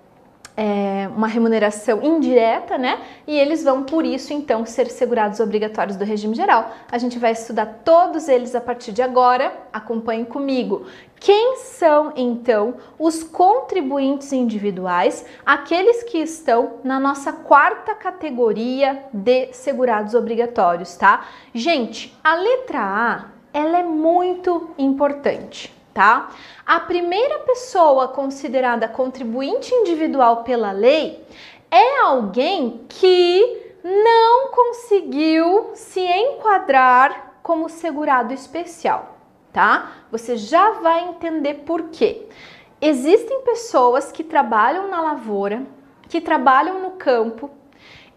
É, 0.56 1.08
uma 1.14 1.26
remuneração 1.26 2.02
indireta, 2.02 2.78
né? 2.78 3.00
E 3.26 3.36
eles 3.36 3.64
vão, 3.64 3.82
por 3.82 4.04
isso, 4.04 4.32
então, 4.32 4.64
ser 4.64 4.86
segurados 4.86 5.40
obrigatórios 5.40 5.96
do 5.96 6.04
regime 6.04 6.34
geral. 6.34 6.72
A 6.90 6.98
gente 6.98 7.18
vai 7.18 7.32
estudar 7.32 7.80
todos 7.84 8.28
eles 8.28 8.54
a 8.54 8.60
partir 8.60 8.92
de 8.92 9.02
agora. 9.02 9.52
Acompanhe 9.72 10.24
comigo. 10.24 10.86
Quem 11.18 11.56
são, 11.56 12.12
então, 12.14 12.74
os 12.98 13.24
contribuintes 13.24 14.32
individuais, 14.32 15.24
aqueles 15.44 16.04
que 16.04 16.18
estão 16.18 16.74
na 16.84 17.00
nossa 17.00 17.32
quarta 17.32 17.94
categoria 17.94 19.04
de 19.12 19.52
segurados 19.52 20.14
obrigatórios, 20.14 20.94
tá? 20.96 21.26
Gente, 21.52 22.16
a 22.22 22.34
letra 22.34 22.78
A, 22.80 23.24
ela 23.52 23.78
é 23.78 23.82
muito 23.82 24.70
importante 24.78 25.73
tá? 25.94 26.30
A 26.66 26.80
primeira 26.80 27.38
pessoa 27.40 28.08
considerada 28.08 28.88
contribuinte 28.88 29.72
individual 29.72 30.42
pela 30.42 30.72
lei 30.72 31.24
é 31.70 32.00
alguém 32.00 32.84
que 32.88 33.62
não 33.82 34.50
conseguiu 34.50 35.70
se 35.74 36.00
enquadrar 36.00 37.34
como 37.42 37.68
segurado 37.68 38.32
especial, 38.34 39.16
tá? 39.52 39.92
Você 40.10 40.36
já 40.36 40.72
vai 40.72 41.04
entender 41.08 41.62
por 41.66 41.84
quê. 41.90 42.26
Existem 42.80 43.42
pessoas 43.42 44.10
que 44.10 44.24
trabalham 44.24 44.88
na 44.88 45.00
lavoura, 45.00 45.62
que 46.08 46.20
trabalham 46.20 46.80
no 46.80 46.92
campo, 46.92 47.50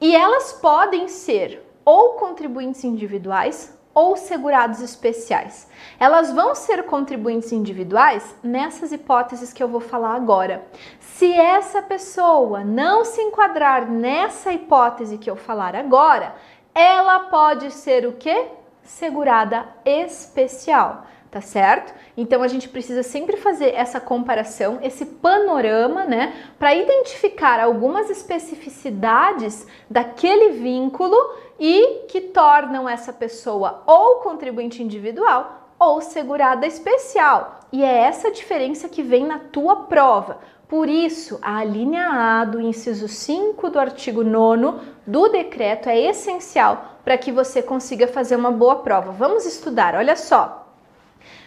e 0.02 0.16
elas 0.16 0.54
podem 0.54 1.08
ser 1.08 1.64
ou 1.84 2.12
contribuintes 2.14 2.84
individuais 2.84 3.77
ou 3.98 4.16
segurados 4.16 4.80
especiais. 4.80 5.68
Elas 6.00 6.32
vão 6.32 6.54
ser 6.54 6.84
contribuintes 6.84 7.52
individuais 7.52 8.36
nessas 8.44 8.92
hipóteses 8.92 9.52
que 9.52 9.64
eu 9.64 9.68
vou 9.68 9.82
falar 9.82 10.14
agora. 10.14 10.68
Se 11.00 11.34
essa 11.34 11.82
pessoa 11.82 12.64
não 12.64 13.04
se 13.04 13.20
enquadrar 13.20 13.90
nessa 13.90 14.54
hipótese 14.54 15.18
que 15.18 15.28
eu 15.28 15.36
falar 15.36 15.76
agora, 15.76 16.36
ela 16.76 17.22
pode 17.22 17.72
ser 17.72 18.06
o 18.06 18.14
que? 18.14 18.50
Segurada 18.84 19.66
especial 19.84 21.08
tá 21.30 21.42
certo? 21.42 21.94
Então 22.16 22.42
a 22.42 22.48
gente 22.48 22.70
precisa 22.70 23.04
sempre 23.04 23.36
fazer 23.38 23.74
essa 23.76 24.00
comparação, 24.00 24.80
esse 24.82 25.06
panorama, 25.06 26.06
né, 26.06 26.34
para 26.58 26.74
identificar 26.74 27.60
algumas 27.60 28.10
especificidades 28.10 29.68
daquele 29.90 30.52
vínculo 30.52 31.18
e 31.60 32.06
que 32.08 32.22
tornam 32.22 32.88
essa 32.88 33.12
pessoa 33.12 33.84
ou 33.86 34.18
contribuinte 34.18 34.82
individual 34.84 35.70
ou 35.80 36.02
segurada 36.02 36.66
especial. 36.66 37.60
E 37.72 37.84
é 37.84 37.98
essa 38.00 38.32
diferença 38.32 38.88
que 38.88 39.04
vem 39.04 39.26
na 39.26 39.40
tua 39.40 39.76
prova. 39.84 40.40
Por 40.68 40.90
isso, 40.90 41.40
a 41.42 41.64
linha 41.64 42.10
A 42.10 42.46
do 42.46 42.60
inciso 42.60 43.08
5 43.08 43.70
do 43.70 43.80
artigo 43.80 44.24
9 44.24 44.80
do 45.06 45.30
decreto 45.30 45.88
é 45.88 45.98
essencial 46.00 46.98
para 47.04 47.18
que 47.18 47.32
você 47.32 47.62
consiga 47.62 48.08
fazer 48.08 48.36
uma 48.36 48.52
boa 48.52 48.78
prova. 48.78 49.12
Vamos 49.12 49.46
estudar, 49.46 49.96
olha 49.96 50.16
só. 50.16 50.68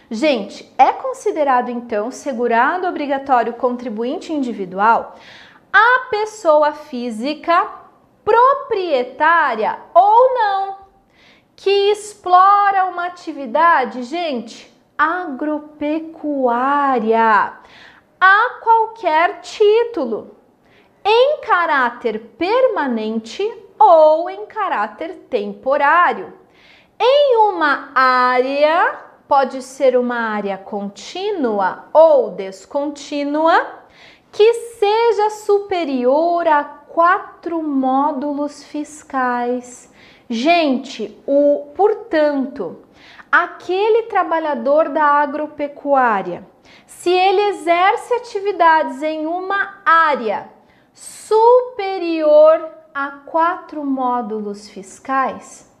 Gente, 0.09 0.69
é 0.77 0.91
considerado 0.91 1.69
então 1.69 2.11
segurado 2.11 2.87
obrigatório 2.87 3.53
contribuinte 3.53 4.33
individual 4.33 5.15
a 5.71 6.09
pessoa 6.09 6.73
física 6.73 7.80
proprietária 8.23 9.77
ou 9.93 10.33
não 10.33 10.77
que 11.55 11.91
explora 11.91 12.85
uma 12.85 13.05
atividade, 13.05 14.01
gente, 14.03 14.71
agropecuária 14.97 17.53
a 18.19 18.49
qualquer 18.61 19.41
título, 19.41 20.35
em 21.03 21.41
caráter 21.41 22.19
permanente 22.37 23.43
ou 23.79 24.29
em 24.29 24.45
caráter 24.45 25.25
temporário, 25.29 26.33
em 26.99 27.37
uma 27.37 27.91
área 27.95 28.99
pode 29.27 29.61
ser 29.61 29.97
uma 29.97 30.17
área 30.17 30.57
contínua 30.57 31.85
ou 31.93 32.31
descontínua 32.31 33.79
que 34.31 34.53
seja 34.53 35.29
superior 35.31 36.47
a 36.47 36.63
quatro 36.93 37.63
módulos 37.63 38.63
fiscais. 38.63 39.91
Gente, 40.29 41.17
o 41.25 41.71
portanto, 41.75 42.79
aquele 43.31 44.03
trabalhador 44.03 44.89
da 44.89 45.03
agropecuária, 45.03 46.47
se 46.85 47.09
ele 47.09 47.41
exerce 47.49 48.13
atividades 48.13 49.01
em 49.01 49.25
uma 49.25 49.81
área 49.85 50.49
superior 50.93 52.69
a 52.93 53.11
quatro 53.25 53.85
módulos 53.85 54.69
fiscais, 54.69 55.71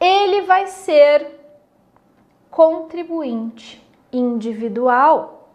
ele 0.00 0.42
vai 0.42 0.66
ser 0.66 1.38
contribuinte 2.50 3.86
individual. 4.12 5.50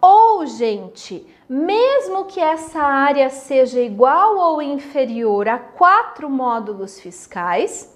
Ou, 0.00 0.46
gente, 0.46 1.26
mesmo 1.48 2.24
que 2.24 2.40
essa 2.40 2.80
área 2.80 3.30
seja 3.30 3.80
igual 3.80 4.36
ou 4.36 4.60
inferior 4.60 5.48
a 5.48 5.58
quatro 5.58 6.28
módulos 6.28 7.00
fiscais, 7.00 7.94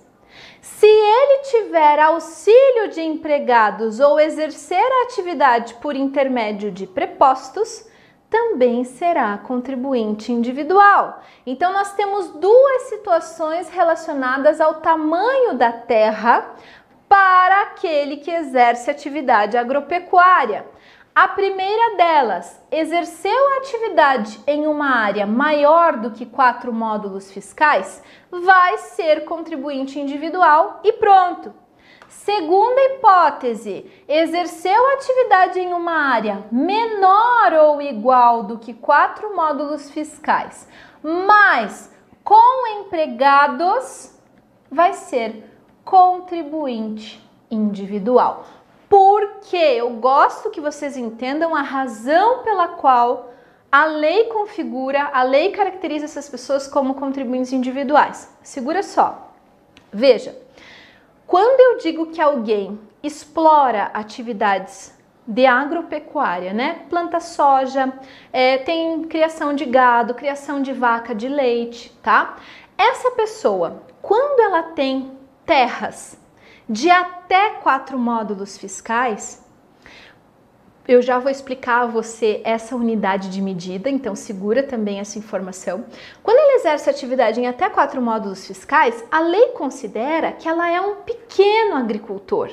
se 0.60 0.86
ele 0.86 1.42
tiver 1.42 1.98
auxílio 1.98 2.88
de 2.88 3.00
empregados 3.00 3.98
ou 3.98 4.20
exercer 4.20 4.78
a 4.78 5.02
atividade 5.04 5.74
por 5.74 5.96
intermédio 5.96 6.70
de 6.70 6.86
prepostos, 6.86 7.88
também 8.28 8.84
será 8.84 9.36
contribuinte 9.38 10.30
individual. 10.30 11.20
Então, 11.44 11.72
nós 11.72 11.92
temos 11.94 12.30
duas 12.30 12.82
situações 12.82 13.68
relacionadas 13.68 14.60
ao 14.60 14.74
tamanho 14.74 15.54
da 15.54 15.72
terra 15.72 16.54
para 17.08 17.62
aquele 17.62 18.18
que 18.18 18.30
exerce 18.30 18.88
atividade 18.88 19.56
agropecuária. 19.56 20.64
A 21.14 21.26
primeira 21.26 21.96
delas, 21.96 22.60
exerceu 22.70 23.52
a 23.52 23.56
atividade 23.58 24.40
em 24.46 24.66
uma 24.66 24.90
área 24.90 25.26
maior 25.26 25.96
do 25.96 26.12
que 26.12 26.24
quatro 26.24 26.72
módulos 26.72 27.32
fiscais, 27.32 28.02
vai 28.30 28.78
ser 28.78 29.24
contribuinte 29.24 29.98
individual 29.98 30.80
e 30.84 30.92
pronto. 30.92 31.52
Segunda 32.08 32.80
hipótese, 32.80 33.90
exerceu 34.06 34.92
atividade 34.92 35.58
em 35.58 35.72
uma 35.72 35.92
área 35.92 36.44
menor 36.50 37.52
ou 37.54 37.82
igual 37.82 38.44
do 38.44 38.58
que 38.58 38.72
quatro 38.72 39.34
módulos 39.34 39.90
fiscais, 39.90 40.68
mas 41.02 41.92
com 42.22 42.80
empregados, 42.80 44.16
vai 44.70 44.92
ser 44.92 45.44
contribuinte 45.84 47.20
individual. 47.50 48.44
Porque 48.90 49.56
eu 49.56 49.88
gosto 49.90 50.50
que 50.50 50.60
vocês 50.60 50.96
entendam 50.96 51.54
a 51.54 51.62
razão 51.62 52.42
pela 52.42 52.66
qual 52.66 53.32
a 53.70 53.84
lei 53.84 54.24
configura, 54.24 55.10
a 55.12 55.22
lei 55.22 55.52
caracteriza 55.52 56.06
essas 56.06 56.28
pessoas 56.28 56.66
como 56.66 56.94
contribuintes 56.94 57.52
individuais. 57.52 58.28
Segura 58.42 58.82
só. 58.82 59.32
Veja, 59.92 60.36
quando 61.24 61.60
eu 61.60 61.78
digo 61.78 62.06
que 62.06 62.20
alguém 62.20 62.80
explora 63.00 63.92
atividades 63.94 64.92
de 65.24 65.46
agropecuária, 65.46 66.52
né? 66.52 66.80
Planta 66.90 67.20
soja, 67.20 67.92
é, 68.32 68.58
tem 68.58 69.04
criação 69.04 69.54
de 69.54 69.66
gado, 69.66 70.14
criação 70.14 70.60
de 70.60 70.72
vaca 70.72 71.14
de 71.14 71.28
leite, 71.28 71.96
tá? 72.02 72.38
Essa 72.76 73.12
pessoa, 73.12 73.84
quando 74.02 74.40
ela 74.40 74.64
tem 74.64 75.12
terras 75.46 76.19
de 76.70 76.88
até 76.88 77.50
quatro 77.54 77.98
módulos 77.98 78.56
fiscais, 78.56 79.44
eu 80.86 81.02
já 81.02 81.18
vou 81.18 81.28
explicar 81.28 81.82
a 81.82 81.86
você 81.86 82.40
essa 82.44 82.76
unidade 82.76 83.28
de 83.28 83.42
medida, 83.42 83.90
então 83.90 84.14
segura 84.14 84.62
também 84.62 85.00
essa 85.00 85.18
informação. 85.18 85.84
Quando 86.22 86.38
ele 86.38 86.58
exerce 86.60 86.88
atividade 86.88 87.40
em 87.40 87.48
até 87.48 87.68
quatro 87.68 88.00
módulos 88.00 88.46
fiscais, 88.46 89.04
a 89.10 89.18
lei 89.18 89.48
considera 89.48 90.30
que 90.30 90.48
ela 90.48 90.70
é 90.70 90.80
um 90.80 91.02
pequeno 91.02 91.74
agricultor. 91.74 92.50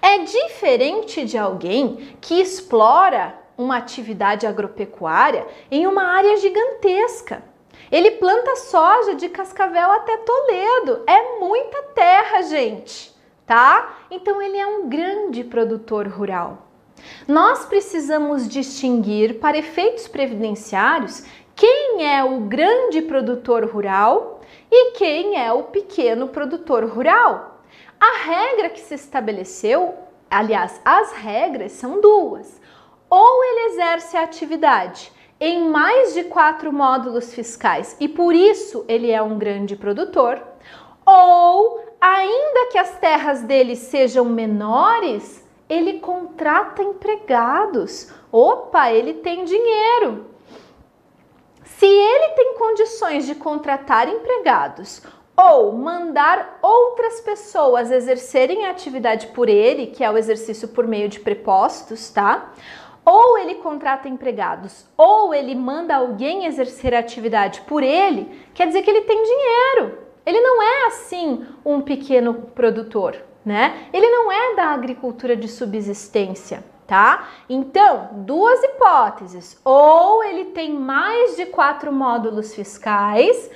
É 0.00 0.20
diferente 0.20 1.26
de 1.26 1.36
alguém 1.36 2.16
que 2.18 2.40
explora 2.40 3.34
uma 3.58 3.76
atividade 3.76 4.46
agropecuária 4.46 5.46
em 5.70 5.86
uma 5.86 6.04
área 6.04 6.38
gigantesca. 6.38 7.42
Ele 7.92 8.12
planta 8.12 8.56
soja 8.56 9.14
de 9.14 9.28
Cascavel 9.28 9.92
até 9.92 10.16
Toledo. 10.16 11.02
É 11.06 11.38
muita 11.38 11.82
terra, 11.94 12.40
gente, 12.40 13.14
tá? 13.46 13.98
Então 14.10 14.40
ele 14.40 14.56
é 14.56 14.66
um 14.66 14.88
grande 14.88 15.44
produtor 15.44 16.08
rural. 16.08 16.68
Nós 17.28 17.66
precisamos 17.66 18.48
distinguir 18.48 19.38
para 19.40 19.58
efeitos 19.58 20.08
previdenciários 20.08 21.22
quem 21.54 22.10
é 22.10 22.24
o 22.24 22.40
grande 22.40 23.02
produtor 23.02 23.66
rural 23.66 24.40
e 24.70 24.92
quem 24.92 25.38
é 25.38 25.52
o 25.52 25.64
pequeno 25.64 26.28
produtor 26.28 26.86
rural. 26.86 27.60
A 28.00 28.24
regra 28.24 28.70
que 28.70 28.80
se 28.80 28.94
estabeleceu, 28.94 29.94
aliás, 30.30 30.80
as 30.82 31.12
regras 31.12 31.72
são 31.72 32.00
duas. 32.00 32.58
Ou 33.10 33.44
ele 33.44 33.72
exerce 33.72 34.16
a 34.16 34.22
atividade 34.22 35.12
em 35.44 35.68
mais 35.68 36.14
de 36.14 36.22
quatro 36.22 36.72
módulos 36.72 37.34
fiscais 37.34 37.96
e 37.98 38.06
por 38.06 38.32
isso 38.32 38.84
ele 38.86 39.10
é 39.10 39.20
um 39.20 39.36
grande 39.36 39.74
produtor, 39.74 40.40
ou 41.04 41.84
ainda 42.00 42.70
que 42.70 42.78
as 42.78 42.96
terras 42.98 43.42
dele 43.42 43.74
sejam 43.74 44.24
menores, 44.24 45.44
ele 45.68 45.98
contrata 45.98 46.80
empregados. 46.80 48.08
Opa, 48.30 48.92
ele 48.92 49.14
tem 49.14 49.44
dinheiro. 49.44 50.26
Se 51.64 51.86
ele 51.86 52.34
tem 52.36 52.54
condições 52.56 53.26
de 53.26 53.34
contratar 53.34 54.08
empregados 54.08 55.02
ou 55.36 55.72
mandar 55.72 56.60
outras 56.62 57.20
pessoas 57.20 57.90
exercerem 57.90 58.66
a 58.66 58.70
atividade 58.70 59.26
por 59.28 59.48
ele, 59.48 59.88
que 59.88 60.04
é 60.04 60.10
o 60.10 60.16
exercício 60.16 60.68
por 60.68 60.86
meio 60.86 61.08
de 61.08 61.18
prepostos, 61.18 62.10
tá? 62.10 62.52
Ou 63.04 63.36
ele 63.38 63.56
contrata 63.56 64.08
empregados, 64.08 64.86
ou 64.96 65.34
ele 65.34 65.54
manda 65.54 65.96
alguém 65.96 66.46
exercer 66.46 66.94
a 66.94 67.00
atividade 67.00 67.60
por 67.62 67.82
ele, 67.82 68.46
quer 68.54 68.66
dizer 68.66 68.82
que 68.82 68.90
ele 68.90 69.02
tem 69.02 69.22
dinheiro. 69.22 69.98
Ele 70.24 70.40
não 70.40 70.62
é 70.62 70.86
assim 70.86 71.44
um 71.64 71.80
pequeno 71.80 72.34
produtor, 72.54 73.16
né? 73.44 73.88
Ele 73.92 74.08
não 74.08 74.30
é 74.30 74.54
da 74.54 74.66
agricultura 74.66 75.34
de 75.34 75.48
subsistência, 75.48 76.64
tá? 76.86 77.28
Então, 77.48 78.10
duas 78.12 78.62
hipóteses: 78.62 79.60
ou 79.64 80.22
ele 80.22 80.46
tem 80.46 80.72
mais 80.72 81.36
de 81.36 81.46
quatro 81.46 81.92
módulos 81.92 82.54
fiscais, 82.54 83.50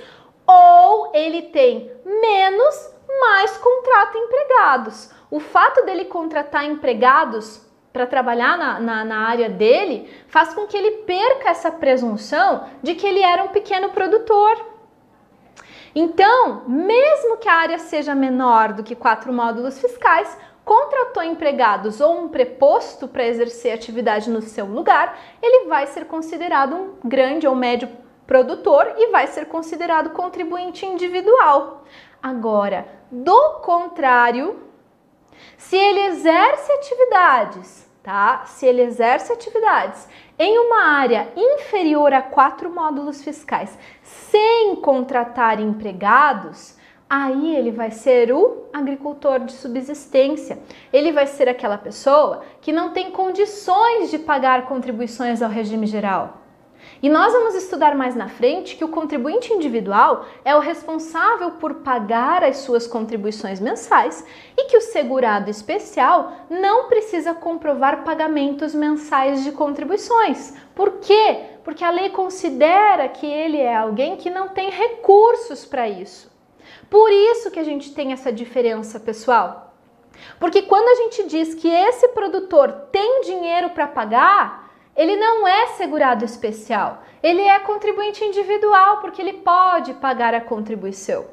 ou 0.45 1.11
ele 1.13 1.43
tem 1.43 1.89
menos, 2.03 2.91
mas 3.21 3.57
contrata 3.57 4.17
empregados. 4.17 5.09
O 5.31 5.39
fato 5.39 5.85
dele 5.85 6.05
contratar 6.05 6.65
empregados 6.65 7.65
para 7.91 8.05
trabalhar 8.05 8.57
na, 8.57 8.79
na, 8.79 9.05
na, 9.05 9.17
área 9.27 9.49
dele 9.49 10.09
faz 10.27 10.53
com 10.53 10.67
que 10.67 10.77
ele 10.77 11.03
perca 11.03 11.49
essa 11.49 11.71
presunção 11.71 12.65
de 12.83 12.93
que 12.95 13.07
ele 13.07 13.21
era 13.21 13.43
um 13.43 13.47
pequeno 13.47 13.89
produtor. 13.89 14.65
Então, 15.95 16.63
mesmo 16.67 17.37
que 17.37 17.49
a 17.49 17.55
área 17.55 17.79
seja 17.79 18.13
menor 18.13 18.73
do 18.73 18.83
que 18.83 18.95
quatro 18.95 19.33
módulos 19.33 19.79
fiscais, 19.79 20.37
contratou 20.63 21.23
empregados 21.23 22.01
ou 22.01 22.19
um 22.19 22.27
preposto 22.27 23.07
para 23.07 23.25
exercer 23.25 23.73
atividade 23.73 24.29
no 24.29 24.41
seu 24.41 24.65
lugar, 24.65 25.17
ele 25.41 25.67
vai 25.67 25.87
ser 25.87 26.05
considerado 26.05 26.75
um 26.75 27.07
grande 27.07 27.47
ou 27.47 27.55
médio 27.55 27.89
produtor 28.27 28.93
e 28.97 29.09
vai 29.09 29.25
ser 29.27 29.45
considerado 29.45 30.09
contribuinte 30.09 30.85
individual. 30.85 31.85
Agora, 32.21 32.85
do 33.09 33.61
contrário, 33.61 34.66
se 35.57 35.75
ele 35.75 36.01
exerce 36.01 36.71
atividades 36.71 37.87
tá? 38.07 38.43
Se 38.45 38.65
ele 38.65 38.83
exerce 38.83 39.33
atividades 39.33 40.07
em 40.39 40.57
uma 40.59 40.81
área 40.81 41.27
inferior 41.35 42.13
a 42.13 42.21
quatro 42.21 42.73
módulos 42.73 43.21
fiscais, 43.21 43.77
sem 44.01 44.77
contratar 44.77 45.59
empregados, 45.59 46.77
aí 47.09 47.53
ele 47.53 47.69
vai 47.69 47.91
ser 47.91 48.31
o 48.31 48.69
agricultor 48.71 49.41
de 49.41 49.51
subsistência. 49.51 50.57
Ele 50.93 51.11
vai 51.11 51.27
ser 51.27 51.49
aquela 51.49 51.77
pessoa 51.77 52.43
que 52.61 52.71
não 52.71 52.91
tem 52.93 53.11
condições 53.11 54.09
de 54.09 54.19
pagar 54.19 54.67
contribuições 54.67 55.41
ao 55.41 55.49
regime 55.49 55.85
geral. 55.85 56.46
E 57.01 57.09
nós 57.09 57.31
vamos 57.31 57.53
estudar 57.53 57.95
mais 57.95 58.15
na 58.15 58.27
frente 58.27 58.75
que 58.75 58.83
o 58.83 58.89
contribuinte 58.89 59.53
individual 59.53 60.25
é 60.43 60.55
o 60.55 60.59
responsável 60.59 61.51
por 61.51 61.75
pagar 61.75 62.43
as 62.43 62.57
suas 62.57 62.87
contribuições 62.87 63.59
mensais 63.59 64.25
e 64.57 64.65
que 64.65 64.77
o 64.77 64.81
segurado 64.81 65.49
especial 65.49 66.33
não 66.49 66.87
precisa 66.87 67.35
comprovar 67.35 68.03
pagamentos 68.03 68.73
mensais 68.73 69.43
de 69.43 69.51
contribuições. 69.51 70.53
Por 70.73 70.93
quê? 70.93 71.41
Porque 71.63 71.83
a 71.83 71.91
lei 71.91 72.09
considera 72.09 73.07
que 73.07 73.27
ele 73.27 73.57
é 73.57 73.75
alguém 73.75 74.15
que 74.15 74.29
não 74.29 74.49
tem 74.49 74.69
recursos 74.71 75.65
para 75.65 75.87
isso. 75.87 76.31
Por 76.89 77.11
isso 77.11 77.51
que 77.51 77.59
a 77.59 77.63
gente 77.63 77.93
tem 77.93 78.11
essa 78.11 78.31
diferença, 78.31 78.99
pessoal. 78.99 79.73
Porque 80.39 80.63
quando 80.63 80.87
a 80.87 80.95
gente 81.03 81.27
diz 81.27 81.53
que 81.53 81.67
esse 81.67 82.07
produtor 82.09 82.71
tem 82.91 83.21
dinheiro 83.21 83.69
para 83.69 83.87
pagar, 83.87 84.66
ele 84.97 85.15
não 85.15 85.47
é 85.47 85.67
segurado 85.77 86.25
especial, 86.25 87.03
ele 87.21 87.41
é 87.41 87.59
contribuinte 87.59 88.23
individual 88.23 88.97
porque 88.97 89.21
ele 89.21 89.33
pode 89.33 89.93
pagar 89.93 90.33
a 90.33 90.41
contribuição. 90.41 91.25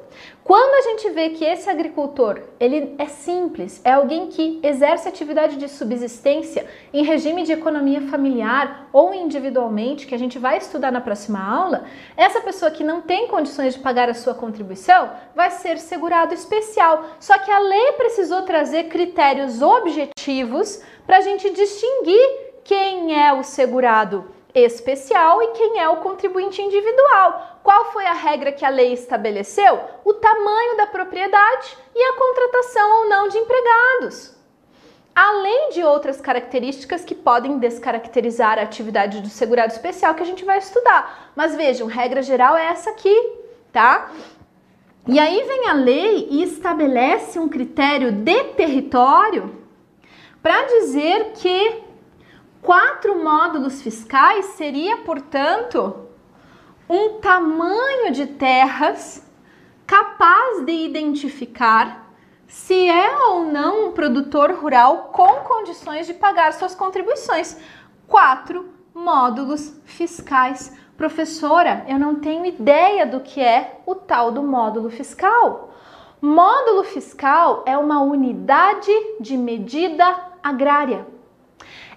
Quando 0.43 0.75
a 0.75 0.81
gente 0.89 1.09
vê 1.09 1.29
que 1.29 1.43
esse 1.43 1.67
agricultor, 1.67 2.39
ele 2.59 2.93
é 2.99 3.07
simples, 3.07 3.81
é 3.83 3.93
alguém 3.93 4.27
que 4.27 4.59
exerce 4.61 5.09
atividade 5.09 5.57
de 5.57 5.67
subsistência 5.67 6.67
em 6.93 7.03
regime 7.03 7.43
de 7.43 7.51
economia 7.51 8.01
familiar 8.01 8.87
ou 8.93 9.13
individualmente, 9.13 10.05
que 10.05 10.13
a 10.13 10.19
gente 10.19 10.37
vai 10.37 10.57
estudar 10.57 10.91
na 10.91 11.01
próxima 11.01 11.43
aula, 11.43 11.85
essa 12.15 12.41
pessoa 12.41 12.69
que 12.69 12.83
não 12.83 13.01
tem 13.01 13.27
condições 13.27 13.73
de 13.73 13.79
pagar 13.79 14.07
a 14.07 14.13
sua 14.13 14.35
contribuição 14.35 15.09
vai 15.35 15.49
ser 15.49 15.79
segurado 15.79 16.33
especial. 16.33 17.03
Só 17.19 17.37
que 17.39 17.49
a 17.49 17.59
lei 17.59 17.93
precisou 17.93 18.43
trazer 18.43 18.83
critérios 18.83 19.63
objetivos 19.63 20.83
para 21.07 21.17
a 21.17 21.21
gente 21.21 21.49
distinguir 21.49 22.44
quem 22.65 23.17
é 23.17 23.31
o 23.31 23.43
segurado 23.43 24.25
especial 24.53 25.41
e 25.43 25.47
quem 25.49 25.79
é 25.79 25.87
o 25.87 25.97
contribuinte 25.97 26.61
individual. 26.61 27.59
Qual 27.63 27.91
foi 27.91 28.05
a 28.05 28.13
regra 28.13 28.51
que 28.51 28.65
a 28.65 28.69
lei 28.69 28.91
estabeleceu? 28.91 29.79
O 30.03 30.15
tamanho 30.15 30.75
da 30.75 30.87
propriedade 30.87 31.77
e 31.93 32.03
a 32.03 32.13
contratação 32.13 33.01
ou 33.01 33.09
não 33.09 33.27
de 33.27 33.37
empregados. 33.37 34.35
Além 35.13 35.69
de 35.69 35.83
outras 35.83 36.19
características 36.19 37.05
que 37.05 37.13
podem 37.13 37.59
descaracterizar 37.59 38.57
a 38.57 38.63
atividade 38.63 39.21
do 39.21 39.29
segurado 39.29 39.71
especial 39.71 40.15
que 40.15 40.23
a 40.23 40.25
gente 40.25 40.43
vai 40.43 40.57
estudar. 40.57 41.31
Mas 41.35 41.55
vejam, 41.55 41.87
regra 41.87 42.23
geral 42.23 42.57
é 42.57 42.65
essa 42.65 42.89
aqui, 42.89 43.15
tá? 43.71 44.11
E 45.07 45.19
aí 45.19 45.43
vem 45.43 45.67
a 45.67 45.73
lei 45.73 46.27
e 46.31 46.43
estabelece 46.43 47.37
um 47.37 47.47
critério 47.47 48.11
de 48.11 48.43
território 48.55 49.63
para 50.41 50.63
dizer 50.63 51.33
que 51.35 51.84
quatro 52.65 53.23
módulos 53.23 53.81
fiscais 53.83 54.45
seria, 54.57 54.97
portanto, 54.97 56.07
um 56.89 57.19
tamanho 57.19 58.11
de 58.11 58.25
terras 58.25 59.23
capaz 59.85 60.65
de 60.65 60.71
identificar 60.71 62.11
se 62.47 62.89
é 62.89 63.17
ou 63.27 63.45
não 63.45 63.87
um 63.87 63.91
produtor 63.91 64.51
rural 64.51 65.09
com 65.13 65.41
condições 65.41 66.07
de 66.07 66.15
pagar 66.15 66.53
suas 66.53 66.73
contribuições. 66.73 67.57
Quatro 68.07 68.67
módulos 68.93 69.79
fiscais. 69.85 70.75
Professora, 70.97 71.85
eu 71.87 71.99
não 71.99 72.15
tenho 72.15 72.45
ideia 72.45 73.05
do 73.05 73.19
que 73.19 73.41
é 73.41 73.79
o 73.85 73.93
tal 73.93 74.31
do 74.31 74.41
módulo 74.41 74.89
fiscal. 74.89 75.71
Módulo 76.19 76.83
fiscal 76.83 77.63
é 77.67 77.77
uma 77.77 78.01
unidade 78.01 78.91
de 79.19 79.37
medida 79.37 80.15
agrária 80.41 81.14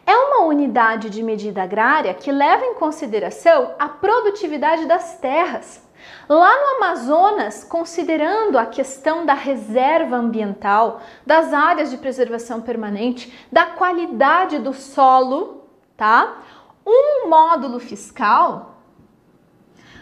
é 0.09 0.17
uma 0.17 0.47
unidade 0.47 1.11
de 1.11 1.23
medida 1.23 1.63
agrária 1.63 2.15
que 2.15 2.33
leva 2.33 2.65
em 2.65 2.75
consideração 2.77 3.75
a 3.79 3.91
produtividade 3.91 4.87
das 4.87 5.19
terras. 5.19 5.87
Lá 6.27 6.51
no 6.51 6.77
Amazonas, 6.77 7.63
considerando 7.63 8.59
a 8.59 8.65
questão 8.65 9.27
da 9.27 9.35
reserva 9.35 10.17
ambiental, 10.17 11.03
das 11.27 11.53
áreas 11.53 11.91
de 11.91 11.99
preservação 11.99 12.63
permanente, 12.63 13.47
da 13.53 13.67
qualidade 13.67 14.59
do 14.59 14.73
solo, 14.73 15.65
tá? 15.95 16.39
Um 16.87 17.29
módulo 17.29 17.79
fiscal 17.79 18.77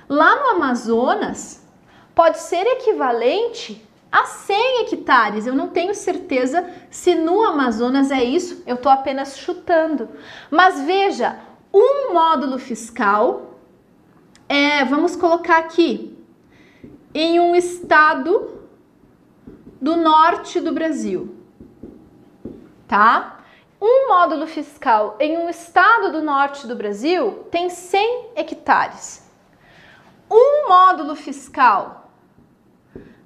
lá 0.09 0.37
no 0.37 0.51
Amazonas 0.51 1.67
pode 2.15 2.39
ser 2.39 2.65
equivalente 2.65 3.86
a 4.11 4.25
100 4.25 4.83
hectares. 4.83 5.47
Eu 5.47 5.55
não 5.55 5.69
tenho 5.69 5.95
certeza 5.95 6.69
se 6.91 7.15
no 7.15 7.43
Amazonas 7.43 8.11
é 8.11 8.23
isso, 8.23 8.63
eu 8.67 8.77
estou 8.77 8.91
apenas 8.91 9.39
chutando. 9.39 10.09
Mas 10.51 10.81
veja, 10.83 11.39
um 11.73 12.13
módulo 12.13 12.59
fiscal, 12.59 13.59
é, 14.49 14.85
vamos 14.85 15.17
colocar 15.17 15.59
aqui, 15.59 16.17
em 17.15 17.41
um 17.41 17.55
estado 17.55 18.61
do 19.81 19.97
norte 19.97 20.61
do 20.61 20.73
Brasil, 20.73 21.35
tá? 22.87 23.41
Um 23.81 24.09
módulo 24.09 24.47
fiscal 24.47 25.17
em 25.21 25.37
um 25.37 25.49
estado 25.49 26.11
do 26.11 26.23
norte 26.23 26.67
do 26.67 26.75
Brasil 26.75 27.47
tem 27.51 27.69
100 27.69 28.31
hectares. 28.35 29.31
Um 30.31 30.69
módulo 30.69 31.15
fiscal 31.15 31.96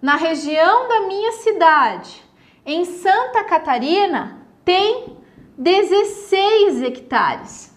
na 0.00 0.16
região 0.16 0.88
da 0.88 1.00
minha 1.00 1.32
cidade, 1.32 2.22
em 2.64 2.84
Santa 2.84 3.44
Catarina, 3.44 4.46
tem 4.64 5.16
16 5.58 6.82
hectares. 6.82 7.74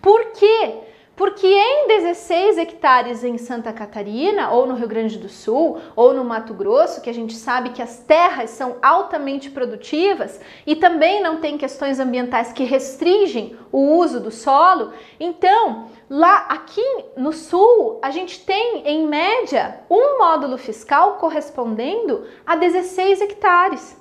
Por 0.00 0.32
quê? 0.32 0.88
Porque 1.18 1.48
em 1.48 1.88
16 1.88 2.58
hectares 2.58 3.24
em 3.24 3.36
Santa 3.36 3.72
Catarina, 3.72 4.52
ou 4.52 4.66
no 4.66 4.76
Rio 4.76 4.86
Grande 4.86 5.18
do 5.18 5.28
Sul, 5.28 5.78
ou 5.96 6.14
no 6.14 6.24
Mato 6.24 6.54
Grosso, 6.54 7.00
que 7.00 7.10
a 7.10 7.12
gente 7.12 7.34
sabe 7.34 7.70
que 7.70 7.82
as 7.82 7.98
terras 7.98 8.50
são 8.50 8.76
altamente 8.80 9.50
produtivas 9.50 10.40
e 10.64 10.76
também 10.76 11.20
não 11.20 11.40
tem 11.40 11.58
questões 11.58 11.98
ambientais 11.98 12.52
que 12.52 12.62
restringem 12.62 13.56
o 13.72 13.96
uso 13.96 14.20
do 14.20 14.30
solo, 14.30 14.92
então 15.18 15.88
lá 16.08 16.46
aqui 16.48 16.84
no 17.16 17.32
sul 17.32 17.98
a 18.02 18.10
gente 18.10 18.44
tem 18.44 18.82
em 18.86 19.06
média 19.06 19.80
um 19.90 20.18
módulo 20.18 20.56
fiscal 20.56 21.14
correspondendo 21.14 22.26
a 22.46 22.56
16 22.56 23.20
hectares. 23.20 23.96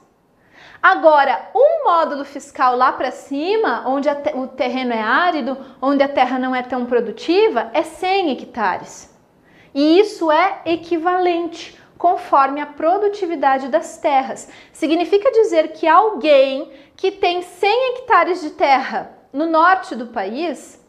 Agora, 0.82 1.49
um 1.55 1.86
módulo 1.86 2.24
fiscal 2.24 2.78
lá 2.78 2.91
para 2.91 3.12
cima, 3.12 3.84
onde 3.88 4.08
o 4.36 4.47
terreno 4.47 4.93
é 4.93 5.01
árido, 5.01 5.58
onde 5.82 6.03
a 6.03 6.08
terra 6.08 6.38
não 6.38 6.55
é 6.55 6.62
tão 6.62 6.86
produtiva, 6.86 7.72
é 7.74 7.82
100 7.82 8.32
hectares. 8.32 9.14
E 9.74 9.99
isso 9.99 10.32
é 10.32 10.62
equivalente 10.66 11.78
conforme 11.97 12.62
a 12.62 12.66
produtividade 12.66 13.70
das 13.70 13.97
terras. 13.97 14.49
Significa 14.72 15.32
dizer 15.32 15.70
que 15.74 15.88
alguém 15.88 16.72
que 16.95 17.12
tem 17.12 17.41
100 17.41 17.89
hectares 17.89 18.41
de 18.41 18.51
terra 18.51 19.18
no 19.34 19.47
norte 19.47 19.95
do 19.95 20.08
país, 20.08 20.84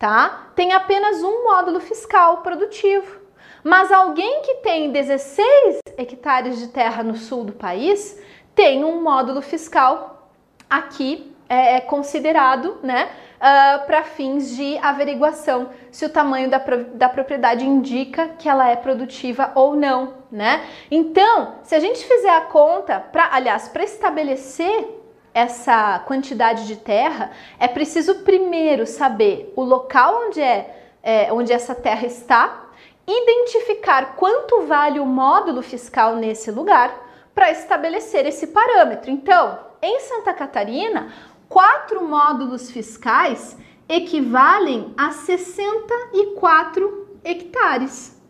tá? 0.00 0.46
Tem 0.56 0.72
apenas 0.72 1.22
um 1.22 1.44
módulo 1.44 1.78
fiscal 1.78 2.38
produtivo. 2.38 3.20
Mas 3.62 3.92
alguém 3.92 4.40
que 4.40 4.54
tem 4.56 4.90
16 4.90 5.80
hectares 5.98 6.58
de 6.58 6.68
terra 6.68 7.02
no 7.04 7.14
sul 7.16 7.44
do 7.44 7.52
país 7.52 8.18
tem 8.54 8.82
um 8.82 9.02
módulo 9.02 9.42
fiscal 9.42 10.32
aqui 10.68 11.36
é, 11.46 11.76
é 11.76 11.80
considerado, 11.80 12.78
né, 12.82 13.10
uh, 13.36 13.84
para 13.84 14.04
fins 14.04 14.56
de 14.56 14.78
averiguação 14.78 15.68
se 15.90 16.06
o 16.06 16.08
tamanho 16.08 16.48
da, 16.48 16.58
da 16.94 17.08
propriedade 17.08 17.66
indica 17.66 18.28
que 18.38 18.48
ela 18.48 18.68
é 18.68 18.76
produtiva 18.76 19.52
ou 19.54 19.76
não, 19.76 20.14
né? 20.30 20.64
Então, 20.90 21.56
se 21.62 21.74
a 21.74 21.80
gente 21.80 22.04
fizer 22.06 22.30
a 22.30 22.42
conta, 22.42 23.00
para, 23.00 23.28
aliás, 23.32 23.68
para 23.68 23.82
estabelecer 23.82 24.99
essa 25.32 25.98
quantidade 26.00 26.66
de 26.66 26.76
terra, 26.76 27.30
é 27.58 27.68
preciso 27.68 28.16
primeiro 28.16 28.86
saber 28.86 29.52
o 29.56 29.62
local 29.62 30.26
onde 30.26 30.40
é, 30.40 30.94
é 31.02 31.32
onde 31.32 31.52
essa 31.52 31.74
terra 31.74 32.06
está, 32.06 32.66
identificar 33.06 34.16
quanto 34.16 34.62
vale 34.62 35.00
o 35.00 35.06
módulo 35.06 35.62
fiscal 35.62 36.16
nesse 36.16 36.50
lugar 36.50 36.92
para 37.34 37.50
estabelecer 37.50 38.26
esse 38.26 38.48
parâmetro. 38.48 39.10
Então, 39.10 39.58
em 39.82 40.00
Santa 40.00 40.34
Catarina, 40.34 41.12
quatro 41.48 42.06
módulos 42.06 42.70
fiscais 42.70 43.56
equivalem 43.88 44.94
a 44.96 45.10
64 45.10 47.08
hectares. 47.24 48.20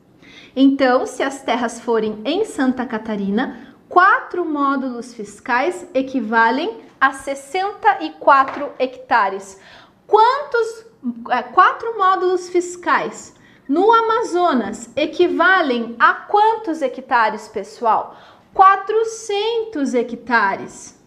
Então, 0.56 1.04
se 1.06 1.22
as 1.22 1.42
terras 1.42 1.80
forem 1.80 2.20
em 2.24 2.44
Santa 2.44 2.86
Catarina, 2.86 3.74
quatro 3.88 4.44
módulos 4.44 5.14
fiscais 5.14 5.86
equivalem 5.92 6.89
a 7.00 7.12
64 7.12 8.72
hectares. 8.78 9.58
Quantos 10.06 10.86
é, 11.30 11.42
quatro 11.42 11.96
módulos 11.96 12.50
fiscais 12.50 13.34
no 13.68 13.92
Amazonas 13.92 14.90
equivalem 14.94 15.96
a 15.98 16.12
quantos 16.12 16.82
hectares, 16.82 17.48
pessoal? 17.48 18.14
400 18.52 19.94
hectares. 19.94 21.00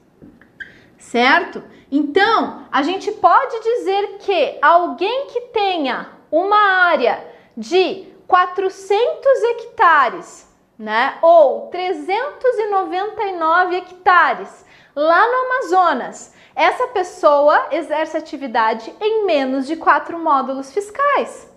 Certo? 0.98 1.62
Então, 1.92 2.66
a 2.72 2.82
gente 2.82 3.12
pode 3.12 3.60
dizer 3.60 4.18
que 4.20 4.58
alguém 4.62 5.28
que 5.28 5.42
tenha 5.42 6.10
uma 6.32 6.58
área 6.58 7.24
de 7.56 8.08
400 8.26 9.44
hectares, 9.44 10.50
né, 10.80 11.20
ou 11.22 11.68
399 11.68 13.76
hectares 13.76 14.66
lá 14.96 15.28
no 15.28 15.46
Amazonas, 15.46 16.34
essa 16.56 16.88
pessoa 16.88 17.68
exerce 17.72 18.16
atividade 18.16 18.94
em 19.02 19.26
menos 19.26 19.66
de 19.66 19.76
quatro 19.76 20.20
módulos 20.20 20.72
fiscais. 20.72 21.52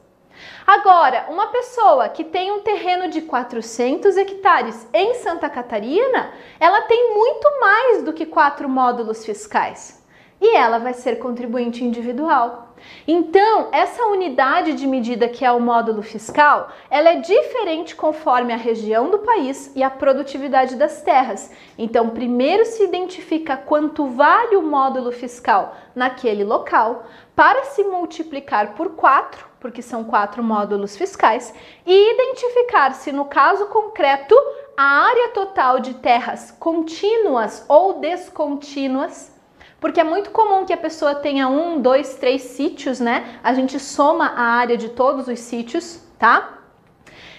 Agora, 0.66 1.26
uma 1.28 1.46
pessoa 1.48 2.08
que 2.08 2.24
tem 2.24 2.50
um 2.50 2.60
terreno 2.60 3.08
de 3.08 3.22
400 3.22 4.16
hectares 4.16 4.86
em 4.92 5.14
Santa 5.14 5.48
Catarina, 5.48 6.32
ela 6.58 6.82
tem 6.82 7.14
muito 7.14 7.60
mais 7.60 8.02
do 8.02 8.12
que 8.12 8.26
quatro 8.26 8.68
módulos 8.68 9.24
fiscais 9.24 10.04
e 10.40 10.54
ela 10.56 10.78
vai 10.78 10.92
ser 10.92 11.16
contribuinte 11.16 11.84
individual. 11.84 12.65
Então, 13.06 13.68
essa 13.72 14.04
unidade 14.06 14.74
de 14.74 14.86
medida 14.86 15.28
que 15.28 15.44
é 15.44 15.52
o 15.52 15.60
módulo 15.60 16.02
fiscal, 16.02 16.70
ela 16.90 17.10
é 17.10 17.16
diferente 17.16 17.94
conforme 17.94 18.52
a 18.52 18.56
região 18.56 19.10
do 19.10 19.20
país 19.20 19.72
e 19.76 19.82
a 19.82 19.90
produtividade 19.90 20.76
das 20.76 21.02
terras. 21.02 21.50
Então, 21.78 22.10
primeiro 22.10 22.64
se 22.64 22.82
identifica 22.82 23.56
quanto 23.56 24.06
vale 24.06 24.56
o 24.56 24.62
módulo 24.62 25.12
fiscal 25.12 25.76
naquele 25.94 26.44
local, 26.44 27.06
para 27.34 27.64
se 27.64 27.84
multiplicar 27.84 28.74
por 28.74 28.90
4, 28.90 29.46
porque 29.60 29.82
são 29.82 30.04
quatro 30.04 30.42
módulos 30.42 30.96
fiscais, 30.96 31.52
e 31.86 32.12
identificar 32.14 32.94
se 32.94 33.12
no 33.12 33.26
caso 33.26 33.66
concreto 33.66 34.34
a 34.76 34.82
área 34.82 35.28
total 35.30 35.80
de 35.80 35.94
terras 35.94 36.50
contínuas 36.50 37.64
ou 37.68 37.94
descontínuas 38.00 39.35
porque 39.80 40.00
é 40.00 40.04
muito 40.04 40.30
comum 40.30 40.64
que 40.64 40.72
a 40.72 40.76
pessoa 40.76 41.14
tenha 41.14 41.48
um, 41.48 41.80
dois, 41.80 42.14
três 42.16 42.42
sítios, 42.42 42.98
né? 42.98 43.38
A 43.42 43.52
gente 43.54 43.78
soma 43.78 44.26
a 44.26 44.42
área 44.42 44.76
de 44.76 44.88
todos 44.88 45.28
os 45.28 45.38
sítios, 45.38 46.00
tá? 46.18 46.60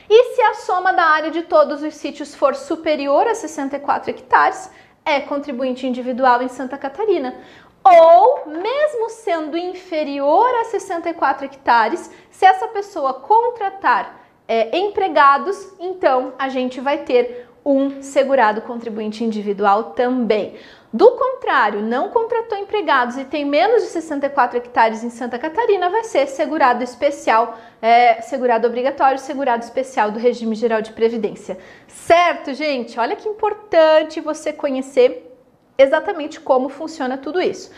E 0.10 0.36
se 0.36 0.42
a 0.42 0.54
soma 0.54 0.94
da 0.94 1.04
área 1.04 1.32
de 1.32 1.44
todos 1.44 1.84
os 1.84 1.94
sítios 1.96 2.34
for 2.34 2.56
superior 2.56 3.28
a 3.28 3.36
64 3.36 4.10
hectares, 4.10 4.72
é 5.04 5.20
contribuinte 5.20 5.86
individual 5.86 6.42
em 6.42 6.48
Santa 6.48 6.78
Catarina. 6.78 7.36
Ou, 7.84 8.48
mesmo 8.48 9.10
sendo 9.10 9.58
inferior 9.58 10.48
a 10.62 10.66
64 10.66 11.46
hectares, 11.46 12.12
se 12.30 12.46
essa 12.46 12.68
pessoa 12.68 13.14
contratar 13.14 14.28
é, 14.48 14.78
empregados, 14.78 15.74
então 15.80 16.34
a 16.38 16.50
gente 16.50 16.80
vai 16.80 17.00
ter 17.00 17.48
um 17.66 18.02
segurado 18.02 18.62
contribuinte 18.62 19.24
individual 19.24 19.92
também. 19.92 20.56
Do 20.92 21.12
contrário, 21.12 21.82
não 21.82 22.10
contratou 22.10 22.58
empregados 22.58 23.18
e 23.18 23.26
tem 23.26 23.44
menos 23.44 23.84
de 23.84 23.90
64 23.90 24.58
hectares 24.58 25.04
em 25.04 25.10
Santa 25.10 25.38
Catarina, 25.38 25.90
vai 25.90 26.06
ser 26.06 26.28
segurado 26.28 26.82
especial, 26.82 27.58
é, 27.82 28.22
segurado 28.22 28.66
obrigatório, 28.68 29.20
segurado 29.20 29.64
especial 29.64 30.12
do 30.12 30.20
regime 30.20 30.56
geral 30.56 30.82
de 30.82 30.94
previdência. 30.94 31.58
Certo, 31.88 32.54
gente? 32.54 32.98
Olha 32.98 33.18
que 33.18 33.28
importante 33.28 34.22
você 34.22 34.54
conhecer 34.54 35.38
exatamente 35.78 36.40
como 36.40 36.70
funciona 36.70 37.18
tudo 37.18 37.42
isso. 37.42 37.70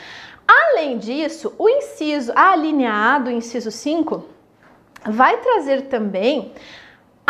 Além 0.48 0.98
disso, 1.00 1.54
o 1.58 1.68
inciso, 1.68 2.32
a 2.36 2.56
linha 2.56 2.92
A 2.92 3.20
do 3.20 3.32
inciso 3.32 3.72
5 3.72 4.24
vai 5.06 5.38
trazer 5.38 5.84
também 5.84 6.54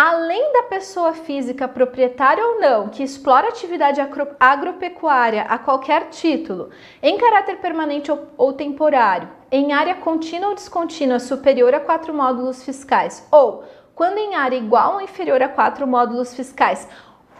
além 0.01 0.53
da 0.53 0.63
pessoa 0.63 1.11
física 1.11 1.67
proprietária 1.67 2.41
ou 2.41 2.61
não 2.61 2.87
que 2.87 3.03
explora 3.03 3.49
atividade 3.49 3.99
agropecuária 4.39 5.41
a 5.41 5.59
qualquer 5.59 6.07
título, 6.07 6.69
em 7.03 7.17
caráter 7.17 7.57
permanente 7.57 8.09
ou, 8.09 8.25
ou, 8.37 8.53
temporário, 8.53 9.29
em 9.51 9.73
área 9.73 9.95
contínua 9.95 10.51
ou 10.51 10.55
descontínua 10.55 11.19
superior 11.19 11.75
a 11.75 11.81
quatro 11.81 12.13
módulos 12.13 12.63
fiscais, 12.63 13.27
ou 13.29 13.65
quando 13.93 14.19
em 14.19 14.35
área 14.35 14.55
igual 14.55 14.93
ou 14.93 15.01
inferior 15.01 15.41
a 15.41 15.49
quatro 15.49 15.85
módulos 15.85 16.33
fiscais, 16.33 16.87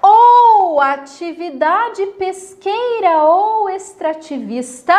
ou 0.02 0.82
atividade 0.82 2.06
pesqueira 2.18 3.24
ou 3.24 3.70
extrativista 3.70 4.98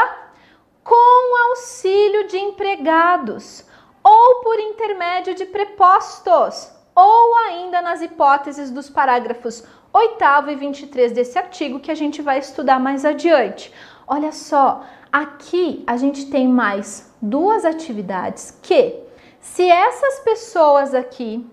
com 0.83 1.51
auxílio 1.51 2.27
de 2.27 2.39
empregados 2.39 3.67
ou 4.03 4.37
por 4.37 4.59
intermédio 4.59 5.35
de 5.35 5.45
prepostos 5.45 6.80
ou 6.95 7.37
ainda 7.47 7.81
nas 7.81 8.03
hipóteses 8.03 8.71
dos 8.71 8.91
parágrafos 8.91 9.65
8 9.93 10.51
e 10.51 10.55
23 10.55 11.13
desse 11.13 11.39
artigo 11.39 11.81
que 11.81 11.91
a 11.91 11.95
gente 11.95 12.23
vai 12.23 12.39
estudar 12.39 12.79
mais 12.79 13.05
adiante. 13.05 13.73
Olha 14.07 14.33
só, 14.33 14.85
aqui 15.13 15.83
a 15.87 15.97
gente 15.97 16.31
tem 16.31 16.47
mais 16.47 17.13
duas 17.21 17.65
atividades 17.65 18.57
que, 18.63 19.01
se 19.41 19.69
essas 19.69 20.21
pessoas 20.21 20.95
aqui, 20.95 21.45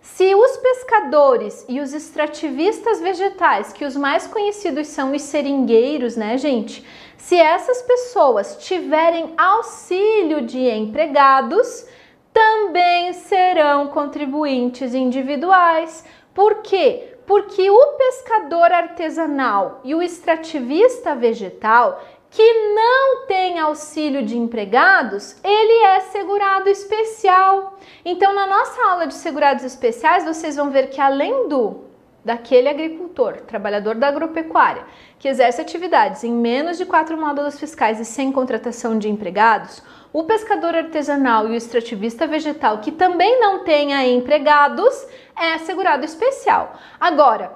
se 0.00 0.34
os 0.34 0.56
pescadores 0.58 1.66
e 1.68 1.80
os 1.80 1.92
extrativistas 1.92 3.00
vegetais, 3.00 3.72
que 3.72 3.84
os 3.84 3.96
mais 3.96 4.26
conhecidos 4.26 4.86
são 4.86 5.12
os 5.12 5.22
seringueiros, 5.22 6.16
né, 6.16 6.38
gente? 6.38 6.86
Se 7.18 7.36
essas 7.36 7.82
pessoas 7.82 8.56
tiverem 8.58 9.34
auxílio 9.36 10.42
de 10.42 10.60
empregados, 10.60 11.86
também 12.36 13.14
serão 13.14 13.86
contribuintes 13.86 14.92
individuais. 14.92 16.04
Por 16.34 16.56
quê? 16.56 17.14
Porque 17.26 17.70
o 17.70 17.86
pescador 17.96 18.70
artesanal 18.70 19.80
e 19.82 19.94
o 19.94 20.02
extrativista 20.02 21.14
vegetal 21.14 21.98
que 22.28 22.74
não 22.74 23.26
tem 23.26 23.58
auxílio 23.58 24.22
de 24.22 24.36
empregados, 24.36 25.34
ele 25.42 25.84
é 25.86 26.00
segurado 26.00 26.68
especial. 26.68 27.78
Então, 28.04 28.34
na 28.34 28.46
nossa 28.46 28.86
aula 28.86 29.06
de 29.06 29.14
segurados 29.14 29.64
especiais, 29.64 30.22
vocês 30.22 30.56
vão 30.56 30.70
ver 30.70 30.90
que 30.90 31.00
além 31.00 31.48
do 31.48 31.86
daquele 32.22 32.68
agricultor, 32.68 33.40
trabalhador 33.42 33.94
da 33.94 34.08
agropecuária, 34.08 34.84
que 35.16 35.28
exerce 35.28 35.60
atividades 35.62 36.24
em 36.24 36.32
menos 36.32 36.76
de 36.76 36.84
quatro 36.84 37.16
módulos 37.16 37.58
fiscais 37.58 38.00
e 38.00 38.04
sem 38.04 38.32
contratação 38.32 38.98
de 38.98 39.08
empregados, 39.08 39.80
o 40.12 40.24
pescador 40.24 40.74
artesanal 40.74 41.46
e 41.46 41.50
o 41.50 41.54
extrativista 41.54 42.26
vegetal, 42.26 42.78
que 42.78 42.92
também 42.92 43.40
não 43.40 43.64
tenha 43.64 44.06
empregados, 44.06 45.06
é 45.36 45.58
segurado 45.58 46.04
especial. 46.04 46.74
Agora, 46.98 47.52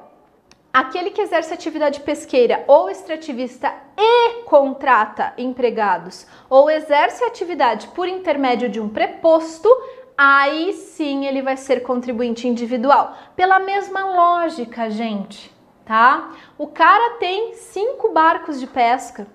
aquele 0.73 1.11
que 1.11 1.21
exerce 1.21 1.53
atividade 1.53 2.01
pesqueira 2.01 2.65
ou 2.67 2.91
extrativista 2.91 3.73
e 3.97 4.43
contrata 4.45 5.33
empregados, 5.37 6.27
ou 6.49 6.71
exerce 6.71 7.25
atividade 7.25 7.89
por 7.89 8.09
intermédio 8.09 8.69
de 8.69 8.81
um 8.81 8.89
preposto, 8.89 9.69
aí 10.17 10.73
sim 10.73 11.27
ele 11.27 11.43
vai 11.43 11.57
ser 11.57 11.81
contribuinte 11.81 12.47
individual. 12.47 13.17
Pela 13.35 13.59
mesma 13.59 14.05
lógica, 14.05 14.91
gente, 14.91 15.51
tá? 15.85 16.33
O 16.59 16.67
cara 16.67 17.19
tem 17.19 17.55
cinco 17.55 18.13
barcos 18.13 18.61
de 18.61 18.67
pesca 18.67 19.27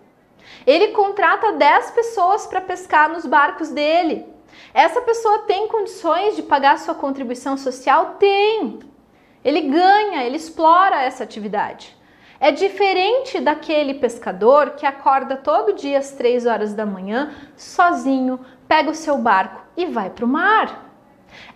Ele 0.65 0.89
contrata 0.89 1.53
10 1.53 1.91
pessoas 1.91 2.47
para 2.47 2.61
pescar 2.61 3.09
nos 3.09 3.25
barcos 3.25 3.69
dele. 3.69 4.25
Essa 4.73 5.01
pessoa 5.01 5.39
tem 5.39 5.67
condições 5.67 6.35
de 6.35 6.43
pagar 6.43 6.79
sua 6.79 6.95
contribuição 6.95 7.57
social? 7.57 8.15
Tem. 8.19 8.79
Ele 9.43 9.61
ganha, 9.61 10.23
ele 10.23 10.37
explora 10.37 11.01
essa 11.01 11.23
atividade. 11.23 11.95
É 12.39 12.51
diferente 12.51 13.39
daquele 13.39 13.93
pescador 13.93 14.71
que 14.71 14.85
acorda 14.85 15.37
todo 15.37 15.73
dia 15.73 15.99
às 15.99 16.11
3 16.11 16.45
horas 16.45 16.73
da 16.73 16.85
manhã, 16.85 17.33
sozinho, 17.55 18.39
pega 18.67 18.91
o 18.91 18.95
seu 18.95 19.17
barco 19.17 19.63
e 19.77 19.85
vai 19.85 20.09
para 20.09 20.25
o 20.25 20.27
mar. 20.27 20.85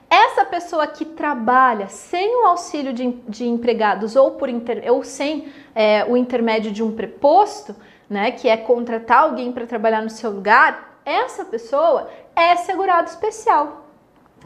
Essa 0.09 0.43
pessoa 0.43 0.87
que 0.87 1.05
trabalha 1.05 1.87
sem 1.87 2.37
o 2.37 2.47
auxílio 2.47 2.93
de, 2.93 3.11
de 3.27 3.45
empregados 3.45 4.15
ou, 4.15 4.31
por 4.31 4.49
inter, 4.49 4.83
ou 4.91 5.03
sem 5.03 5.49
é, 5.75 6.03
o 6.05 6.17
intermédio 6.17 6.71
de 6.71 6.81
um 6.81 6.95
preposto, 6.95 7.75
né, 8.09 8.31
que 8.31 8.49
é 8.49 8.57
contratar 8.57 9.23
alguém 9.23 9.51
para 9.51 9.67
trabalhar 9.67 10.01
no 10.01 10.09
seu 10.09 10.31
lugar, 10.31 10.99
essa 11.05 11.45
pessoa 11.45 12.09
é 12.35 12.55
segurado 12.55 13.09
especial. 13.09 13.85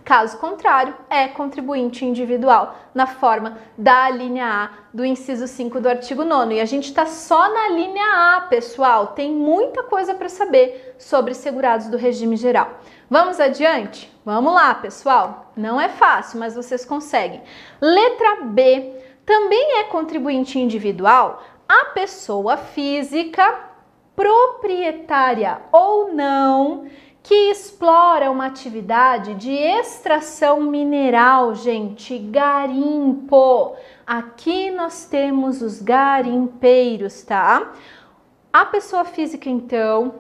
Caso 0.04 0.38
contrário, 0.38 0.94
é 1.10 1.30
contribuinte 1.30 2.04
individual, 2.04 2.76
na 2.94 3.08
forma 3.08 3.58
da 3.78 4.10
linha 4.10 4.46
A 4.46 4.70
do 4.94 5.06
inciso 5.06 5.48
5 5.48 5.80
do 5.80 5.88
artigo 5.88 6.26
9. 6.26 6.56
E 6.56 6.60
a 6.60 6.66
gente 6.66 6.90
está 6.90 7.06
só 7.06 7.50
na 7.54 7.70
linha 7.70 8.36
A, 8.36 8.42
pessoal. 8.42 9.08
Tem 9.08 9.32
muita 9.32 9.84
coisa 9.84 10.14
para 10.14 10.28
saber 10.28 10.96
sobre 11.00 11.34
segurados 11.34 11.88
do 11.88 11.96
regime 11.96 12.36
geral. 12.36 12.82
Vamos 13.10 13.40
adiante? 13.40 14.12
Vamos 14.26 14.54
lá, 14.54 14.76
pessoal. 14.76 15.54
Não 15.56 15.80
é 15.80 15.88
fácil, 15.88 16.38
mas 16.38 16.54
vocês 16.54 16.84
conseguem. 16.84 17.42
Letra 17.80 18.44
B. 18.44 19.00
Também 19.26 19.80
é 19.80 19.84
contribuinte 19.86 20.60
individual 20.60 21.42
a 21.74 21.86
pessoa 21.86 22.56
física 22.56 23.72
proprietária 24.16 25.60
ou 25.72 26.14
não 26.14 26.86
que 27.24 27.34
explora 27.50 28.30
uma 28.30 28.46
atividade 28.46 29.34
de 29.34 29.52
extração 29.52 30.62
mineral, 30.62 31.56
gente, 31.56 32.20
garimpo. 32.20 33.76
Aqui 34.06 34.70
nós 34.70 35.06
temos 35.06 35.64
os 35.64 35.82
garimpeiros, 35.82 37.24
tá? 37.24 37.72
A 38.52 38.66
pessoa 38.66 39.04
física, 39.04 39.50
então, 39.50 40.14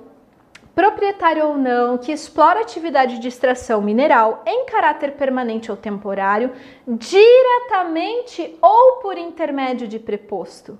proprietário 0.73 1.45
ou 1.45 1.57
não, 1.57 1.99
que 1.99 2.11
explora 2.11 2.61
atividade 2.61 3.19
de 3.19 3.27
extração 3.27 3.79
mineral 3.79 4.41
em 4.45 4.65
caráter 4.65 5.11
permanente 5.11 5.69
ou 5.69 5.77
temporário, 5.77 6.51
diretamente 6.87 8.57
ou 8.59 8.93
por 9.01 9.17
intermédio 9.19 9.87
de 9.87 9.99
preposto 9.99 10.79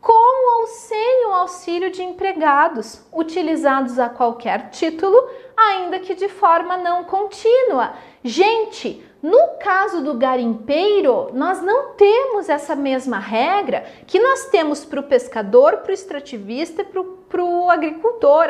com 0.00 0.60
ou 0.60 0.66
sem 0.66 1.26
o 1.26 1.32
auxílio 1.32 1.90
de 1.90 2.02
empregados, 2.02 3.04
utilizados 3.12 3.98
a 3.98 4.08
qualquer 4.08 4.70
título, 4.70 5.16
ainda 5.56 5.98
que 5.98 6.14
de 6.14 6.28
forma 6.28 6.76
não 6.76 7.04
contínua. 7.04 7.94
Gente, 8.22 9.04
no 9.22 9.58
caso 9.60 10.02
do 10.02 10.14
garimpeiro, 10.14 11.30
nós 11.32 11.60
não 11.62 11.94
temos 11.94 12.48
essa 12.48 12.76
mesma 12.76 13.18
regra 13.18 13.84
que 14.06 14.20
nós 14.20 14.46
temos 14.46 14.84
para 14.84 15.00
o 15.00 15.04
pescador, 15.04 15.78
para 15.78 15.90
o 15.90 15.94
extrativista 15.94 16.82
e 16.82 16.84
para 16.84 17.42
o 17.42 17.70
agricultor, 17.70 18.46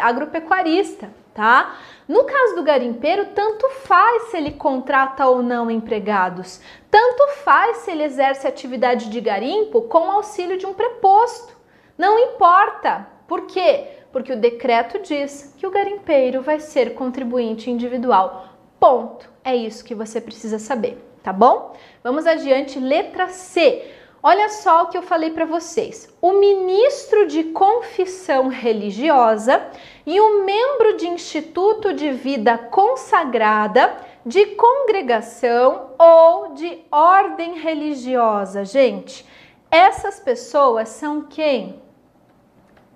agropecuarista, 0.00 1.10
tá? 1.34 1.76
No 2.08 2.24
caso 2.24 2.56
do 2.56 2.62
garimpeiro, 2.62 3.26
tanto 3.34 3.68
faz 3.82 4.30
se 4.30 4.38
ele 4.38 4.52
contrata 4.52 5.26
ou 5.26 5.42
não 5.42 5.70
empregados, 5.70 6.58
tanto 6.90 7.28
faz 7.44 7.78
se 7.78 7.90
ele 7.90 8.02
exerce 8.02 8.46
atividade 8.46 9.10
de 9.10 9.20
garimpo 9.20 9.82
com 9.82 10.10
auxílio 10.10 10.56
de 10.56 10.64
um 10.64 10.72
preposto. 10.72 11.54
Não 11.98 12.18
importa. 12.18 13.06
Por 13.26 13.42
quê? 13.42 13.88
Porque 14.10 14.32
o 14.32 14.40
decreto 14.40 15.00
diz 15.00 15.54
que 15.58 15.66
o 15.66 15.70
garimpeiro 15.70 16.40
vai 16.40 16.58
ser 16.60 16.94
contribuinte 16.94 17.70
individual. 17.70 18.54
Ponto. 18.80 19.28
É 19.44 19.54
isso 19.54 19.84
que 19.84 19.94
você 19.94 20.18
precisa 20.18 20.58
saber, 20.58 20.96
tá 21.22 21.32
bom? 21.32 21.76
Vamos 22.02 22.26
adiante, 22.26 22.80
letra 22.80 23.28
C. 23.28 23.84
Olha 24.22 24.48
só 24.48 24.82
o 24.82 24.86
que 24.88 24.98
eu 24.98 25.02
falei 25.02 25.30
para 25.30 25.44
vocês. 25.44 26.12
O 26.20 26.32
ministro 26.32 27.26
de 27.28 27.44
confissão 27.44 28.48
religiosa 28.48 29.64
e 30.04 30.20
o 30.20 30.44
membro 30.44 30.96
de 30.96 31.06
instituto 31.06 31.92
de 31.92 32.10
vida 32.10 32.58
consagrada, 32.58 33.96
de 34.26 34.44
congregação 34.56 35.90
ou 35.96 36.54
de 36.54 36.80
ordem 36.90 37.58
religiosa. 37.58 38.64
Gente, 38.64 39.24
essas 39.70 40.18
pessoas 40.18 40.88
são 40.88 41.22
quem? 41.22 41.80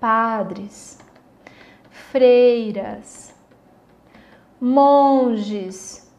Padres, 0.01 0.99
freiras, 1.89 3.33
monges, 4.61 6.12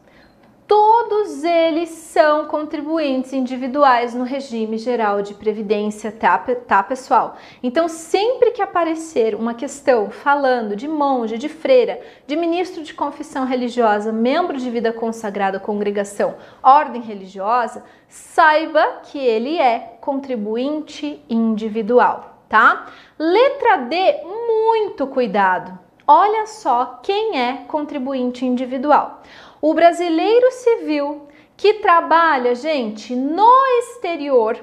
todos 0.66 1.44
eles 1.44 1.90
são 1.90 2.46
contribuintes 2.46 3.32
individuais 3.32 4.14
no 4.14 4.24
regime 4.24 4.78
geral 4.78 5.20
de 5.20 5.34
previdência, 5.34 6.10
tá, 6.10 6.38
tá, 6.38 6.82
pessoal? 6.82 7.36
Então, 7.62 7.88
sempre 7.88 8.50
que 8.50 8.62
aparecer 8.62 9.34
uma 9.34 9.54
questão 9.54 10.10
falando 10.10 10.74
de 10.74 10.88
monge, 10.88 11.38
de 11.38 11.48
freira, 11.48 12.00
de 12.26 12.34
ministro 12.34 12.82
de 12.82 12.94
confissão 12.94 13.44
religiosa, 13.44 14.12
membro 14.12 14.56
de 14.56 14.70
vida 14.70 14.92
consagrada, 14.92 15.60
congregação, 15.60 16.36
ordem 16.62 17.02
religiosa, 17.02 17.84
saiba 18.08 19.00
que 19.04 19.18
ele 19.18 19.58
é 19.58 19.96
contribuinte 20.00 21.22
individual, 21.28 22.38
tá? 22.48 22.86
Letra 23.18 23.76
D, 23.76 24.20
muito 24.24 25.06
cuidado. 25.06 25.78
Olha 26.06 26.46
só 26.46 27.00
quem 27.02 27.40
é 27.40 27.64
contribuinte 27.66 28.44
individual. 28.44 29.22
O 29.66 29.72
brasileiro 29.72 30.50
civil 30.50 31.26
que 31.56 31.72
trabalha, 31.80 32.54
gente, 32.54 33.16
no 33.16 33.50
exterior 33.78 34.62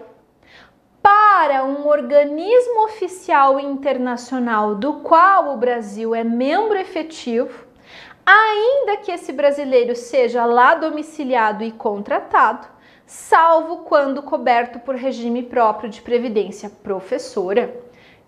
para 1.01 1.63
um 1.63 1.87
organismo 1.87 2.83
oficial 2.83 3.59
internacional 3.59 4.75
do 4.75 4.99
qual 4.99 5.55
o 5.55 5.57
Brasil 5.57 6.13
é 6.13 6.23
membro 6.23 6.77
efetivo, 6.77 7.65
ainda 8.23 8.97
que 8.97 9.11
esse 9.11 9.33
brasileiro 9.33 9.95
seja 9.95 10.45
lá 10.45 10.75
domiciliado 10.75 11.63
e 11.63 11.71
contratado, 11.71 12.67
salvo 13.03 13.77
quando 13.77 14.21
coberto 14.21 14.77
por 14.81 14.93
regime 14.93 15.41
próprio 15.41 15.89
de 15.89 15.99
previdência 15.99 16.69
professora. 16.69 17.75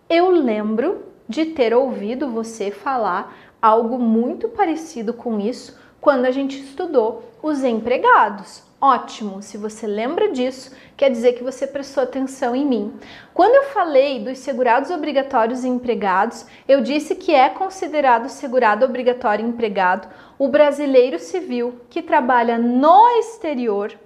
Eu 0.09 0.32
lembro 0.32 1.03
de 1.30 1.45
ter 1.45 1.71
ouvido 1.71 2.32
você 2.32 2.71
falar 2.71 3.32
algo 3.61 3.99
muito 3.99 4.49
parecido 4.49 5.13
com 5.13 5.39
isso 5.39 5.83
quando 6.04 6.26
a 6.26 6.32
gente 6.32 6.60
estudou 6.60 7.24
os 7.41 7.64
empregados. 7.64 8.62
Ótimo, 8.80 9.41
se 9.41 9.58
você 9.58 9.88
lembra 9.88 10.34
disso, 10.34 10.76
quer 10.97 11.10
dizer 11.10 11.32
que 11.32 11.43
você 11.45 11.66
prestou 11.66 12.04
atenção 12.04 12.54
em 12.54 12.66
mim. 12.66 12.99
Quando 13.34 13.56
eu 13.56 13.64
falei 13.72 14.20
dos 14.20 14.39
segurados 14.39 14.91
obrigatórios 14.91 15.64
e 15.64 15.70
empregados, 15.70 16.45
eu 16.68 16.82
disse 16.82 17.16
que 17.16 17.34
é 17.34 17.47
considerado 17.47 18.28
segurado 18.28 18.84
obrigatório 18.84 19.47
empregado 19.47 20.10
o 20.38 20.49
brasileiro 20.49 21.18
civil 21.20 21.80
que 21.89 22.01
trabalha 22.01 22.58
no 22.58 23.08
exterior 23.20 23.97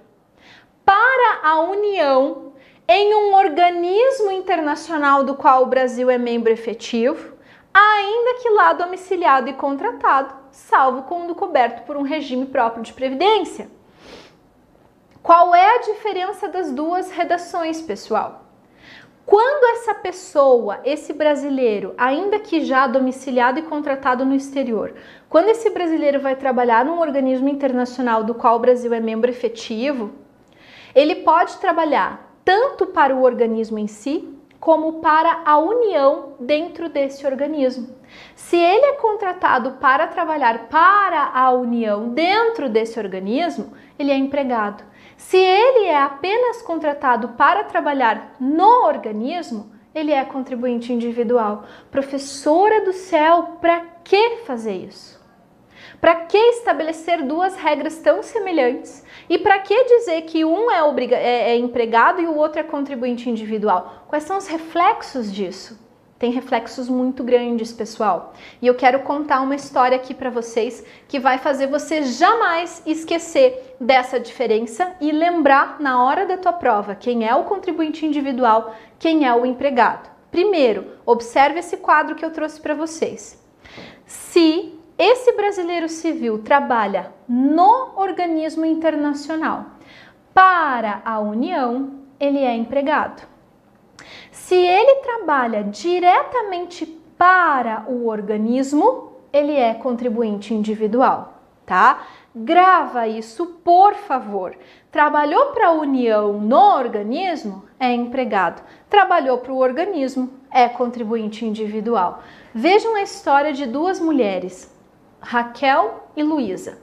para 0.84 1.40
a 1.42 1.58
União 1.62 2.52
em 2.86 3.12
um 3.12 3.34
organismo 3.34 4.30
internacional 4.30 5.24
do 5.24 5.34
qual 5.34 5.64
o 5.64 5.66
Brasil 5.66 6.08
é 6.08 6.16
membro 6.16 6.52
efetivo, 6.52 7.34
ainda 7.74 8.40
que 8.40 8.48
lá 8.50 8.72
domiciliado 8.72 9.50
e 9.50 9.54
contratado 9.54 10.37
salvo 10.58 11.02
quando 11.02 11.34
coberto 11.34 11.86
por 11.86 11.96
um 11.96 12.02
regime 12.02 12.46
próprio 12.46 12.82
de 12.82 12.92
previdência. 12.92 13.70
Qual 15.22 15.54
é 15.54 15.76
a 15.76 15.80
diferença 15.80 16.48
das 16.48 16.72
duas 16.72 17.10
redações, 17.10 17.80
pessoal? 17.80 18.44
Quando 19.24 19.76
essa 19.76 19.94
pessoa, 19.94 20.80
esse 20.84 21.12
brasileiro, 21.12 21.94
ainda 21.98 22.38
que 22.38 22.64
já 22.64 22.86
domiciliado 22.86 23.58
e 23.58 23.62
contratado 23.62 24.24
no 24.24 24.34
exterior, 24.34 24.94
quando 25.28 25.48
esse 25.48 25.68
brasileiro 25.70 26.20
vai 26.20 26.34
trabalhar 26.34 26.84
num 26.84 26.98
organismo 26.98 27.48
internacional 27.48 28.24
do 28.24 28.34
qual 28.34 28.56
o 28.56 28.60
Brasil 28.60 28.92
é 28.92 29.00
membro 29.00 29.30
efetivo, 29.30 30.12
ele 30.94 31.16
pode 31.16 31.58
trabalhar 31.58 32.34
tanto 32.44 32.86
para 32.86 33.14
o 33.14 33.22
organismo 33.22 33.78
em 33.78 33.86
si, 33.86 34.37
como 34.60 35.00
para 35.00 35.42
a 35.44 35.58
união 35.58 36.34
dentro 36.40 36.88
desse 36.88 37.26
organismo. 37.26 37.96
Se 38.34 38.56
ele 38.56 38.86
é 38.86 38.92
contratado 38.94 39.72
para 39.72 40.06
trabalhar 40.06 40.68
para 40.68 41.30
a 41.32 41.50
união 41.52 42.08
dentro 42.10 42.68
desse 42.68 42.98
organismo, 42.98 43.72
ele 43.98 44.10
é 44.10 44.16
empregado. 44.16 44.82
Se 45.16 45.36
ele 45.36 45.86
é 45.86 46.00
apenas 46.00 46.62
contratado 46.62 47.30
para 47.30 47.64
trabalhar 47.64 48.36
no 48.40 48.86
organismo, 48.86 49.72
ele 49.94 50.12
é 50.12 50.24
contribuinte 50.24 50.92
individual. 50.92 51.64
Professora 51.90 52.84
do 52.84 52.92
céu, 52.92 53.58
para 53.60 53.80
que 54.04 54.38
fazer 54.46 54.74
isso? 54.74 55.18
Para 56.00 56.14
que 56.14 56.38
estabelecer 56.38 57.24
duas 57.24 57.56
regras 57.56 57.98
tão 57.98 58.22
semelhantes? 58.22 59.04
E 59.28 59.38
para 59.38 59.58
que 59.58 59.84
dizer 59.84 60.22
que 60.22 60.44
um 60.44 60.70
é, 60.70 60.80
é, 61.12 61.50
é 61.50 61.56
empregado 61.56 62.20
e 62.20 62.26
o 62.26 62.34
outro 62.34 62.60
é 62.60 62.64
contribuinte 62.64 63.28
individual? 63.28 64.04
Quais 64.08 64.24
são 64.24 64.38
os 64.38 64.46
reflexos 64.46 65.32
disso? 65.32 65.78
tem 66.18 66.32
reflexos 66.32 66.88
muito 66.88 67.22
grandes, 67.22 67.72
pessoal. 67.72 68.34
E 68.60 68.66
eu 68.66 68.74
quero 68.74 69.00
contar 69.00 69.40
uma 69.40 69.54
história 69.54 69.96
aqui 69.96 70.12
para 70.12 70.30
vocês 70.30 70.84
que 71.06 71.20
vai 71.20 71.38
fazer 71.38 71.68
você 71.68 72.02
jamais 72.02 72.82
esquecer 72.84 73.76
dessa 73.80 74.18
diferença 74.18 74.96
e 75.00 75.12
lembrar 75.12 75.80
na 75.80 76.02
hora 76.02 76.26
da 76.26 76.36
tua 76.36 76.52
prova 76.52 76.96
quem 76.96 77.26
é 77.26 77.34
o 77.34 77.44
contribuinte 77.44 78.04
individual, 78.04 78.74
quem 78.98 79.26
é 79.26 79.32
o 79.32 79.46
empregado. 79.46 80.10
Primeiro, 80.30 80.86
observe 81.06 81.60
esse 81.60 81.76
quadro 81.76 82.16
que 82.16 82.24
eu 82.24 82.32
trouxe 82.32 82.60
para 82.60 82.74
vocês. 82.74 83.40
Se 84.04 84.77
esse 84.98 85.32
brasileiro 85.32 85.88
civil 85.88 86.42
trabalha 86.42 87.12
no 87.28 87.92
organismo 87.96 88.64
internacional 88.66 89.66
para 90.34 91.00
a 91.04 91.20
União, 91.20 92.00
ele 92.18 92.38
é 92.38 92.54
empregado. 92.56 93.22
Se 94.30 94.54
ele 94.54 94.96
trabalha 94.96 95.62
diretamente 95.62 96.86
para 97.16 97.84
o 97.88 98.08
organismo, 98.08 99.12
ele 99.32 99.52
é 99.52 99.74
contribuinte 99.74 100.54
individual, 100.54 101.42
tá? 101.66 102.06
Grava 102.34 103.06
isso, 103.08 103.46
por 103.64 103.94
favor. 103.94 104.56
Trabalhou 104.90 105.46
para 105.46 105.68
a 105.68 105.72
união 105.72 106.34
no 106.34 106.76
organismo, 106.76 107.64
é 107.78 107.92
empregado. 107.92 108.62
Trabalhou 108.88 109.38
para 109.38 109.52
o 109.52 109.58
organismo, 109.58 110.30
é 110.50 110.68
contribuinte 110.68 111.44
individual. 111.44 112.22
Vejam 112.54 112.94
a 112.94 113.02
história 113.02 113.52
de 113.52 113.66
duas 113.66 113.98
mulheres, 114.00 114.72
Raquel 115.20 116.10
e 116.16 116.22
Luísa. 116.22 116.78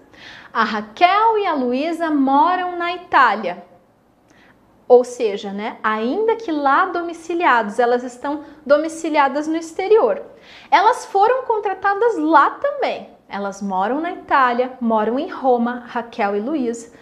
A 0.53 0.63
Raquel 0.63 1.37
e 1.37 1.45
a 1.45 1.53
Luísa 1.53 2.09
moram 2.09 2.77
na 2.77 2.93
Itália. 2.93 3.63
Ou 4.87 5.03
seja, 5.03 5.51
né, 5.51 5.77
ainda 5.83 6.35
que 6.35 6.51
lá 6.51 6.85
domiciliados, 6.85 7.79
elas 7.79 8.03
estão 8.03 8.43
domiciliadas 8.65 9.47
no 9.47 9.57
exterior. 9.57 10.21
Elas 10.69 11.05
foram 11.05 11.43
contratadas 11.45 12.17
lá 12.17 12.51
também. 12.51 13.09
Elas 13.27 13.61
moram 13.61 13.99
na 13.99 14.11
Itália, 14.11 14.73
moram 14.79 15.17
em 15.17 15.27
Roma, 15.27 15.83
Raquel 15.87 16.35
e 16.35 16.39
Luísa. 16.39 16.93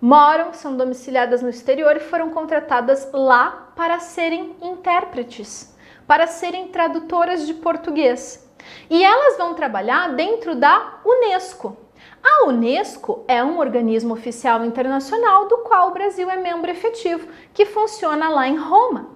Moram, 0.00 0.52
são 0.52 0.76
domiciliadas 0.76 1.42
no 1.42 1.48
exterior 1.48 1.96
e 1.96 2.00
foram 2.00 2.30
contratadas 2.30 3.10
lá 3.12 3.72
para 3.74 3.98
serem 3.98 4.54
intérpretes, 4.62 5.74
para 6.06 6.26
serem 6.26 6.68
tradutoras 6.68 7.46
de 7.46 7.54
português. 7.54 8.43
E 8.88 9.02
elas 9.02 9.36
vão 9.36 9.54
trabalhar 9.54 10.14
dentro 10.14 10.54
da 10.54 11.00
Unesco. 11.04 11.76
A 12.22 12.46
Unesco 12.46 13.24
é 13.28 13.44
um 13.44 13.58
organismo 13.58 14.14
oficial 14.14 14.64
internacional 14.64 15.46
do 15.46 15.58
qual 15.58 15.88
o 15.88 15.92
Brasil 15.92 16.30
é 16.30 16.36
membro 16.36 16.70
efetivo, 16.70 17.28
que 17.52 17.66
funciona 17.66 18.28
lá 18.28 18.48
em 18.48 18.56
Roma. 18.56 19.10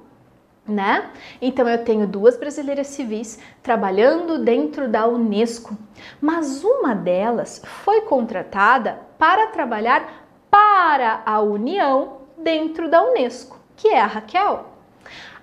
Né? 0.66 1.10
Então 1.40 1.66
eu 1.66 1.82
tenho 1.82 2.06
duas 2.06 2.36
brasileiras 2.36 2.88
civis 2.88 3.38
trabalhando 3.62 4.38
dentro 4.38 4.86
da 4.86 5.06
Unesco, 5.06 5.74
mas 6.20 6.62
uma 6.62 6.94
delas 6.94 7.62
foi 7.64 8.02
contratada 8.02 9.00
para 9.18 9.46
trabalhar 9.46 10.26
para 10.50 11.22
a 11.24 11.40
União 11.40 12.18
dentro 12.36 12.90
da 12.90 13.02
Unesco, 13.02 13.58
que 13.74 13.88
é 13.88 14.00
a 14.02 14.06
Raquel. 14.06 14.66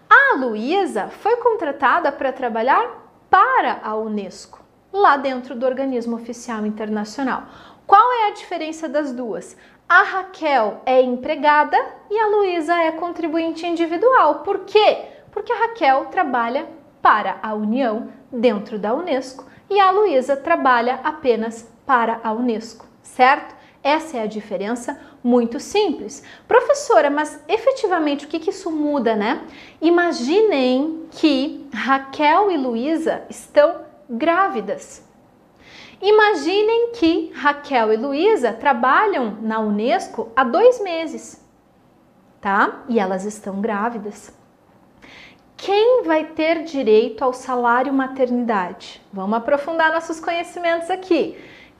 A 0.08 0.36
Luísa 0.36 1.08
foi 1.08 1.38
contratada 1.38 2.12
para 2.12 2.32
trabalhar 2.32 3.05
para 3.30 3.80
a 3.84 3.95
Unesco, 3.95 4.63
lá 4.91 5.17
dentro 5.17 5.55
do 5.55 5.65
organismo 5.65 6.15
oficial 6.15 6.65
internacional. 6.65 7.43
Qual 7.86 8.11
é 8.13 8.28
a 8.28 8.34
diferença 8.34 8.89
das 8.89 9.13
duas? 9.13 9.55
A 9.88 10.01
Raquel 10.01 10.82
é 10.86 11.01
empregada 11.01 11.78
e 12.09 12.17
a 12.17 12.28
Luísa 12.28 12.76
é 12.76 12.91
contribuinte 12.91 13.67
individual. 13.67 14.39
Por 14.39 14.61
quê? 14.61 15.05
Porque 15.32 15.53
a 15.53 15.59
Raquel 15.59 16.05
trabalha 16.05 16.67
para 17.01 17.38
a 17.43 17.53
União 17.53 18.09
dentro 18.32 18.80
da 18.80 18.93
Unesco 18.93 19.45
e 19.69 19.80
a 19.80 19.91
Luísa 19.91 20.36
trabalha 20.36 20.99
apenas 21.03 21.69
para 21.86 22.19
a 22.23 22.32
Unesco, 22.32 22.88
certo? 23.03 23.55
Essa 23.86 24.18
é 24.18 24.24
a 24.24 24.26
diferença 24.26 25.00
muito 25.24 25.60
simples. 25.60 26.24
Professora, 26.48 27.08
mas 27.12 27.40
efetivamente 27.48 28.26
o 28.26 28.28
que, 28.28 28.40
que 28.40 28.50
isso 28.50 28.72
muda, 28.72 29.16
né? 29.16 29.44
Imaginem 29.80 31.06
que 31.12 31.70
Raquel 31.72 32.50
e 32.50 32.58
Luísa 32.58 33.22
estão 33.30 33.82
grávidas. 34.10 35.08
Imaginem 36.02 36.94
que 36.94 37.32
Raquel 37.36 37.94
e 37.94 37.98
Luísa 37.98 38.52
trabalham 38.54 39.38
na 39.40 39.60
Unesco 39.60 40.32
há 40.36 40.44
dois 40.44 40.82
meses, 40.82 41.40
tá? 42.42 42.86
E 42.90 43.00
elas 43.00 43.24
estão 43.24 43.62
grávidas. 43.62 44.34
Quem 45.56 46.02
vai 46.04 46.24
ter 46.24 46.64
direito 46.64 47.24
ao 47.24 47.34
salário 47.34 47.94
maternidade? 47.94 49.00
Vamos 49.14 49.38
aprofundar 49.38 49.94
nossos 49.94 50.20
conhecimentos 50.20 50.90
aqui. 50.90 51.38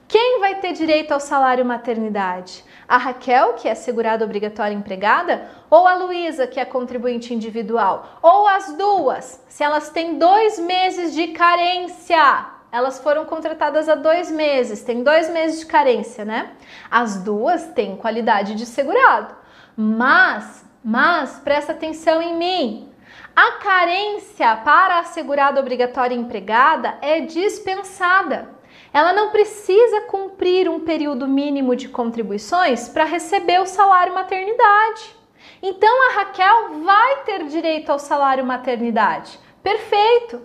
Quem 0.08 0.38
vai 0.38 0.54
ter 0.56 0.72
direito 0.72 1.10
ao 1.10 1.18
salário 1.18 1.64
maternidade? 1.64 2.64
A 2.86 2.96
Raquel, 2.96 3.54
que 3.54 3.68
é 3.68 3.74
segurada 3.74 4.24
obrigatória 4.24 4.74
empregada, 4.74 5.50
ou 5.68 5.84
a 5.84 5.96
Luísa, 5.96 6.46
que 6.46 6.60
é 6.60 6.64
contribuinte 6.64 7.34
individual? 7.34 8.20
Ou 8.22 8.46
as 8.46 8.72
duas, 8.76 9.44
se 9.48 9.64
elas 9.64 9.90
têm 9.90 10.16
dois 10.16 10.60
meses 10.60 11.12
de 11.12 11.28
carência? 11.28 12.46
Elas 12.70 13.00
foram 13.00 13.24
contratadas 13.24 13.88
há 13.88 13.96
dois 13.96 14.30
meses, 14.30 14.84
tem 14.84 15.02
dois 15.02 15.28
meses 15.28 15.60
de 15.60 15.66
carência, 15.66 16.24
né? 16.24 16.52
As 16.88 17.22
duas 17.22 17.66
têm 17.68 17.96
qualidade 17.96 18.54
de 18.54 18.64
segurado. 18.64 19.34
Mas, 19.76 20.64
mas, 20.84 21.40
presta 21.40 21.72
atenção 21.72 22.22
em 22.22 22.36
mim. 22.36 22.92
A 23.34 23.58
carência 23.58 24.56
para 24.56 25.00
a 25.00 25.04
segurada 25.04 25.60
obrigatória 25.60 26.14
empregada 26.14 26.96
é 27.02 27.20
dispensada 27.20 28.55
ela 28.96 29.12
não 29.12 29.28
precisa 29.28 30.00
cumprir 30.08 30.70
um 30.70 30.80
período 30.80 31.28
mínimo 31.28 31.76
de 31.76 31.86
contribuições 31.86 32.88
para 32.88 33.04
receber 33.04 33.60
o 33.60 33.66
salário 33.66 34.14
maternidade. 34.14 35.14
Então 35.62 36.08
a 36.08 36.14
Raquel 36.14 36.80
vai 36.82 37.24
ter 37.24 37.44
direito 37.44 37.92
ao 37.92 37.98
salário 37.98 38.42
maternidade. 38.42 39.38
Perfeito. 39.62 40.40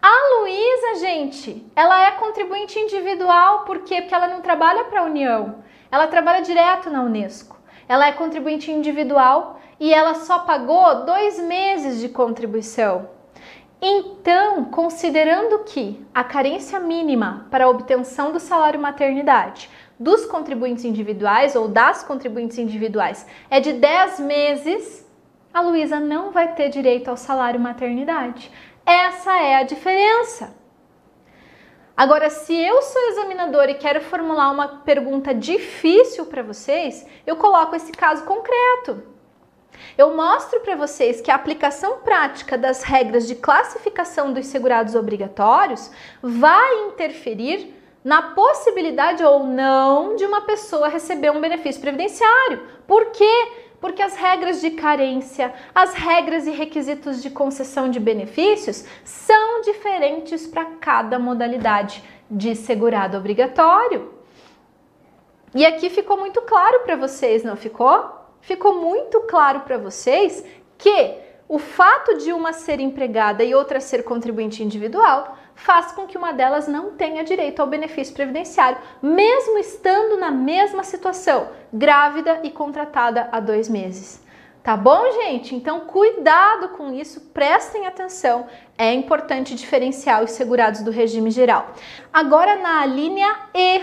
A 0.00 0.38
Luísa, 0.38 1.00
gente, 1.00 1.70
ela 1.76 2.02
é 2.06 2.12
contribuinte 2.12 2.78
individual, 2.78 3.66
por 3.66 3.80
quê? 3.80 4.00
Porque 4.00 4.14
ela 4.14 4.28
não 4.28 4.40
trabalha 4.40 4.84
para 4.84 5.00
a 5.00 5.04
União, 5.04 5.62
ela 5.90 6.06
trabalha 6.06 6.40
direto 6.40 6.88
na 6.88 7.02
Unesco. 7.02 7.58
Ela 7.86 8.06
é 8.06 8.12
contribuinte 8.12 8.72
individual 8.72 9.60
e 9.78 9.92
ela 9.92 10.14
só 10.14 10.38
pagou 10.38 11.04
dois 11.04 11.38
meses 11.38 12.00
de 12.00 12.08
contribuição. 12.08 13.19
Então, 13.82 14.66
considerando 14.66 15.60
que 15.60 16.04
a 16.14 16.22
carência 16.22 16.78
mínima 16.78 17.46
para 17.50 17.64
a 17.64 17.68
obtenção 17.68 18.30
do 18.30 18.38
salário 18.38 18.78
maternidade 18.78 19.70
dos 19.98 20.26
contribuintes 20.26 20.84
individuais 20.84 21.56
ou 21.56 21.66
das 21.66 22.02
contribuintes 22.02 22.58
individuais 22.58 23.26
é 23.50 23.58
de 23.58 23.72
10 23.72 24.20
meses, 24.20 25.06
a 25.52 25.62
Luísa 25.62 25.98
não 25.98 26.30
vai 26.30 26.54
ter 26.54 26.68
direito 26.68 27.08
ao 27.08 27.16
salário 27.16 27.58
maternidade. 27.58 28.50
Essa 28.84 29.40
é 29.40 29.56
a 29.56 29.62
diferença. 29.62 30.54
Agora, 31.96 32.30
se 32.30 32.54
eu 32.54 32.80
sou 32.82 33.02
examinadora 33.08 33.70
e 33.70 33.74
quero 33.74 34.00
formular 34.00 34.50
uma 34.50 34.68
pergunta 34.68 35.34
difícil 35.34 36.26
para 36.26 36.42
vocês, 36.42 37.06
eu 37.26 37.36
coloco 37.36 37.76
esse 37.76 37.92
caso 37.92 38.24
concreto. 38.24 39.02
Eu 39.96 40.16
mostro 40.16 40.60
para 40.60 40.76
vocês 40.76 41.20
que 41.20 41.30
a 41.30 41.34
aplicação 41.34 41.98
prática 41.98 42.56
das 42.56 42.82
regras 42.82 43.26
de 43.26 43.34
classificação 43.34 44.32
dos 44.32 44.46
segurados 44.46 44.94
obrigatórios 44.94 45.90
vai 46.22 46.86
interferir 46.86 47.74
na 48.02 48.22
possibilidade 48.22 49.22
ou 49.22 49.44
não 49.44 50.16
de 50.16 50.24
uma 50.24 50.42
pessoa 50.42 50.88
receber 50.88 51.30
um 51.30 51.40
benefício 51.40 51.80
previdenciário. 51.80 52.62
Por 52.86 53.06
quê? 53.06 53.52
Porque 53.80 54.02
as 54.02 54.14
regras 54.16 54.60
de 54.60 54.72
carência, 54.72 55.54
as 55.74 55.94
regras 55.94 56.46
e 56.46 56.50
requisitos 56.50 57.22
de 57.22 57.30
concessão 57.30 57.90
de 57.90 57.98
benefícios 57.98 58.84
são 59.04 59.62
diferentes 59.62 60.46
para 60.46 60.64
cada 60.80 61.18
modalidade 61.18 62.02
de 62.30 62.54
segurado 62.54 63.16
obrigatório. 63.16 64.14
E 65.54 65.66
aqui 65.66 65.90
ficou 65.90 66.16
muito 66.16 66.40
claro 66.42 66.80
para 66.80 66.96
vocês, 66.96 67.42
não 67.42 67.56
ficou? 67.56 68.19
Ficou 68.40 68.76
muito 68.76 69.20
claro 69.22 69.60
para 69.60 69.78
vocês 69.78 70.44
que 70.76 71.14
o 71.48 71.58
fato 71.58 72.18
de 72.18 72.32
uma 72.32 72.52
ser 72.52 72.78
empregada 72.80 73.42
e 73.42 73.54
outra 73.54 73.80
ser 73.80 74.04
contribuinte 74.04 74.62
individual 74.62 75.36
faz 75.54 75.92
com 75.92 76.06
que 76.06 76.16
uma 76.16 76.32
delas 76.32 76.66
não 76.68 76.92
tenha 76.92 77.22
direito 77.22 77.60
ao 77.60 77.66
benefício 77.66 78.14
previdenciário, 78.14 78.78
mesmo 79.02 79.58
estando 79.58 80.16
na 80.16 80.30
mesma 80.30 80.82
situação, 80.82 81.48
grávida 81.72 82.40
e 82.42 82.50
contratada 82.50 83.28
há 83.30 83.40
dois 83.40 83.68
meses. 83.68 84.24
Tá 84.62 84.76
bom, 84.76 85.10
gente? 85.22 85.54
Então, 85.54 85.80
cuidado 85.80 86.68
com 86.70 86.92
isso, 86.92 87.20
prestem 87.32 87.86
atenção. 87.86 88.46
É 88.76 88.92
importante 88.92 89.54
diferenciar 89.54 90.22
os 90.22 90.32
segurados 90.32 90.82
do 90.82 90.90
regime 90.90 91.30
geral. 91.30 91.72
Agora, 92.12 92.56
na 92.56 92.84
linha 92.84 93.34
E, 93.54 93.82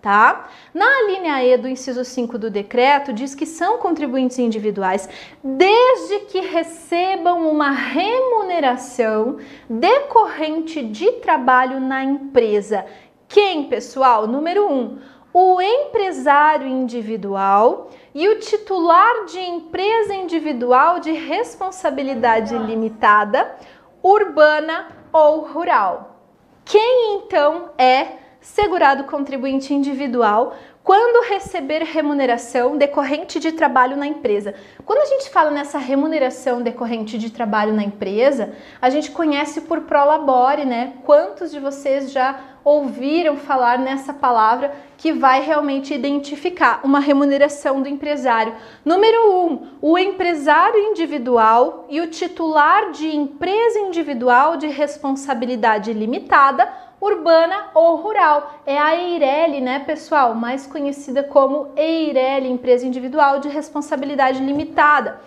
tá? 0.00 0.48
Na 0.72 1.02
linha 1.06 1.44
E 1.44 1.56
do 1.56 1.68
inciso 1.68 2.04
5 2.04 2.38
do 2.38 2.50
decreto, 2.50 3.12
diz 3.12 3.34
que 3.34 3.46
são 3.46 3.78
contribuintes 3.78 4.38
individuais 4.38 5.08
desde 5.42 6.20
que 6.26 6.40
recebam 6.40 7.50
uma 7.50 7.70
remuneração 7.70 9.38
decorrente 9.68 10.82
de 10.82 11.12
trabalho 11.12 11.80
na 11.80 12.02
empresa. 12.02 12.84
Quem, 13.28 13.64
pessoal? 13.64 14.26
Número 14.26 14.66
1. 14.66 14.72
Um, 14.72 14.98
o 15.32 15.60
empresário 15.60 16.66
individual 16.66 17.90
e 18.12 18.28
o 18.28 18.40
titular 18.40 19.26
de 19.26 19.38
empresa 19.38 20.12
individual 20.14 20.98
de 20.98 21.12
responsabilidade 21.12 22.56
limitada, 22.58 23.56
urbana 24.02 24.88
ou 25.12 25.42
rural. 25.42 26.16
Quem 26.64 27.16
então 27.16 27.70
é 27.78 28.18
segurado 28.40 29.04
contribuinte 29.04 29.74
individual 29.74 30.54
quando 30.82 31.28
receber 31.28 31.82
remuneração 31.82 32.76
decorrente 32.76 33.38
de 33.38 33.52
trabalho 33.52 33.96
na 33.96 34.06
empresa. 34.06 34.54
Quando 34.84 35.00
a 35.00 35.04
gente 35.04 35.28
fala 35.28 35.50
nessa 35.50 35.78
remuneração 35.78 36.62
decorrente 36.62 37.18
de 37.18 37.30
trabalho 37.30 37.74
na 37.74 37.84
empresa, 37.84 38.54
a 38.80 38.88
gente 38.88 39.10
conhece 39.10 39.60
por 39.62 39.82
prolabore, 39.82 40.64
né? 40.64 40.94
Quantos 41.04 41.50
de 41.50 41.60
vocês 41.60 42.10
já 42.10 42.40
ouviram 42.64 43.36
falar 43.36 43.78
nessa 43.78 44.12
palavra 44.12 44.72
que 44.96 45.12
vai 45.12 45.42
realmente 45.42 45.94
identificar 45.94 46.80
uma 46.82 46.98
remuneração 46.98 47.82
do 47.82 47.88
empresário? 47.88 48.54
Número 48.84 49.32
um, 49.32 49.68
o 49.82 49.98
empresário 49.98 50.78
individual 50.78 51.86
e 51.90 52.00
o 52.00 52.08
titular 52.08 52.90
de 52.90 53.14
empresa 53.14 53.78
individual 53.78 54.56
de 54.56 54.66
responsabilidade 54.66 55.92
limitada 55.92 56.89
urbana 57.00 57.70
ou 57.74 57.96
rural. 57.96 58.60
É 58.66 58.76
a 58.78 58.94
EIRELI, 58.94 59.60
né, 59.60 59.78
pessoal? 59.80 60.34
Mais 60.34 60.66
conhecida 60.66 61.22
como 61.22 61.72
EIRELI, 61.76 62.50
Empresa 62.50 62.86
Individual 62.86 63.40
de 63.40 63.48
Responsabilidade 63.48 64.42
Limitada. 64.42 65.20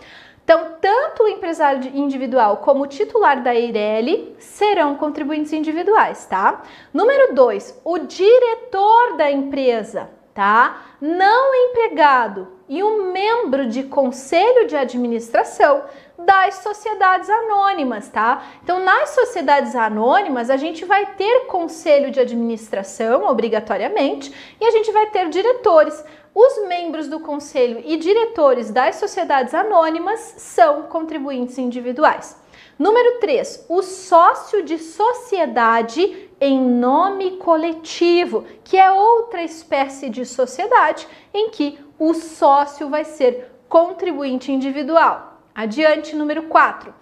Então, 0.44 0.74
tanto 0.82 1.24
o 1.24 1.28
empresário 1.28 1.90
individual 1.96 2.58
como 2.58 2.84
o 2.84 2.88
titular 2.88 3.42
da 3.42 3.56
EIRELI 3.56 4.36
serão 4.38 4.96
contribuintes 4.96 5.54
individuais, 5.54 6.26
tá? 6.26 6.64
Número 6.94 7.34
2, 7.34 7.82
o 7.86 7.98
diretor 8.00 9.16
da 9.16 9.32
empresa, 9.32 10.10
tá? 10.34 10.82
Não 11.00 11.56
empregado 11.56 12.50
e 12.68 12.84
um 12.84 13.12
membro 13.14 13.68
de 13.68 13.84
conselho 13.84 14.68
de 14.68 14.76
administração 14.76 15.84
das 16.18 16.56
sociedades 16.56 17.30
anônimas, 17.30 18.10
tá? 18.10 18.44
Então, 18.64 18.80
nas 18.80 19.10
sociedades 19.10 19.76
anônimas, 19.76 20.50
a 20.50 20.58
gente 20.58 20.86
vai 20.86 21.06
ter 21.16 21.46
conselho 21.48 22.12
de 22.12 22.20
administração, 22.20 23.26
obrigatoriamente, 23.26 24.34
e 24.60 24.66
a 24.66 24.72
gente 24.72 24.92
vai 24.92 25.08
ter 25.08 25.30
diretores. 25.30 26.04
Os 26.36 26.68
membros 26.68 27.08
do 27.08 27.20
conselho 27.20 27.82
e 27.86 27.98
diretores 27.98 28.72
das 28.72 28.96
sociedades 28.96 29.54
anônimas 29.54 30.36
são 30.38 30.84
contribuintes 30.84 31.58
individuais. 31.58 32.42
Número 32.78 33.20
3, 33.20 33.68
o 33.70 33.84
sócio 33.84 34.64
de 34.64 34.80
sociedade 34.80 36.30
em 36.42 36.60
nome 36.60 37.38
coletivo, 37.38 38.46
que 38.64 38.78
é 38.78 38.92
outra 38.92 39.44
espécie 39.44 40.10
de 40.10 40.26
sociedade 40.26 41.08
em 41.34 41.52
que 41.52 41.80
o 42.00 42.14
sócio 42.14 42.90
vai 42.90 43.06
ser 43.06 43.52
contribuinte 43.70 44.52
individual. 44.52 45.33
Adiante, 45.56 46.16
número 46.16 46.44
4. 46.44 46.94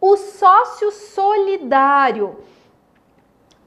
O 0.00 0.16
sócio 0.16 0.90
solidário. 0.90 2.38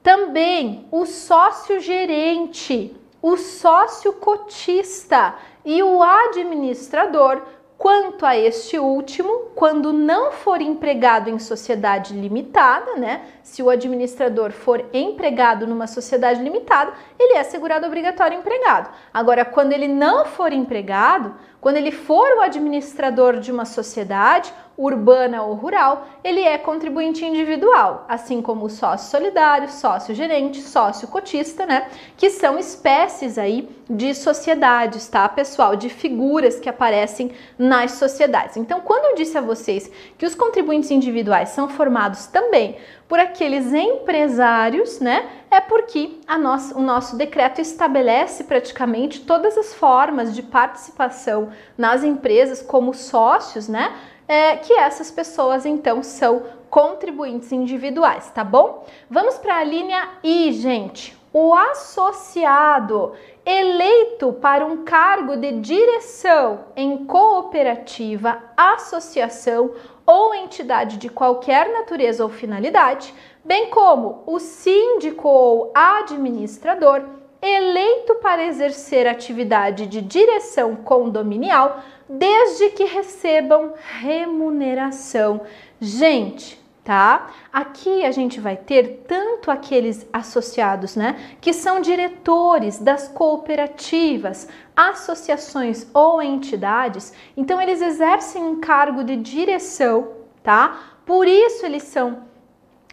Também 0.01 0.87
o 0.91 1.05
sócio 1.05 1.79
gerente, 1.79 2.95
o 3.21 3.37
sócio 3.37 4.13
cotista 4.13 5.35
e 5.63 5.83
o 5.83 6.01
administrador 6.01 7.43
Quanto 7.81 8.27
a 8.27 8.37
este 8.37 8.77
último, 8.77 9.47
quando 9.55 9.91
não 9.91 10.31
for 10.31 10.61
empregado 10.61 11.31
em 11.31 11.39
sociedade 11.39 12.13
limitada, 12.13 12.95
né? 12.95 13.25
Se 13.41 13.63
o 13.63 13.71
administrador 13.71 14.51
for 14.51 14.85
empregado 14.93 15.65
numa 15.65 15.87
sociedade 15.87 16.43
limitada, 16.43 16.93
ele 17.17 17.39
é 17.39 17.43
segurado 17.43 17.87
obrigatório 17.87 18.37
empregado. 18.37 18.91
Agora, 19.11 19.43
quando 19.43 19.73
ele 19.73 19.87
não 19.87 20.25
for 20.25 20.53
empregado, 20.53 21.33
quando 21.59 21.77
ele 21.77 21.91
for 21.91 22.37
o 22.37 22.41
administrador 22.41 23.39
de 23.39 23.51
uma 23.51 23.65
sociedade, 23.65 24.53
urbana 24.83 25.43
ou 25.43 25.53
rural, 25.53 26.07
ele 26.23 26.41
é 26.41 26.57
contribuinte 26.57 27.23
individual, 27.23 28.05
assim 28.07 28.41
como 28.41 28.65
o 28.65 28.69
sócio 28.69 29.09
solidário, 29.09 29.69
sócio 29.69 30.15
gerente, 30.15 30.61
sócio 30.61 31.07
cotista, 31.07 31.65
né? 31.65 31.87
Que 32.17 32.29
são 32.29 32.57
espécies 32.57 33.37
aí 33.37 33.69
de 33.89 34.15
sociedades, 34.15 35.07
tá, 35.07 35.27
pessoal? 35.29 35.75
De 35.75 35.89
figuras 35.89 36.59
que 36.59 36.69
aparecem 36.69 37.31
nas 37.57 37.91
sociedades. 37.91 38.57
Então, 38.57 38.81
quando 38.81 39.05
eu 39.05 39.15
disse 39.15 39.37
a 39.37 39.41
vocês 39.41 39.91
que 40.17 40.25
os 40.25 40.33
contribuintes 40.33 40.89
individuais 40.89 41.49
são 41.49 41.69
formados 41.69 42.25
também 42.27 42.77
por 43.07 43.19
aqueles 43.19 43.73
empresários, 43.73 44.99
né? 45.01 45.29
É 45.51 45.59
porque 45.59 46.21
nossa, 46.39 46.77
o 46.77 46.81
nosso 46.81 47.17
decreto 47.17 47.59
estabelece 47.59 48.45
praticamente 48.45 49.19
todas 49.19 49.57
as 49.57 49.73
formas 49.73 50.33
de 50.33 50.41
participação 50.41 51.49
nas 51.77 52.05
empresas 52.05 52.61
como 52.61 52.93
sócios, 52.93 53.67
né? 53.67 53.93
É, 54.31 54.55
que 54.55 54.71
essas 54.71 55.11
pessoas 55.11 55.65
então 55.65 56.01
são 56.01 56.43
contribuintes 56.69 57.51
individuais, 57.51 58.31
tá 58.31 58.45
bom? 58.45 58.85
Vamos 59.09 59.37
para 59.37 59.57
a 59.57 59.63
linha 59.63 60.07
I, 60.23 60.53
gente. 60.53 61.19
O 61.33 61.53
associado 61.53 63.11
eleito 63.45 64.31
para 64.31 64.65
um 64.65 64.85
cargo 64.85 65.35
de 65.35 65.51
direção 65.59 66.65
em 66.77 67.05
cooperativa, 67.05 68.41
associação 68.55 69.71
ou 70.05 70.33
entidade 70.33 70.95
de 70.95 71.09
qualquer 71.09 71.69
natureza 71.69 72.23
ou 72.23 72.29
finalidade, 72.29 73.13
bem 73.43 73.69
como 73.69 74.23
o 74.25 74.39
síndico 74.39 75.27
ou 75.27 75.73
administrador 75.75 77.03
eleito 77.41 78.15
para 78.15 78.45
exercer 78.45 79.07
atividade 79.07 79.87
de 79.87 79.99
direção 79.99 80.75
condominial 80.75 81.81
desde 82.11 82.69
que 82.69 82.83
recebam 82.83 83.73
remuneração. 83.99 85.41
Gente, 85.79 86.61
tá? 86.83 87.31
Aqui 87.53 88.03
a 88.03 88.11
gente 88.11 88.39
vai 88.39 88.57
ter 88.57 89.05
tanto 89.07 89.51
aqueles 89.51 90.07
associados, 90.11 90.95
né, 90.95 91.35
que 91.39 91.53
são 91.53 91.79
diretores 91.79 92.79
das 92.79 93.07
cooperativas, 93.07 94.47
associações 94.75 95.87
ou 95.93 96.21
entidades, 96.21 97.13
então 97.37 97.61
eles 97.61 97.81
exercem 97.81 98.43
um 98.43 98.59
cargo 98.59 99.03
de 99.03 99.15
direção, 99.15 100.09
tá? 100.43 100.97
Por 101.05 101.27
isso 101.27 101.65
eles 101.65 101.83
são 101.83 102.30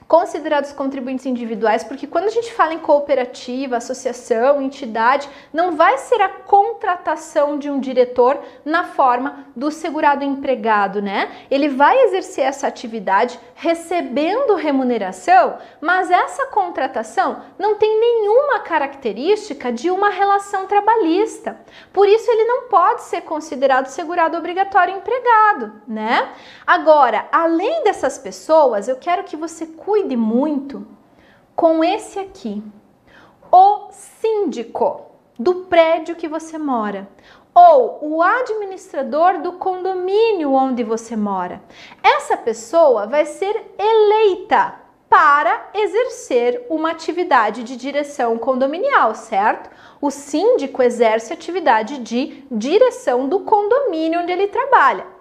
considerados 0.09 0.73
contribuintes 0.73 1.27
individuais, 1.27 1.85
porque 1.85 2.07
quando 2.07 2.25
a 2.25 2.31
gente 2.31 2.51
fala 2.55 2.73
em 2.73 2.79
cooperativa, 2.79 3.77
associação, 3.77 4.63
entidade, 4.63 5.29
não 5.53 5.77
vai 5.77 5.99
ser 5.99 6.23
a 6.23 6.31
contratação 6.31 7.59
de 7.59 7.69
um 7.69 7.79
diretor 7.79 8.41
na 8.65 8.85
forma 8.85 9.45
do 9.55 9.71
segurado 9.71 10.25
empregado, 10.25 11.03
né? 11.03 11.31
Ele 11.51 11.69
vai 11.69 12.05
exercer 12.05 12.45
essa 12.45 12.67
atividade 12.67 13.39
recebendo 13.55 14.55
remuneração, 14.55 15.59
mas 15.79 16.11
essa 16.11 16.47
contratação 16.47 17.43
não 17.59 17.75
tem 17.75 18.01
nenhuma 18.01 18.61
característica 18.61 19.71
de 19.71 19.91
uma 19.91 20.09
relação 20.09 20.67
trabalhista. 20.67 21.61
Por 21.93 22.09
isso 22.09 22.31
ele 22.31 22.45
não 22.45 22.69
pode 22.69 23.03
ser 23.03 23.23
considerado 23.23 23.89
segurado 23.89 24.39
obrigatório 24.39 24.97
empregado, 24.97 25.83
né? 25.87 26.31
Agora, 26.67 27.29
além 27.31 27.85
dessas 27.85 28.17
pessoas, 28.17 28.89
eu 28.89 28.97
quero 28.97 29.25
que 29.25 29.37
você 29.37 29.67
cuide 29.67 29.98
cuide 29.99 30.17
muito 30.17 30.87
com 31.57 31.83
esse 31.83 32.21
aqui, 32.21 32.63
o 33.51 33.89
síndico 33.91 35.07
do 35.37 35.65
prédio 35.65 36.15
que 36.15 36.29
você 36.29 36.57
mora 36.57 37.09
ou 37.53 37.99
o 38.01 38.23
administrador 38.23 39.41
do 39.41 39.55
condomínio 39.55 40.53
onde 40.53 40.85
você 40.85 41.17
mora. 41.17 41.61
Essa 42.01 42.37
pessoa 42.37 43.07
vai 43.09 43.27
ser 43.27 43.75
eleita 43.77 44.77
para 45.09 45.71
exercer 45.75 46.65
uma 46.71 46.93
atividade 46.93 47.65
de 47.65 47.77
direção 47.77 48.39
condominial, 48.39 49.17
certo? 49.17 49.69
O 50.01 50.13
síndico 50.13 50.81
exerce 50.81 51.33
atividade 51.33 51.99
de 51.99 52.47
direção 52.53 53.29
do 53.29 53.41
condomínio 53.41 54.21
onde 54.21 54.31
ele 54.31 54.47
trabalha 54.47 55.18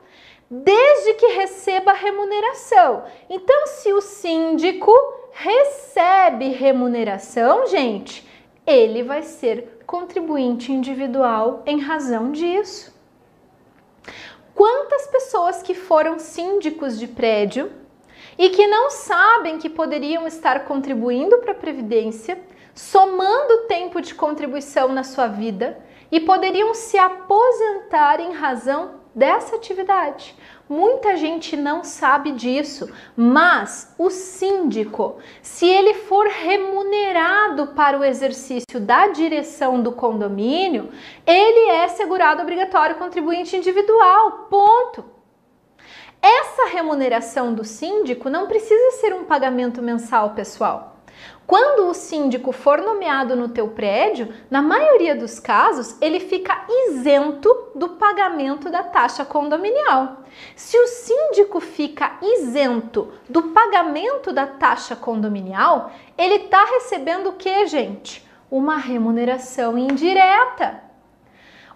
desde 0.50 1.14
que 1.16 1.28
receba 1.28 1.92
remuneração. 1.92 3.04
Então, 3.30 3.68
se 3.68 3.92
o 3.94 4.02
síndico 4.02 4.94
recebe 5.32 6.50
remuneração, 6.50 7.68
gente, 7.68 8.28
ele 8.66 9.04
vai 9.04 9.24
ser 9.24 9.82
contribuinte 9.86 10.72
individual 10.72 11.64
em 11.66 11.80
razão 11.80 12.32
disso. 12.32 12.96
Quantas 14.54 15.08
pessoas 15.08 15.62
que 15.62 15.76
foram 15.76 16.18
síndicos 16.18 16.98
de 16.98 17.08
prédio 17.08 17.72
e 18.38 18.50
que 18.50 18.68
não 18.68 18.90
sabem 18.90 19.58
que 19.58 19.70
poderiam 19.70 20.26
estar 20.26 20.66
contribuindo 20.66 21.38
para 21.40 21.52
a 21.52 21.56
Previdência 21.56 22.42
somando 22.74 23.66
tempo 23.68 24.02
de 24.02 24.14
contribuição 24.14 24.90
na 24.90 25.04
sua 25.04 25.28
vida 25.28 25.80
e 26.12 26.20
poderiam 26.20 26.74
se 26.74 26.98
aposentar 26.98 28.20
em 28.20 28.34
razão 28.34 29.02
dessa 29.18 29.56
atividade. 29.56 30.36
Muita 30.70 31.18
gente 31.18 31.58
não 31.58 31.84
sabe 31.84 32.34
disso, 32.34 32.94
mas 33.16 33.96
o 33.98 34.12
síndico, 34.12 35.18
se 35.42 35.66
ele 35.66 35.96
for 35.96 36.28
remunerado 36.28 37.68
para 37.68 37.98
o 37.98 38.04
exercício 38.04 38.80
da 38.80 39.08
direção 39.08 39.82
do 39.82 39.92
condomínio, 39.92 40.92
ele 41.26 41.72
é 41.72 41.88
segurado 41.88 42.44
obrigatório 42.44 42.98
contribuinte 42.98 43.58
individual. 43.58 44.48
Ponto. 44.50 45.04
Essa 46.22 46.68
remuneração 46.68 47.54
do 47.56 47.64
síndico 47.64 48.30
não 48.30 48.48
precisa 48.48 49.00
ser 49.00 49.16
um 49.16 49.24
pagamento 49.24 49.82
mensal, 49.82 50.32
pessoal. 50.32 50.97
Quando 51.46 51.88
o 51.88 51.94
síndico 51.94 52.52
for 52.52 52.82
nomeado 52.82 53.36
no 53.36 53.48
teu 53.48 53.70
prédio, 53.70 54.34
na 54.50 54.62
maioria 54.62 55.16
dos 55.16 55.40
casos, 55.40 55.96
ele 56.02 56.20
fica 56.20 56.66
isento 56.70 57.70
do 57.74 57.90
pagamento 57.90 58.70
da 58.70 58.84
taxa 58.84 59.24
condominial. 59.24 60.24
Se 60.56 60.78
o 60.78 60.88
síndico 60.88 61.60
fica 61.60 62.18
isento 62.22 63.14
do 63.30 63.44
pagamento 63.44 64.34
da 64.34 64.46
taxa 64.46 64.96
condominial, 64.96 65.92
ele 66.18 66.36
está 66.36 66.66
recebendo 66.66 67.30
o 67.30 67.34
que, 67.34 67.66
gente? 67.66 68.28
Uma 68.52 68.78
remuneração 68.78 69.78
indireta. 69.78 70.87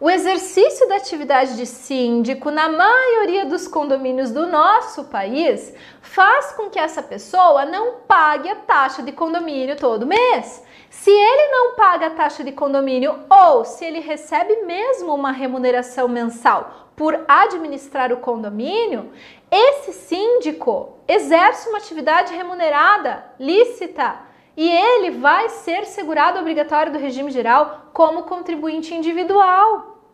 O 0.01 0.09
exercício 0.09 0.89
da 0.89 0.95
atividade 0.95 1.55
de 1.55 1.67
síndico 1.67 2.49
na 2.49 2.67
maioria 2.67 3.45
dos 3.45 3.67
condomínios 3.67 4.31
do 4.31 4.47
nosso 4.47 5.03
país 5.03 5.75
faz 6.01 6.53
com 6.53 6.71
que 6.71 6.79
essa 6.79 7.03
pessoa 7.03 7.65
não 7.65 7.97
pague 8.07 8.49
a 8.49 8.55
taxa 8.55 9.03
de 9.03 9.11
condomínio 9.11 9.75
todo 9.75 10.07
mês. 10.07 10.65
Se 10.89 11.11
ele 11.11 11.51
não 11.51 11.75
paga 11.75 12.07
a 12.07 12.09
taxa 12.09 12.43
de 12.43 12.51
condomínio 12.51 13.15
ou 13.29 13.63
se 13.63 13.85
ele 13.85 13.99
recebe 13.99 14.63
mesmo 14.63 15.13
uma 15.13 15.31
remuneração 15.31 16.07
mensal 16.07 16.89
por 16.95 17.23
administrar 17.27 18.11
o 18.11 18.17
condomínio, 18.17 19.11
esse 19.51 19.93
síndico 19.93 20.97
exerce 21.07 21.69
uma 21.69 21.77
atividade 21.77 22.33
remunerada, 22.33 23.23
lícita, 23.39 24.30
e 24.61 24.69
ele 24.69 25.09
vai 25.17 25.49
ser 25.49 25.87
segurado 25.87 26.37
obrigatório 26.37 26.91
do 26.91 26.99
regime 26.99 27.31
geral 27.31 27.89
como 27.91 28.25
contribuinte 28.25 28.93
individual. 28.93 30.05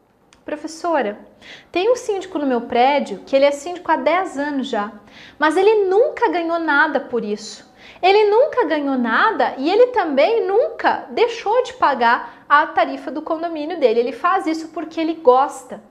Professora, 0.45 1.19
tem 1.69 1.91
um 1.91 1.97
síndico 1.97 2.39
no 2.39 2.47
meu 2.47 2.61
prédio 2.61 3.23
que 3.25 3.35
ele 3.35 3.43
é 3.43 3.51
síndico 3.51 3.91
há 3.91 3.97
10 3.97 4.37
anos 4.37 4.69
já, 4.69 4.93
mas 5.37 5.57
ele 5.57 5.89
nunca 5.89 6.29
ganhou 6.29 6.59
nada 6.59 6.97
por 6.97 7.25
isso. 7.25 7.69
Ele 8.01 8.29
nunca 8.29 8.63
ganhou 8.63 8.97
nada 8.97 9.53
e 9.57 9.69
ele 9.69 9.87
também 9.87 10.47
nunca 10.47 11.07
deixou 11.09 11.61
de 11.63 11.73
pagar 11.73 12.45
a 12.47 12.67
tarifa 12.67 13.11
do 13.11 13.21
condomínio 13.21 13.77
dele. 13.77 13.99
Ele 13.99 14.13
faz 14.13 14.47
isso 14.47 14.69
porque 14.69 15.01
ele 15.01 15.15
gosta. 15.15 15.83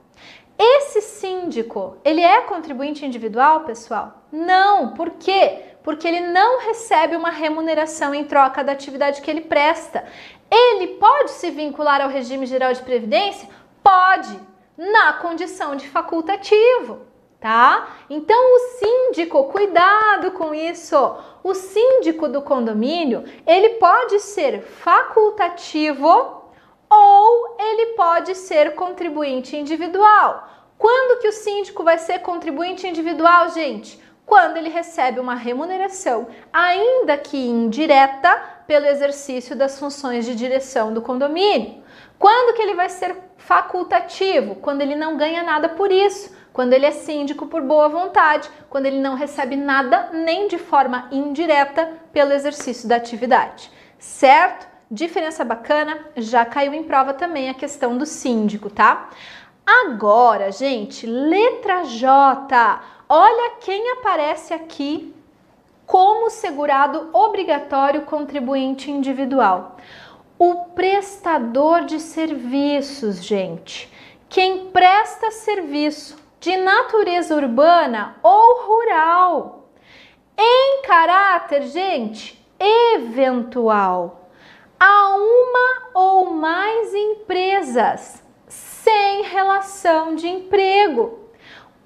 Esse 0.57 0.99
síndico, 0.99 1.97
ele 2.03 2.21
é 2.21 2.41
contribuinte 2.41 3.05
individual, 3.05 3.65
pessoal? 3.65 4.23
Não, 4.31 4.95
por 4.95 5.11
quê? 5.11 5.66
Porque 5.87 6.05
ele 6.05 6.19
não 6.19 6.59
recebe 6.59 7.15
uma 7.15 7.29
remuneração 7.29 8.13
em 8.13 8.25
troca 8.25 8.61
da 8.61 8.73
atividade 8.73 9.21
que 9.21 9.31
ele 9.31 9.39
presta. 9.39 10.03
Ele 10.51 10.87
pode 10.95 11.31
se 11.31 11.49
vincular 11.49 12.01
ao 12.01 12.09
regime 12.09 12.45
geral 12.45 12.73
de 12.73 12.81
previdência? 12.81 13.47
Pode, 13.81 14.37
na 14.77 15.13
condição 15.13 15.77
de 15.77 15.87
facultativo, 15.87 17.03
tá? 17.39 17.87
Então 18.09 18.37
o 18.37 18.59
síndico, 18.79 19.45
cuidado 19.45 20.31
com 20.31 20.53
isso. 20.53 20.97
O 21.41 21.53
síndico 21.53 22.27
do 22.27 22.41
condomínio, 22.41 23.23
ele 23.47 23.75
pode 23.75 24.19
ser 24.19 24.63
facultativo 24.63 26.51
ou 26.89 27.55
ele 27.57 27.93
pode 27.93 28.35
ser 28.35 28.75
contribuinte 28.75 29.55
individual. 29.55 30.49
Quando 30.77 31.21
que 31.21 31.29
o 31.29 31.33
síndico 31.33 31.81
vai 31.81 31.97
ser 31.97 32.19
contribuinte 32.19 32.85
individual, 32.85 33.51
gente? 33.51 34.05
Quando 34.27 34.57
ele 34.57 34.69
recebe 34.69 35.21
uma 35.21 35.33
remuneração, 35.33 36.27
ainda 36.51 37.17
que 37.17 37.37
indireta, 37.37 38.57
pelo 38.67 38.85
exercício 38.85 39.55
das 39.55 39.79
funções 39.79 40.25
de 40.25 40.35
direção 40.35 40.93
do 40.93 41.01
condomínio. 41.01 41.81
Quando 42.19 42.53
que 42.53 42.61
ele 42.61 42.75
vai 42.75 42.89
ser 42.89 43.15
facultativo? 43.37 44.55
Quando 44.55 44.81
ele 44.81 44.95
não 44.95 45.15
ganha 45.15 45.41
nada 45.41 45.69
por 45.69 45.89
isso, 45.89 46.35
quando 46.51 46.73
ele 46.73 46.85
é 46.85 46.91
síndico 46.91 47.47
por 47.47 47.61
boa 47.61 47.87
vontade, 47.87 48.49
quando 48.69 48.85
ele 48.85 48.99
não 48.99 49.15
recebe 49.15 49.55
nada 49.55 50.09
nem 50.11 50.49
de 50.49 50.57
forma 50.57 51.07
indireta 51.09 51.89
pelo 52.11 52.33
exercício 52.33 52.89
da 52.89 52.97
atividade. 52.97 53.71
Certo? 53.97 54.67
Diferença 54.91 55.45
bacana, 55.45 55.99
já 56.17 56.43
caiu 56.43 56.73
em 56.73 56.83
prova 56.83 57.13
também 57.13 57.49
a 57.49 57.53
questão 57.53 57.97
do 57.97 58.05
síndico, 58.05 58.69
tá? 58.69 59.09
Agora, 59.65 60.51
gente, 60.51 61.05
letra 61.05 61.83
J. 61.83 62.81
Olha 63.09 63.55
quem 63.61 63.91
aparece 63.91 64.53
aqui 64.53 65.15
como 65.85 66.29
segurado 66.29 67.09
obrigatório 67.13 68.01
contribuinte 68.01 68.91
individual. 68.91 69.77
O 70.37 70.65
prestador 70.75 71.85
de 71.85 72.01
serviços, 72.01 73.23
gente. 73.23 73.89
Quem 74.27 74.71
presta 74.71 75.31
serviço 75.31 76.17
de 76.41 76.57
natureza 76.57 77.33
urbana 77.33 78.17
ou 78.21 78.63
rural. 78.63 79.69
Em 80.37 80.81
caráter, 80.81 81.61
gente, 81.63 82.45
eventual. 82.59 84.29
A 84.77 85.15
uma 85.15 85.89
ou 85.93 86.31
mais 86.31 86.93
empresas 86.93 88.21
sem 88.47 89.23
relação 89.23 90.13
de 90.13 90.27
emprego. 90.27 91.26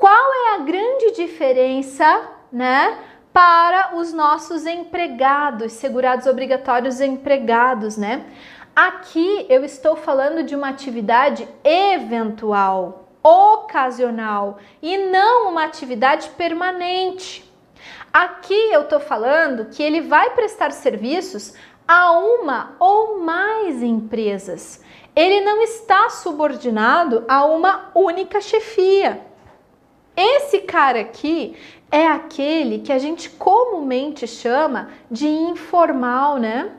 Qual 0.01 0.33
é 0.33 0.55
a 0.55 0.57
grande 0.63 1.11
diferença, 1.11 2.27
né? 2.51 2.97
para 3.31 3.95
os 3.95 4.11
nossos 4.11 4.65
empregados, 4.65 5.73
segurados 5.73 6.25
obrigatórios 6.25 6.99
empregados, 6.99 7.97
né? 7.97 8.25
Aqui 8.75 9.45
eu 9.47 9.63
estou 9.63 9.95
falando 9.95 10.43
de 10.43 10.55
uma 10.55 10.69
atividade 10.69 11.47
eventual, 11.63 13.09
ocasional 13.23 14.57
e 14.81 14.97
não 14.97 15.49
uma 15.49 15.63
atividade 15.65 16.29
permanente. 16.31 17.49
Aqui 18.11 18.71
eu 18.73 18.81
estou 18.81 18.99
falando 18.99 19.67
que 19.67 19.83
ele 19.83 20.01
vai 20.01 20.31
prestar 20.31 20.71
serviços 20.71 21.53
a 21.87 22.11
uma 22.13 22.75
ou 22.79 23.19
mais 23.19 23.83
empresas. 23.83 24.83
Ele 25.15 25.41
não 25.41 25.61
está 25.61 26.09
subordinado 26.09 27.23
a 27.27 27.45
uma 27.45 27.91
única 27.93 28.41
chefia. 28.41 29.30
Esse 30.15 30.59
cara 30.59 31.01
aqui 31.01 31.55
é 31.89 32.07
aquele 32.07 32.79
que 32.79 32.91
a 32.91 32.99
gente 32.99 33.29
comumente 33.29 34.27
chama 34.27 34.89
de 35.09 35.27
informal, 35.27 36.37
né? 36.37 36.71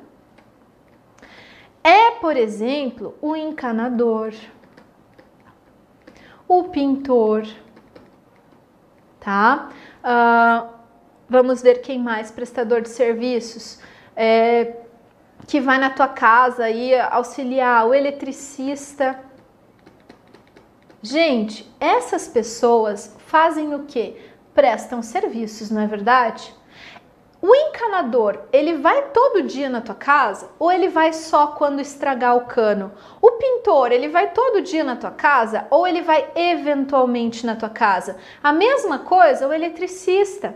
É, 1.84 2.12
por 2.12 2.36
exemplo, 2.36 3.16
o 3.20 3.34
encanador, 3.34 4.32
o 6.46 6.64
pintor, 6.64 7.46
tá? 9.18 9.70
Uh, 10.04 10.68
vamos 11.28 11.60
ver 11.60 11.80
quem 11.80 11.98
mais, 11.98 12.30
prestador 12.30 12.82
de 12.82 12.88
serviços, 12.88 13.80
é, 14.14 14.76
que 15.46 15.60
vai 15.60 15.78
na 15.78 15.90
tua 15.90 16.08
casa 16.08 16.70
e 16.70 16.94
auxiliar, 17.00 17.86
o 17.86 17.94
eletricista. 17.94 19.18
Gente, 21.02 21.68
essas 21.80 22.28
pessoas 22.28 23.16
fazem 23.32 23.74
o 23.74 23.84
quê? 23.84 24.14
prestam 24.54 25.02
serviços, 25.02 25.70
não 25.70 25.80
é 25.80 25.86
verdade? 25.86 26.54
O 27.40 27.54
encanador, 27.54 28.38
ele 28.52 28.74
vai 28.74 29.08
todo 29.08 29.42
dia 29.42 29.68
na 29.68 29.80
tua 29.80 29.94
casa 29.94 30.50
ou 30.58 30.70
ele 30.70 30.88
vai 30.88 31.12
só 31.12 31.48
quando 31.48 31.80
estragar 31.80 32.36
o 32.36 32.44
cano? 32.44 32.92
O 33.20 33.32
pintor, 33.32 33.90
ele 33.90 34.08
vai 34.08 34.30
todo 34.32 34.60
dia 34.60 34.84
na 34.84 34.96
tua 34.96 35.10
casa 35.10 35.66
ou 35.70 35.86
ele 35.86 36.02
vai 36.02 36.30
eventualmente 36.36 37.44
na 37.44 37.56
tua 37.56 37.70
casa? 37.70 38.16
A 38.40 38.52
mesma 38.52 39.00
coisa 39.00 39.48
o 39.48 39.52
eletricista. 39.52 40.54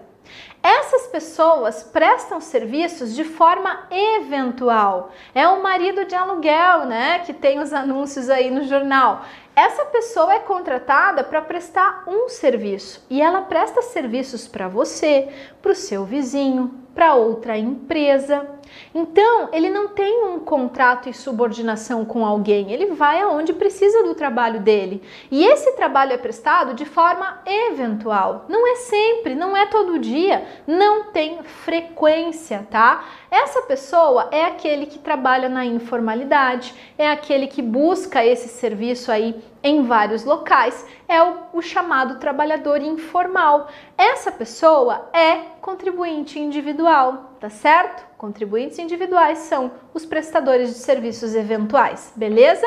Essas 0.62 1.06
pessoas 1.06 1.82
prestam 1.82 2.40
serviços 2.40 3.14
de 3.14 3.22
forma 3.22 3.86
eventual. 3.90 5.12
É 5.34 5.46
o 5.46 5.62
marido 5.62 6.04
de 6.04 6.14
aluguel, 6.14 6.86
né, 6.86 7.20
que 7.20 7.32
tem 7.32 7.60
os 7.60 7.72
anúncios 7.72 8.28
aí 8.28 8.50
no 8.50 8.64
jornal. 8.64 9.24
Essa 9.54 9.84
pessoa 9.86 10.34
é 10.34 10.38
contratada 10.40 11.24
para 11.24 11.40
prestar 11.40 12.04
um 12.06 12.28
serviço 12.28 13.06
e 13.08 13.22
ela 13.22 13.42
presta 13.42 13.80
serviços 13.80 14.46
para 14.46 14.68
você, 14.68 15.28
para 15.62 15.72
o 15.72 15.74
seu 15.74 16.04
vizinho, 16.04 16.74
para 16.94 17.14
outra 17.14 17.56
empresa. 17.56 18.55
Então, 18.94 19.48
ele 19.52 19.70
não 19.70 19.88
tem 19.88 20.24
um 20.24 20.38
contrato 20.38 21.08
e 21.08 21.14
subordinação 21.14 22.04
com 22.04 22.24
alguém, 22.24 22.72
ele 22.72 22.86
vai 22.86 23.20
aonde 23.20 23.52
precisa 23.52 24.02
do 24.02 24.14
trabalho 24.14 24.60
dele. 24.60 25.02
E 25.30 25.44
esse 25.44 25.72
trabalho 25.72 26.12
é 26.12 26.18
prestado 26.18 26.74
de 26.74 26.84
forma 26.84 27.40
eventual, 27.46 28.44
não 28.48 28.66
é 28.66 28.76
sempre, 28.76 29.34
não 29.34 29.56
é 29.56 29.66
todo 29.66 29.98
dia, 29.98 30.46
não 30.66 31.04
tem 31.04 31.42
frequência, 31.42 32.66
tá? 32.70 33.04
Essa 33.42 33.60
pessoa 33.60 34.30
é 34.32 34.46
aquele 34.46 34.86
que 34.86 34.98
trabalha 34.98 35.46
na 35.46 35.62
informalidade, 35.62 36.74
é 36.96 37.06
aquele 37.06 37.46
que 37.46 37.60
busca 37.60 38.24
esse 38.24 38.48
serviço 38.48 39.12
aí 39.12 39.38
em 39.62 39.82
vários 39.82 40.24
locais, 40.24 40.86
é 41.06 41.22
o, 41.22 41.36
o 41.52 41.60
chamado 41.60 42.18
trabalhador 42.18 42.80
informal. 42.80 43.68
Essa 43.98 44.32
pessoa 44.32 45.10
é 45.12 45.34
contribuinte 45.60 46.38
individual, 46.40 47.36
tá 47.38 47.50
certo? 47.50 48.06
Contribuintes 48.16 48.78
individuais 48.78 49.40
são 49.40 49.70
os 49.92 50.06
prestadores 50.06 50.70
de 50.70 50.78
serviços 50.78 51.34
eventuais, 51.34 52.14
beleza? 52.16 52.66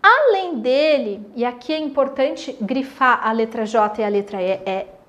Além 0.00 0.60
dele, 0.60 1.26
e 1.34 1.44
aqui 1.44 1.72
é 1.72 1.78
importante 1.78 2.56
grifar 2.60 3.26
a 3.26 3.32
letra 3.32 3.66
J 3.66 4.02
e 4.02 4.04
a 4.04 4.08
letra, 4.08 4.40
e, 4.40 4.52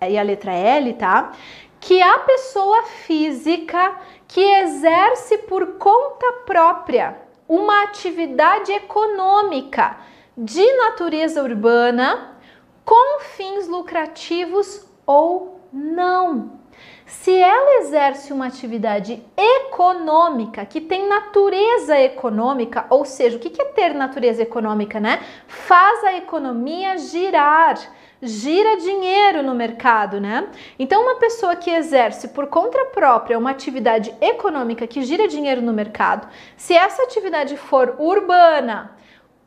e, 0.01 0.13
e 0.13 0.17
a 0.17 0.23
letra 0.23 0.53
L, 0.53 0.91
tá? 0.93 1.33
Que 1.79 2.01
a 2.01 2.17
pessoa 2.17 2.81
física 3.05 3.95
que 4.27 4.41
exerce 4.41 5.37
por 5.39 5.77
conta 5.77 6.31
própria 6.45 7.17
uma 7.47 7.83
atividade 7.83 8.71
econômica 8.71 9.97
de 10.37 10.65
natureza 10.73 11.41
urbana 11.41 12.35
com 12.83 13.21
fins 13.21 13.67
lucrativos 13.67 14.85
ou 15.05 15.61
não. 15.71 16.57
Se 17.05 17.33
ela 17.33 17.79
exerce 17.79 18.33
uma 18.33 18.47
atividade 18.47 19.23
econômica 19.37 20.65
que 20.65 20.81
tem 20.81 21.07
natureza 21.07 21.97
econômica, 21.97 22.85
ou 22.89 23.05
seja, 23.05 23.37
o 23.37 23.39
que 23.39 23.61
é 23.61 23.65
ter 23.65 23.93
natureza 23.93 24.41
econômica, 24.41 24.99
né? 24.99 25.23
Faz 25.47 26.03
a 26.03 26.17
economia 26.17 26.97
girar, 26.97 27.77
gira 28.21 28.77
dinheiro 28.77 29.43
no 29.43 29.53
mercado, 29.53 30.19
né? 30.19 30.47
Então, 30.77 31.03
uma 31.03 31.15
pessoa 31.15 31.55
que 31.55 31.69
exerce 31.69 32.29
por 32.29 32.47
conta 32.47 32.85
própria 32.85 33.37
uma 33.37 33.51
atividade 33.51 34.13
econômica 34.19 34.87
que 34.87 35.01
gira 35.03 35.27
dinheiro 35.27 35.61
no 35.61 35.73
mercado, 35.73 36.27
se 36.55 36.73
essa 36.73 37.03
atividade 37.03 37.57
for 37.57 37.95
urbana, 37.99 38.97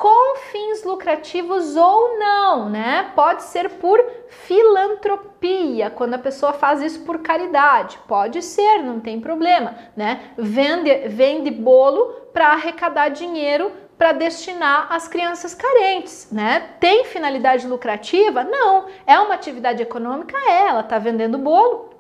com 0.01 0.37
fins 0.51 0.83
lucrativos 0.83 1.77
ou 1.77 2.19
não, 2.19 2.71
né? 2.71 3.13
Pode 3.15 3.43
ser 3.43 3.69
por 3.69 4.03
filantropia, 4.29 5.91
quando 5.91 6.15
a 6.15 6.19
pessoa 6.19 6.55
faz 6.55 6.81
isso 6.81 7.05
por 7.05 7.19
caridade, 7.19 7.99
pode 8.09 8.41
ser, 8.41 8.83
não 8.83 8.99
tem 8.99 9.21
problema, 9.21 9.75
né? 9.95 10.33
Vende, 10.39 11.07
vende 11.09 11.51
bolo 11.51 12.07
para 12.33 12.49
arrecadar 12.49 13.11
dinheiro 13.11 13.71
para 14.01 14.13
destinar 14.13 14.87
às 14.89 15.07
crianças 15.07 15.53
carentes, 15.55 16.27
né? 16.33 16.71
Tem 16.81 17.05
finalidade 17.05 17.67
lucrativa? 17.67 18.43
Não. 18.43 18.87
É 19.07 19.19
uma 19.19 19.35
atividade 19.35 19.83
econômica? 19.83 20.35
É, 20.39 20.69
ela 20.69 20.81
está 20.81 20.99
vendendo 20.99 21.37
bolo, 21.37 21.91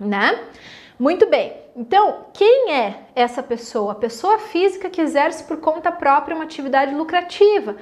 né? 0.00 0.46
Muito 0.98 1.26
bem. 1.28 1.54
Então, 1.76 2.24
quem 2.32 2.72
é 2.72 3.00
essa 3.14 3.42
pessoa? 3.42 3.92
A 3.92 3.96
pessoa 3.96 4.38
física 4.38 4.88
que 4.88 5.02
exerce 5.02 5.44
por 5.44 5.58
conta 5.58 5.92
própria 5.92 6.34
uma 6.34 6.44
atividade 6.44 6.94
lucrativa. 6.94 7.76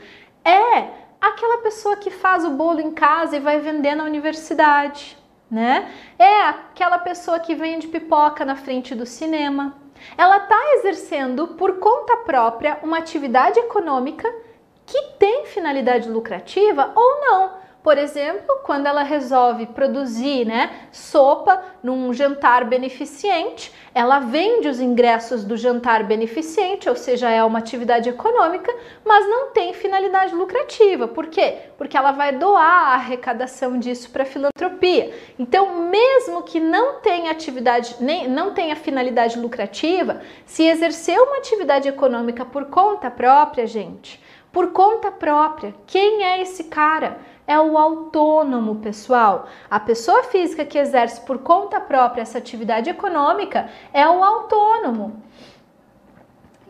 É 0.45 0.89
aquela 1.21 1.59
pessoa 1.59 1.97
que 1.97 2.11
faz 2.11 2.45
o 2.45 2.51
bolo 2.51 2.81
em 2.81 2.91
casa 2.91 3.37
e 3.37 3.41
vai 3.41 3.61
vender 3.61 3.95
na 3.95 4.03
universidade, 4.03 5.17
né? 5.49 5.89
É 6.19 6.41
aquela 6.41 6.99
pessoa 6.99 7.39
que 7.39 7.55
vende 7.55 7.87
pipoca 7.87 8.45
na 8.45 8.57
frente 8.57 8.97
do 8.97 9.07
cinema. 9.07 9.77
Ela 10.17 10.39
está 10.39 10.59
exercendo 10.75 11.49
por 11.49 11.79
conta 11.79 12.17
própria 12.19 12.79
uma 12.83 12.99
atividade 12.99 13.59
econômica 13.59 14.29
que 14.87 15.01
tem 15.19 15.47
finalidade 15.47 16.09
lucrativa 16.09 16.93
ou 16.95 17.21
não. 17.21 17.60
Por 17.83 17.97
exemplo, 17.97 18.61
quando 18.63 18.87
ela 18.87 19.03
resolve 19.03 19.65
produzir 19.67 20.45
né, 20.45 20.71
sopa 20.93 21.63
num 21.83 22.13
jantar 22.13 22.67
beneficente, 22.67 23.73
ela 23.95 24.19
vende 24.19 24.69
os 24.69 24.81
ingressos 24.81 25.45
do 25.45 25.57
jantar 25.57 26.05
beneficente, 26.05 26.91
ou 26.91 26.95
seja, 26.95 27.31
é 27.31 27.43
uma 27.43 27.59
atividade 27.59 28.09
econômica, 28.09 28.71
mas 29.03 29.27
não 29.27 29.51
tem 29.51 29.73
finalidade 29.73 30.35
lucrativa. 30.35 31.09
Por 31.09 31.29
quê? 31.29 31.57
Porque 31.79 31.97
ela 31.97 32.13
vai 32.13 32.33
doar 32.33 32.91
a 32.91 32.95
arrecadação 32.95 33.79
disso 33.79 34.11
para 34.11 34.27
filantropia. 34.27 35.13
Então, 35.39 35.87
mesmo 35.87 36.43
que 36.43 36.61
não 36.61 37.01
tenha 37.01 37.31
atividade, 37.31 37.97
nem 37.99 38.29
não 38.29 38.53
tenha 38.53 38.77
finalidade 38.77 39.39
lucrativa, 39.39 40.21
se 40.45 40.65
exercer 40.65 41.19
uma 41.19 41.39
atividade 41.39 41.89
econômica 41.89 42.45
por 42.45 42.67
conta 42.67 43.11
própria, 43.11 43.67
gente, 43.67 44.23
por 44.53 44.73
conta 44.73 45.11
própria, 45.11 45.75
quem 45.87 46.25
é 46.25 46.43
esse 46.43 46.65
cara? 46.65 47.19
É 47.51 47.59
o 47.59 47.77
autônomo, 47.77 48.77
pessoal. 48.77 49.49
A 49.69 49.81
pessoa 49.81 50.23
física 50.23 50.65
que 50.65 50.79
exerce 50.79 51.21
por 51.23 51.39
conta 51.39 51.81
própria 51.81 52.23
essa 52.23 52.39
atividade 52.39 52.89
econômica 52.89 53.69
é 53.93 54.09
o 54.09 54.23
autônomo. 54.23 55.21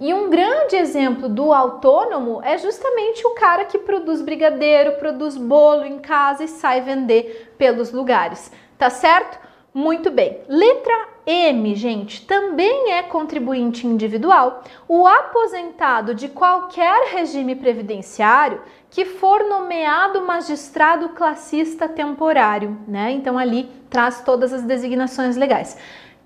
E 0.00 0.14
um 0.14 0.30
grande 0.30 0.76
exemplo 0.76 1.28
do 1.28 1.52
autônomo 1.52 2.40
é 2.42 2.56
justamente 2.56 3.26
o 3.26 3.34
cara 3.34 3.66
que 3.66 3.76
produz 3.76 4.22
brigadeiro, 4.22 4.92
produz 4.92 5.36
bolo 5.36 5.84
em 5.84 5.98
casa 5.98 6.44
e 6.44 6.48
sai 6.48 6.80
vender 6.80 7.54
pelos 7.58 7.92
lugares, 7.92 8.50
tá 8.78 8.88
certo? 8.88 9.38
Muito 9.74 10.10
bem. 10.10 10.40
Letra 10.48 11.08
M, 11.26 11.74
gente, 11.74 12.26
também 12.26 12.92
é 12.92 13.02
contribuinte 13.02 13.86
individual. 13.86 14.64
O 14.88 15.06
aposentado 15.06 16.14
de 16.14 16.28
qualquer 16.28 17.12
regime 17.12 17.54
previdenciário 17.54 18.62
que 18.90 19.04
for 19.04 19.44
nomeado 19.44 20.22
magistrado 20.22 21.10
classista 21.10 21.88
temporário, 21.88 22.76
né? 22.86 23.12
Então 23.12 23.38
ali 23.38 23.70
traz 23.88 24.20
todas 24.22 24.52
as 24.52 24.62
designações 24.62 25.36
legais. 25.36 25.78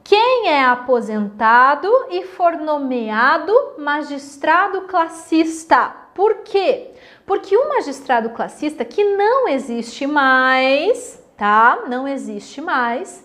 Quem 0.03 0.49
é 0.49 0.65
aposentado 0.65 1.89
e 2.11 2.25
for 2.25 2.57
nomeado 2.57 3.53
magistrado 3.79 4.83
classista? 4.83 5.95
Por 6.15 6.37
quê? 6.39 6.91
Porque 7.27 7.57
o 7.57 7.69
magistrado 7.69 8.31
classista 8.31 8.85
que 8.85 9.03
não 9.03 9.49
existe 9.49 10.07
mais, 10.07 11.23
tá? 11.37 11.85
Não 11.89 12.07
existe 12.07 12.61
mais 12.61 13.25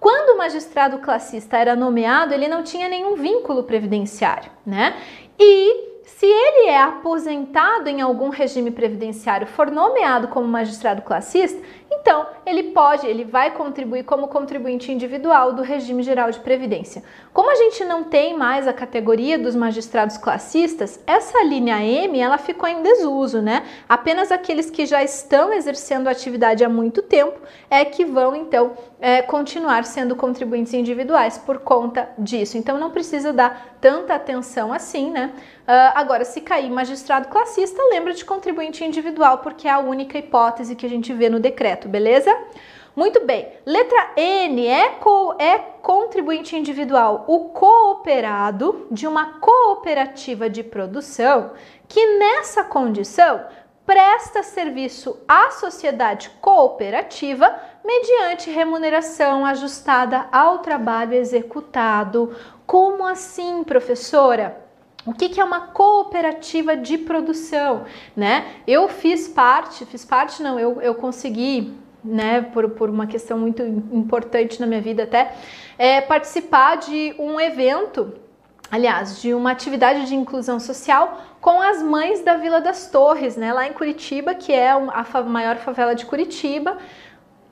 quando 0.00 0.34
o 0.34 0.38
magistrado 0.38 0.98
classista 0.98 1.56
era 1.56 1.74
nomeado, 1.74 2.32
ele 2.32 2.46
não 2.46 2.62
tinha 2.62 2.88
nenhum 2.88 3.16
vínculo 3.16 3.64
previdenciário, 3.64 4.50
né? 4.64 4.96
E 5.38 5.87
se 6.18 6.26
ele 6.26 6.66
é 6.66 6.82
aposentado 6.82 7.88
em 7.88 8.00
algum 8.00 8.28
regime 8.28 8.72
previdenciário, 8.72 9.46
for 9.46 9.70
nomeado 9.70 10.26
como 10.26 10.48
magistrado 10.48 11.02
classista, 11.02 11.62
então 11.90 12.26
ele 12.44 12.64
pode, 12.64 13.06
ele 13.06 13.24
vai 13.24 13.50
contribuir 13.50 14.04
como 14.04 14.28
contribuinte 14.28 14.92
individual 14.92 15.52
do 15.52 15.62
regime 15.62 16.02
geral 16.02 16.30
de 16.30 16.38
previdência. 16.40 17.02
Como 17.32 17.50
a 17.50 17.54
gente 17.54 17.84
não 17.84 18.04
tem 18.04 18.36
mais 18.36 18.66
a 18.68 18.72
categoria 18.72 19.38
dos 19.38 19.54
magistrados 19.54 20.16
classistas, 20.16 21.00
essa 21.06 21.42
linha 21.44 21.82
M 21.82 22.18
ela 22.18 22.38
ficou 22.38 22.68
em 22.68 22.82
desuso, 22.82 23.40
né? 23.40 23.64
Apenas 23.88 24.30
aqueles 24.30 24.70
que 24.70 24.86
já 24.86 25.02
estão 25.02 25.52
exercendo 25.52 26.08
atividade 26.08 26.64
há 26.64 26.68
muito 26.68 27.02
tempo 27.02 27.38
é 27.70 27.84
que 27.84 28.04
vão 28.04 28.34
então 28.34 28.72
é, 29.00 29.22
continuar 29.22 29.84
sendo 29.84 30.16
contribuintes 30.16 30.74
individuais 30.74 31.38
por 31.38 31.58
conta 31.58 32.08
disso. 32.18 32.56
Então 32.56 32.78
não 32.78 32.90
precisa 32.90 33.32
dar 33.32 33.76
tanta 33.80 34.14
atenção 34.14 34.72
assim, 34.72 35.10
né? 35.10 35.32
Uh, 35.68 35.92
agora, 35.94 36.24
se 36.24 36.40
cair 36.40 36.70
magistrado 36.70 37.28
classista, 37.28 37.78
lembra 37.90 38.14
de 38.14 38.24
contribuinte 38.24 38.82
individual, 38.82 39.38
porque 39.38 39.68
é 39.68 39.70
a 39.70 39.78
única 39.78 40.16
hipótese 40.16 40.74
que 40.74 40.86
a 40.86 40.88
gente 40.88 41.12
vê 41.12 41.28
no 41.28 41.38
decreto, 41.38 41.77
beleza? 41.86 42.34
Muito 42.96 43.24
bem. 43.24 43.52
Letra 43.64 44.12
N 44.16 44.66
é, 44.66 44.88
co 44.98 45.36
é 45.38 45.58
contribuinte 45.58 46.56
individual, 46.56 47.24
o 47.28 47.50
cooperado 47.50 48.88
de 48.90 49.06
uma 49.06 49.38
cooperativa 49.38 50.50
de 50.50 50.64
produção 50.64 51.52
que 51.86 52.18
nessa 52.18 52.64
condição 52.64 53.44
presta 53.86 54.42
serviço 54.42 55.18
à 55.28 55.50
sociedade 55.50 56.28
cooperativa 56.40 57.54
mediante 57.84 58.50
remuneração 58.50 59.46
ajustada 59.46 60.26
ao 60.32 60.58
trabalho 60.58 61.14
executado. 61.14 62.34
Como 62.66 63.06
assim, 63.06 63.62
professora? 63.62 64.67
O 65.08 65.14
que, 65.14 65.30
que, 65.30 65.40
é 65.40 65.44
uma 65.44 65.60
cooperativa 65.68 66.76
de 66.76 66.98
produção, 66.98 67.86
né? 68.14 68.46
Eu 68.66 68.90
fiz 68.90 69.26
parte, 69.26 69.86
fiz 69.86 70.04
parte 70.04 70.42
não, 70.42 70.60
eu, 70.60 70.82
eu 70.82 70.94
consegui, 70.94 71.74
né, 72.04 72.42
por, 72.42 72.68
por 72.70 72.90
uma 72.90 73.06
questão 73.06 73.38
muito 73.38 73.62
importante 73.62 74.60
na 74.60 74.66
minha 74.66 74.82
vida 74.82 75.04
até, 75.04 75.34
é, 75.78 76.02
participar 76.02 76.76
de 76.76 77.14
um 77.18 77.40
evento, 77.40 78.12
aliás, 78.70 79.22
de 79.22 79.32
uma 79.32 79.50
atividade 79.50 80.04
de 80.04 80.14
inclusão 80.14 80.60
social 80.60 81.22
com 81.40 81.62
as 81.62 81.82
mães 81.82 82.20
da 82.22 82.36
Vila 82.36 82.60
das 82.60 82.90
Torres, 82.90 83.34
né, 83.34 83.50
lá 83.50 83.66
em 83.66 83.72
Curitiba, 83.72 84.34
que 84.34 84.52
é 84.52 84.72
a 84.72 85.22
maior 85.22 85.56
favela 85.56 85.94
de 85.94 86.04
Curitiba, 86.04 86.76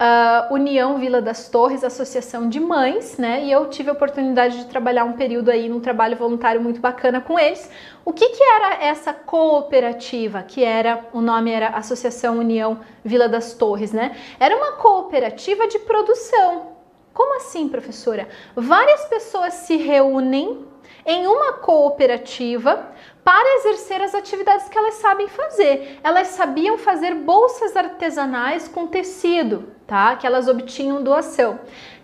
uh, 0.01 0.53
União 0.53 0.99
Vila 0.99 1.21
das 1.21 1.49
Torres, 1.49 1.83
Associação 1.83 2.49
de 2.49 2.61
Mães, 2.61 3.17
né? 3.17 3.45
E 3.45 3.53
eu 3.53 3.69
tive 3.69 3.91
a 3.91 3.93
oportunidade 3.93 4.59
de 4.59 4.67
trabalhar 4.67 5.05
um 5.05 5.15
período 5.15 5.51
aí 5.51 5.69
num 5.69 5.81
trabalho 5.81 6.17
voluntário 6.17 6.61
muito 6.61 6.81
bacana 6.81 7.21
com 7.21 7.39
eles. 7.39 7.71
O 8.05 8.13
que, 8.13 8.29
que 8.29 8.43
era 8.43 8.85
essa 8.85 9.13
cooperativa? 9.13 10.43
Que 10.43 10.63
era, 10.63 11.07
o 11.13 11.21
nome 11.21 11.51
era 11.51 11.69
Associação 11.69 12.39
União 12.39 12.81
Vila 13.05 13.29
das 13.29 13.55
Torres, 13.55 13.93
né? 13.93 14.17
Era 14.39 14.57
uma 14.57 14.73
cooperativa 14.73 15.67
de 15.67 15.79
produção. 15.81 16.77
Como 17.13 17.37
assim, 17.37 17.69
professora? 17.69 18.29
Várias 18.55 19.07
pessoas 19.07 19.55
se 19.55 19.77
reúnem 19.77 20.67
em 21.05 21.27
uma 21.27 21.55
cooperativa 21.55 22.93
para 23.27 23.57
exercer 23.57 24.01
as 24.01 24.15
atividades 24.15 24.69
que 24.69 24.79
elas 24.79 24.95
sabem 24.95 25.27
fazer. 25.27 25.99
Elas 26.05 26.29
sabiam 26.29 26.79
fazer 26.79 27.13
bolsas 27.13 27.77
artesanais 27.77 28.69
com 28.69 28.87
tecido, 28.87 29.65
tá? 29.85 30.15
Que 30.15 30.25
elas 30.25 30.47
obtinham 30.47 31.03
doação. 31.03 31.59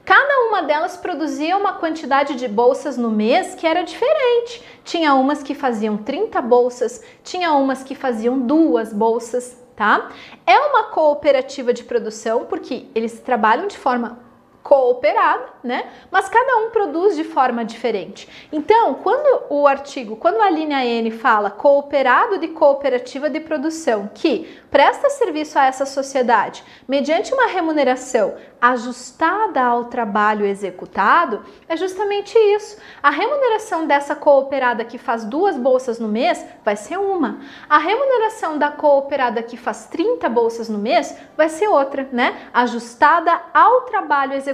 Cada 0.04 0.48
uma 0.48 0.62
delas 0.62 0.96
produzia 0.96 1.56
uma 1.56 1.74
quantidade 1.74 2.34
de 2.34 2.48
bolsas 2.48 2.96
no 2.96 3.08
mês 3.08 3.54
que 3.54 3.64
era 3.64 3.84
diferente. 3.84 4.64
Tinha 4.82 5.14
umas 5.14 5.44
que 5.44 5.54
faziam 5.54 5.96
30 5.96 6.42
bolsas, 6.42 7.00
tinha 7.22 7.52
umas 7.52 7.84
que 7.84 7.94
faziam 7.94 8.40
duas 8.40 8.92
bolsas, 8.92 9.56
tá? 9.76 10.10
É 10.44 10.58
uma 10.58 10.90
cooperativa 10.90 11.72
de 11.72 11.84
produção 11.84 12.46
porque 12.46 12.86
eles 12.96 13.20
trabalham 13.20 13.68
de 13.68 13.78
forma 13.78 14.31
cooperada, 14.62 15.44
né? 15.62 15.90
Mas 16.10 16.28
cada 16.28 16.58
um 16.58 16.70
produz 16.70 17.16
de 17.16 17.24
forma 17.24 17.64
diferente. 17.64 18.28
Então, 18.52 18.94
quando 18.94 19.42
o 19.50 19.66
artigo, 19.66 20.16
quando 20.16 20.40
a 20.40 20.48
linha 20.48 20.84
N 20.84 21.10
fala 21.10 21.50
cooperado 21.50 22.38
de 22.38 22.48
cooperativa 22.48 23.28
de 23.28 23.40
produção 23.40 24.08
que 24.14 24.60
presta 24.70 25.10
serviço 25.10 25.58
a 25.58 25.66
essa 25.66 25.84
sociedade 25.84 26.64
mediante 26.88 27.34
uma 27.34 27.46
remuneração 27.46 28.34
ajustada 28.60 29.60
ao 29.60 29.86
trabalho 29.86 30.46
executado, 30.46 31.44
é 31.68 31.76
justamente 31.76 32.38
isso. 32.38 32.78
A 33.02 33.10
remuneração 33.10 33.86
dessa 33.86 34.14
cooperada 34.14 34.84
que 34.84 34.98
faz 34.98 35.24
duas 35.24 35.56
bolsas 35.56 35.98
no 35.98 36.06
mês 36.06 36.46
vai 36.64 36.76
ser 36.76 36.96
uma. 36.96 37.40
A 37.68 37.78
remuneração 37.78 38.56
da 38.56 38.70
cooperada 38.70 39.42
que 39.42 39.56
faz 39.56 39.86
30 39.86 40.28
bolsas 40.28 40.68
no 40.68 40.78
mês 40.78 41.16
vai 41.36 41.48
ser 41.48 41.66
outra, 41.66 42.08
né? 42.12 42.48
Ajustada 42.54 43.38
ao 43.52 43.82
trabalho 43.82 44.34
executado 44.34 44.51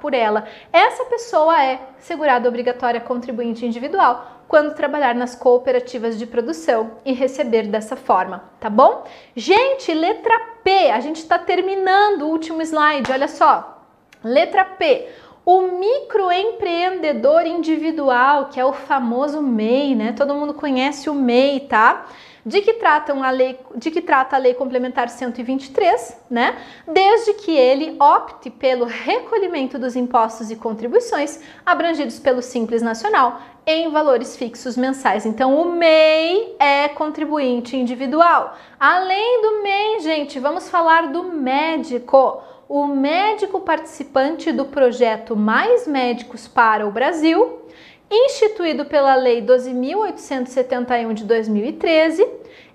por 0.00 0.14
ela. 0.14 0.46
Essa 0.72 1.04
pessoa 1.04 1.62
é 1.62 1.80
segurada 1.98 2.48
obrigatória 2.48 3.00
contribuinte 3.00 3.64
individual 3.66 4.38
quando 4.48 4.74
trabalhar 4.74 5.14
nas 5.14 5.34
cooperativas 5.34 6.18
de 6.18 6.26
produção 6.26 6.92
e 7.04 7.12
receber 7.12 7.66
dessa 7.66 7.96
forma, 7.96 8.44
tá 8.58 8.70
bom? 8.70 9.04
Gente, 9.36 9.92
letra 9.92 10.38
P, 10.64 10.90
a 10.90 11.00
gente 11.00 11.16
está 11.16 11.38
terminando 11.38 12.22
o 12.22 12.28
último 12.28 12.62
slide, 12.62 13.12
olha 13.12 13.28
só. 13.28 13.84
Letra 14.24 14.64
P, 14.64 15.08
o 15.44 15.62
microempreendedor 15.62 17.46
individual, 17.46 18.46
que 18.46 18.58
é 18.58 18.64
o 18.64 18.72
famoso 18.72 19.40
MEI, 19.40 19.94
né? 19.94 20.12
Todo 20.12 20.34
mundo 20.34 20.54
conhece 20.54 21.08
o 21.08 21.14
MEI, 21.14 21.60
tá? 21.60 22.06
De 22.48 22.62
que, 22.62 22.72
tratam 22.72 23.22
a 23.22 23.30
lei, 23.30 23.60
de 23.76 23.90
que 23.90 24.00
trata 24.00 24.36
a 24.36 24.38
Lei 24.38 24.54
Complementar 24.54 25.10
123, 25.10 26.16
né? 26.30 26.56
Desde 26.86 27.34
que 27.34 27.54
ele 27.54 27.94
opte 28.00 28.48
pelo 28.48 28.86
recolhimento 28.86 29.78
dos 29.78 29.94
impostos 29.94 30.50
e 30.50 30.56
contribuições 30.56 31.40
abrangidos 31.66 32.18
pelo 32.18 32.40
Simples 32.40 32.80
Nacional 32.80 33.38
em 33.66 33.90
valores 33.90 34.34
fixos 34.34 34.78
mensais. 34.78 35.26
Então, 35.26 35.60
o 35.60 35.70
MEI 35.72 36.56
é 36.58 36.88
contribuinte 36.88 37.76
individual. 37.76 38.56
Além 38.80 39.42
do 39.42 39.62
MEI, 39.62 40.00
gente, 40.00 40.40
vamos 40.40 40.70
falar 40.70 41.08
do 41.08 41.24
médico. 41.24 42.40
O 42.66 42.86
médico 42.86 43.60
participante 43.60 44.52
do 44.52 44.64
projeto 44.64 45.36
Mais 45.36 45.86
Médicos 45.86 46.48
para 46.48 46.86
o 46.86 46.90
Brasil, 46.90 47.60
instituído 48.10 48.84
pela 48.86 49.14
Lei 49.14 49.42
12.871 49.42 51.12
de 51.12 51.24
2013, 51.24 52.26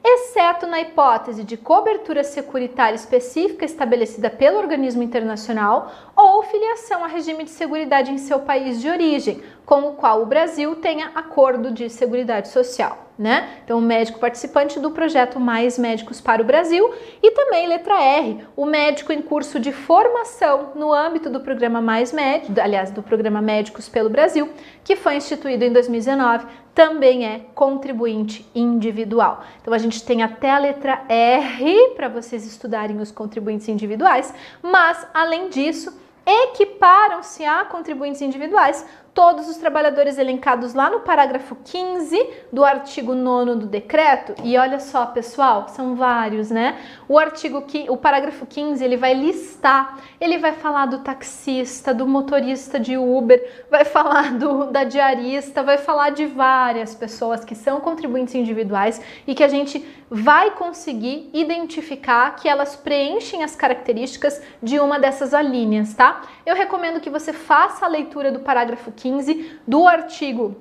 exceto 0.04 0.68
na 0.68 0.82
hipótese 0.82 1.44
de 1.44 1.58
cobertura 1.58 2.24
securitária 2.24 2.96
específica 2.96 3.66
estabelecida 3.66 4.30
pelo 4.30 4.60
organismo 4.60 5.02
internacional 5.02 5.92
ou 6.24 6.44
filiação 6.44 7.04
a 7.04 7.08
regime 7.08 7.44
de 7.44 7.50
seguridade 7.50 8.12
em 8.12 8.18
seu 8.18 8.40
país 8.40 8.82
de 8.82 8.90
origem, 8.90 9.44
com 9.66 9.90
o 9.90 9.94
qual 9.94 10.22
o 10.22 10.26
Brasil 10.26 10.76
tenha 10.76 11.12
acordo 11.16 11.72
de 11.72 11.90
seguridade 11.90 12.48
social 12.50 13.04
né? 13.18 13.60
Então, 13.64 13.78
o 13.78 13.82
médico 13.82 14.20
participante 14.20 14.80
do 14.80 14.90
projeto 14.92 15.40
Mais 15.40 15.78
Médicos 15.78 16.20
para 16.20 16.42
o 16.42 16.46
Brasil 16.46 16.94
e 17.22 17.32
também 17.32 17.68
letra 17.68 18.02
R, 18.02 18.46
o 18.56 18.66
médico 18.66 19.14
em 19.14 19.22
curso 19.22 19.60
de 19.60 19.72
formação 19.72 20.72
no 20.76 20.92
âmbito 20.92 21.30
do 21.30 21.40
programa 21.40 21.80
Mais 21.82 22.12
Médicos, 22.12 22.58
aliás, 22.58 22.92
do 22.92 23.04
programa 23.04 23.42
Médicos 23.42 23.88
pelo 23.88 24.10
Brasil, 24.10 24.50
que 24.84 24.96
foi 24.96 25.16
instituído 25.16 25.64
em 25.64 25.72
2019, 25.72 26.48
também 26.74 27.26
é 27.26 27.42
contribuinte 27.54 28.50
individual. 28.56 29.44
Então, 29.62 29.74
a 29.74 29.78
gente 29.78 30.04
tem 30.04 30.24
até 30.24 30.50
a 30.50 30.58
letra 30.58 31.04
R 31.08 31.94
para 31.96 32.08
vocês 32.08 32.48
estudarem 32.48 33.00
os 33.00 33.12
contribuintes 33.12 33.68
individuais, 33.70 34.34
mas 34.62 35.06
além 35.14 35.50
disso, 35.50 36.02
equiparam-se 36.26 37.44
a 37.46 37.66
contribuintes 37.66 38.22
individuais 38.22 38.86
todos 39.14 39.48
os 39.48 39.58
trabalhadores 39.58 40.18
elencados 40.18 40.74
lá 40.74 40.90
no 40.90 41.02
parágrafo 41.02 41.56
15 41.64 42.30
do 42.52 42.66
artigo 42.66 43.14
9 43.14 43.56
do 43.56 43.68
decreto. 43.68 44.34
E 44.44 44.58
olha 44.58 44.80
só, 44.80 45.06
pessoal, 45.06 45.68
são 45.70 45.96
vários, 45.96 46.50
né? 46.50 46.80
O 47.08 47.20
artigo 47.20 47.62
que 47.62 47.86
o 47.90 47.96
parágrafo 47.96 48.46
15, 48.46 48.84
ele 48.84 48.98
vai 48.98 49.14
listar, 49.14 50.00
ele 50.20 50.40
vai 50.40 50.54
falar 50.54 50.88
do 50.88 51.00
taxista, 51.00 51.94
do 51.94 52.08
motorista 52.08 52.80
de 52.80 52.98
Uber, 52.98 53.66
vai 53.70 53.86
falar 53.86 54.34
do 54.34 54.72
da 54.72 54.84
diarista, 54.84 55.62
vai 55.62 55.78
falar 55.78 56.10
de 56.10 56.26
várias 56.26 56.96
pessoas 56.96 57.46
que 57.46 57.54
são 57.54 57.80
contribuintes 57.80 58.34
individuais 58.34 59.00
e 59.28 59.36
que 59.36 59.44
a 59.44 59.48
gente 59.48 59.80
vai 60.16 60.52
conseguir 60.52 61.28
identificar 61.34 62.36
que 62.36 62.48
elas 62.48 62.76
preenchem 62.76 63.44
as 63.44 63.56
características 63.56 64.40
de 64.62 64.80
uma 64.80 65.00
dessas 65.00 65.34
alíneas, 65.34 65.96
tá? 65.96 66.22
Eu 66.46 66.56
recomendo 66.56 67.02
que 67.02 67.10
você 67.10 67.34
faça 67.34 67.84
a 67.84 67.90
leitura 67.90 68.32
do 68.32 68.42
parágrafo 68.42 68.92
15 68.92 69.60
do 69.68 69.88
artigo 69.88 70.56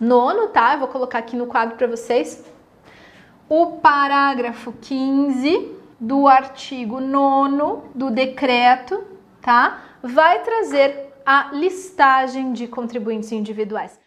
9, 0.00 0.46
tá? 0.54 0.72
Eu 0.72 0.78
vou 0.78 0.88
colocar 0.88 1.18
aqui 1.18 1.36
no 1.36 1.46
quadro 1.46 1.76
para 1.76 1.86
vocês. 1.86 2.42
O 3.46 3.72
parágrafo 3.72 4.72
15 4.72 5.70
do 6.00 6.26
artigo 6.26 6.98
9 6.98 7.88
do 7.94 8.10
decreto, 8.10 9.04
tá? 9.42 9.82
Vai 10.02 10.42
trazer 10.42 11.12
a 11.26 11.50
listagem 11.52 12.54
de 12.54 12.66
contribuintes 12.66 13.32
individuais. 13.32 13.97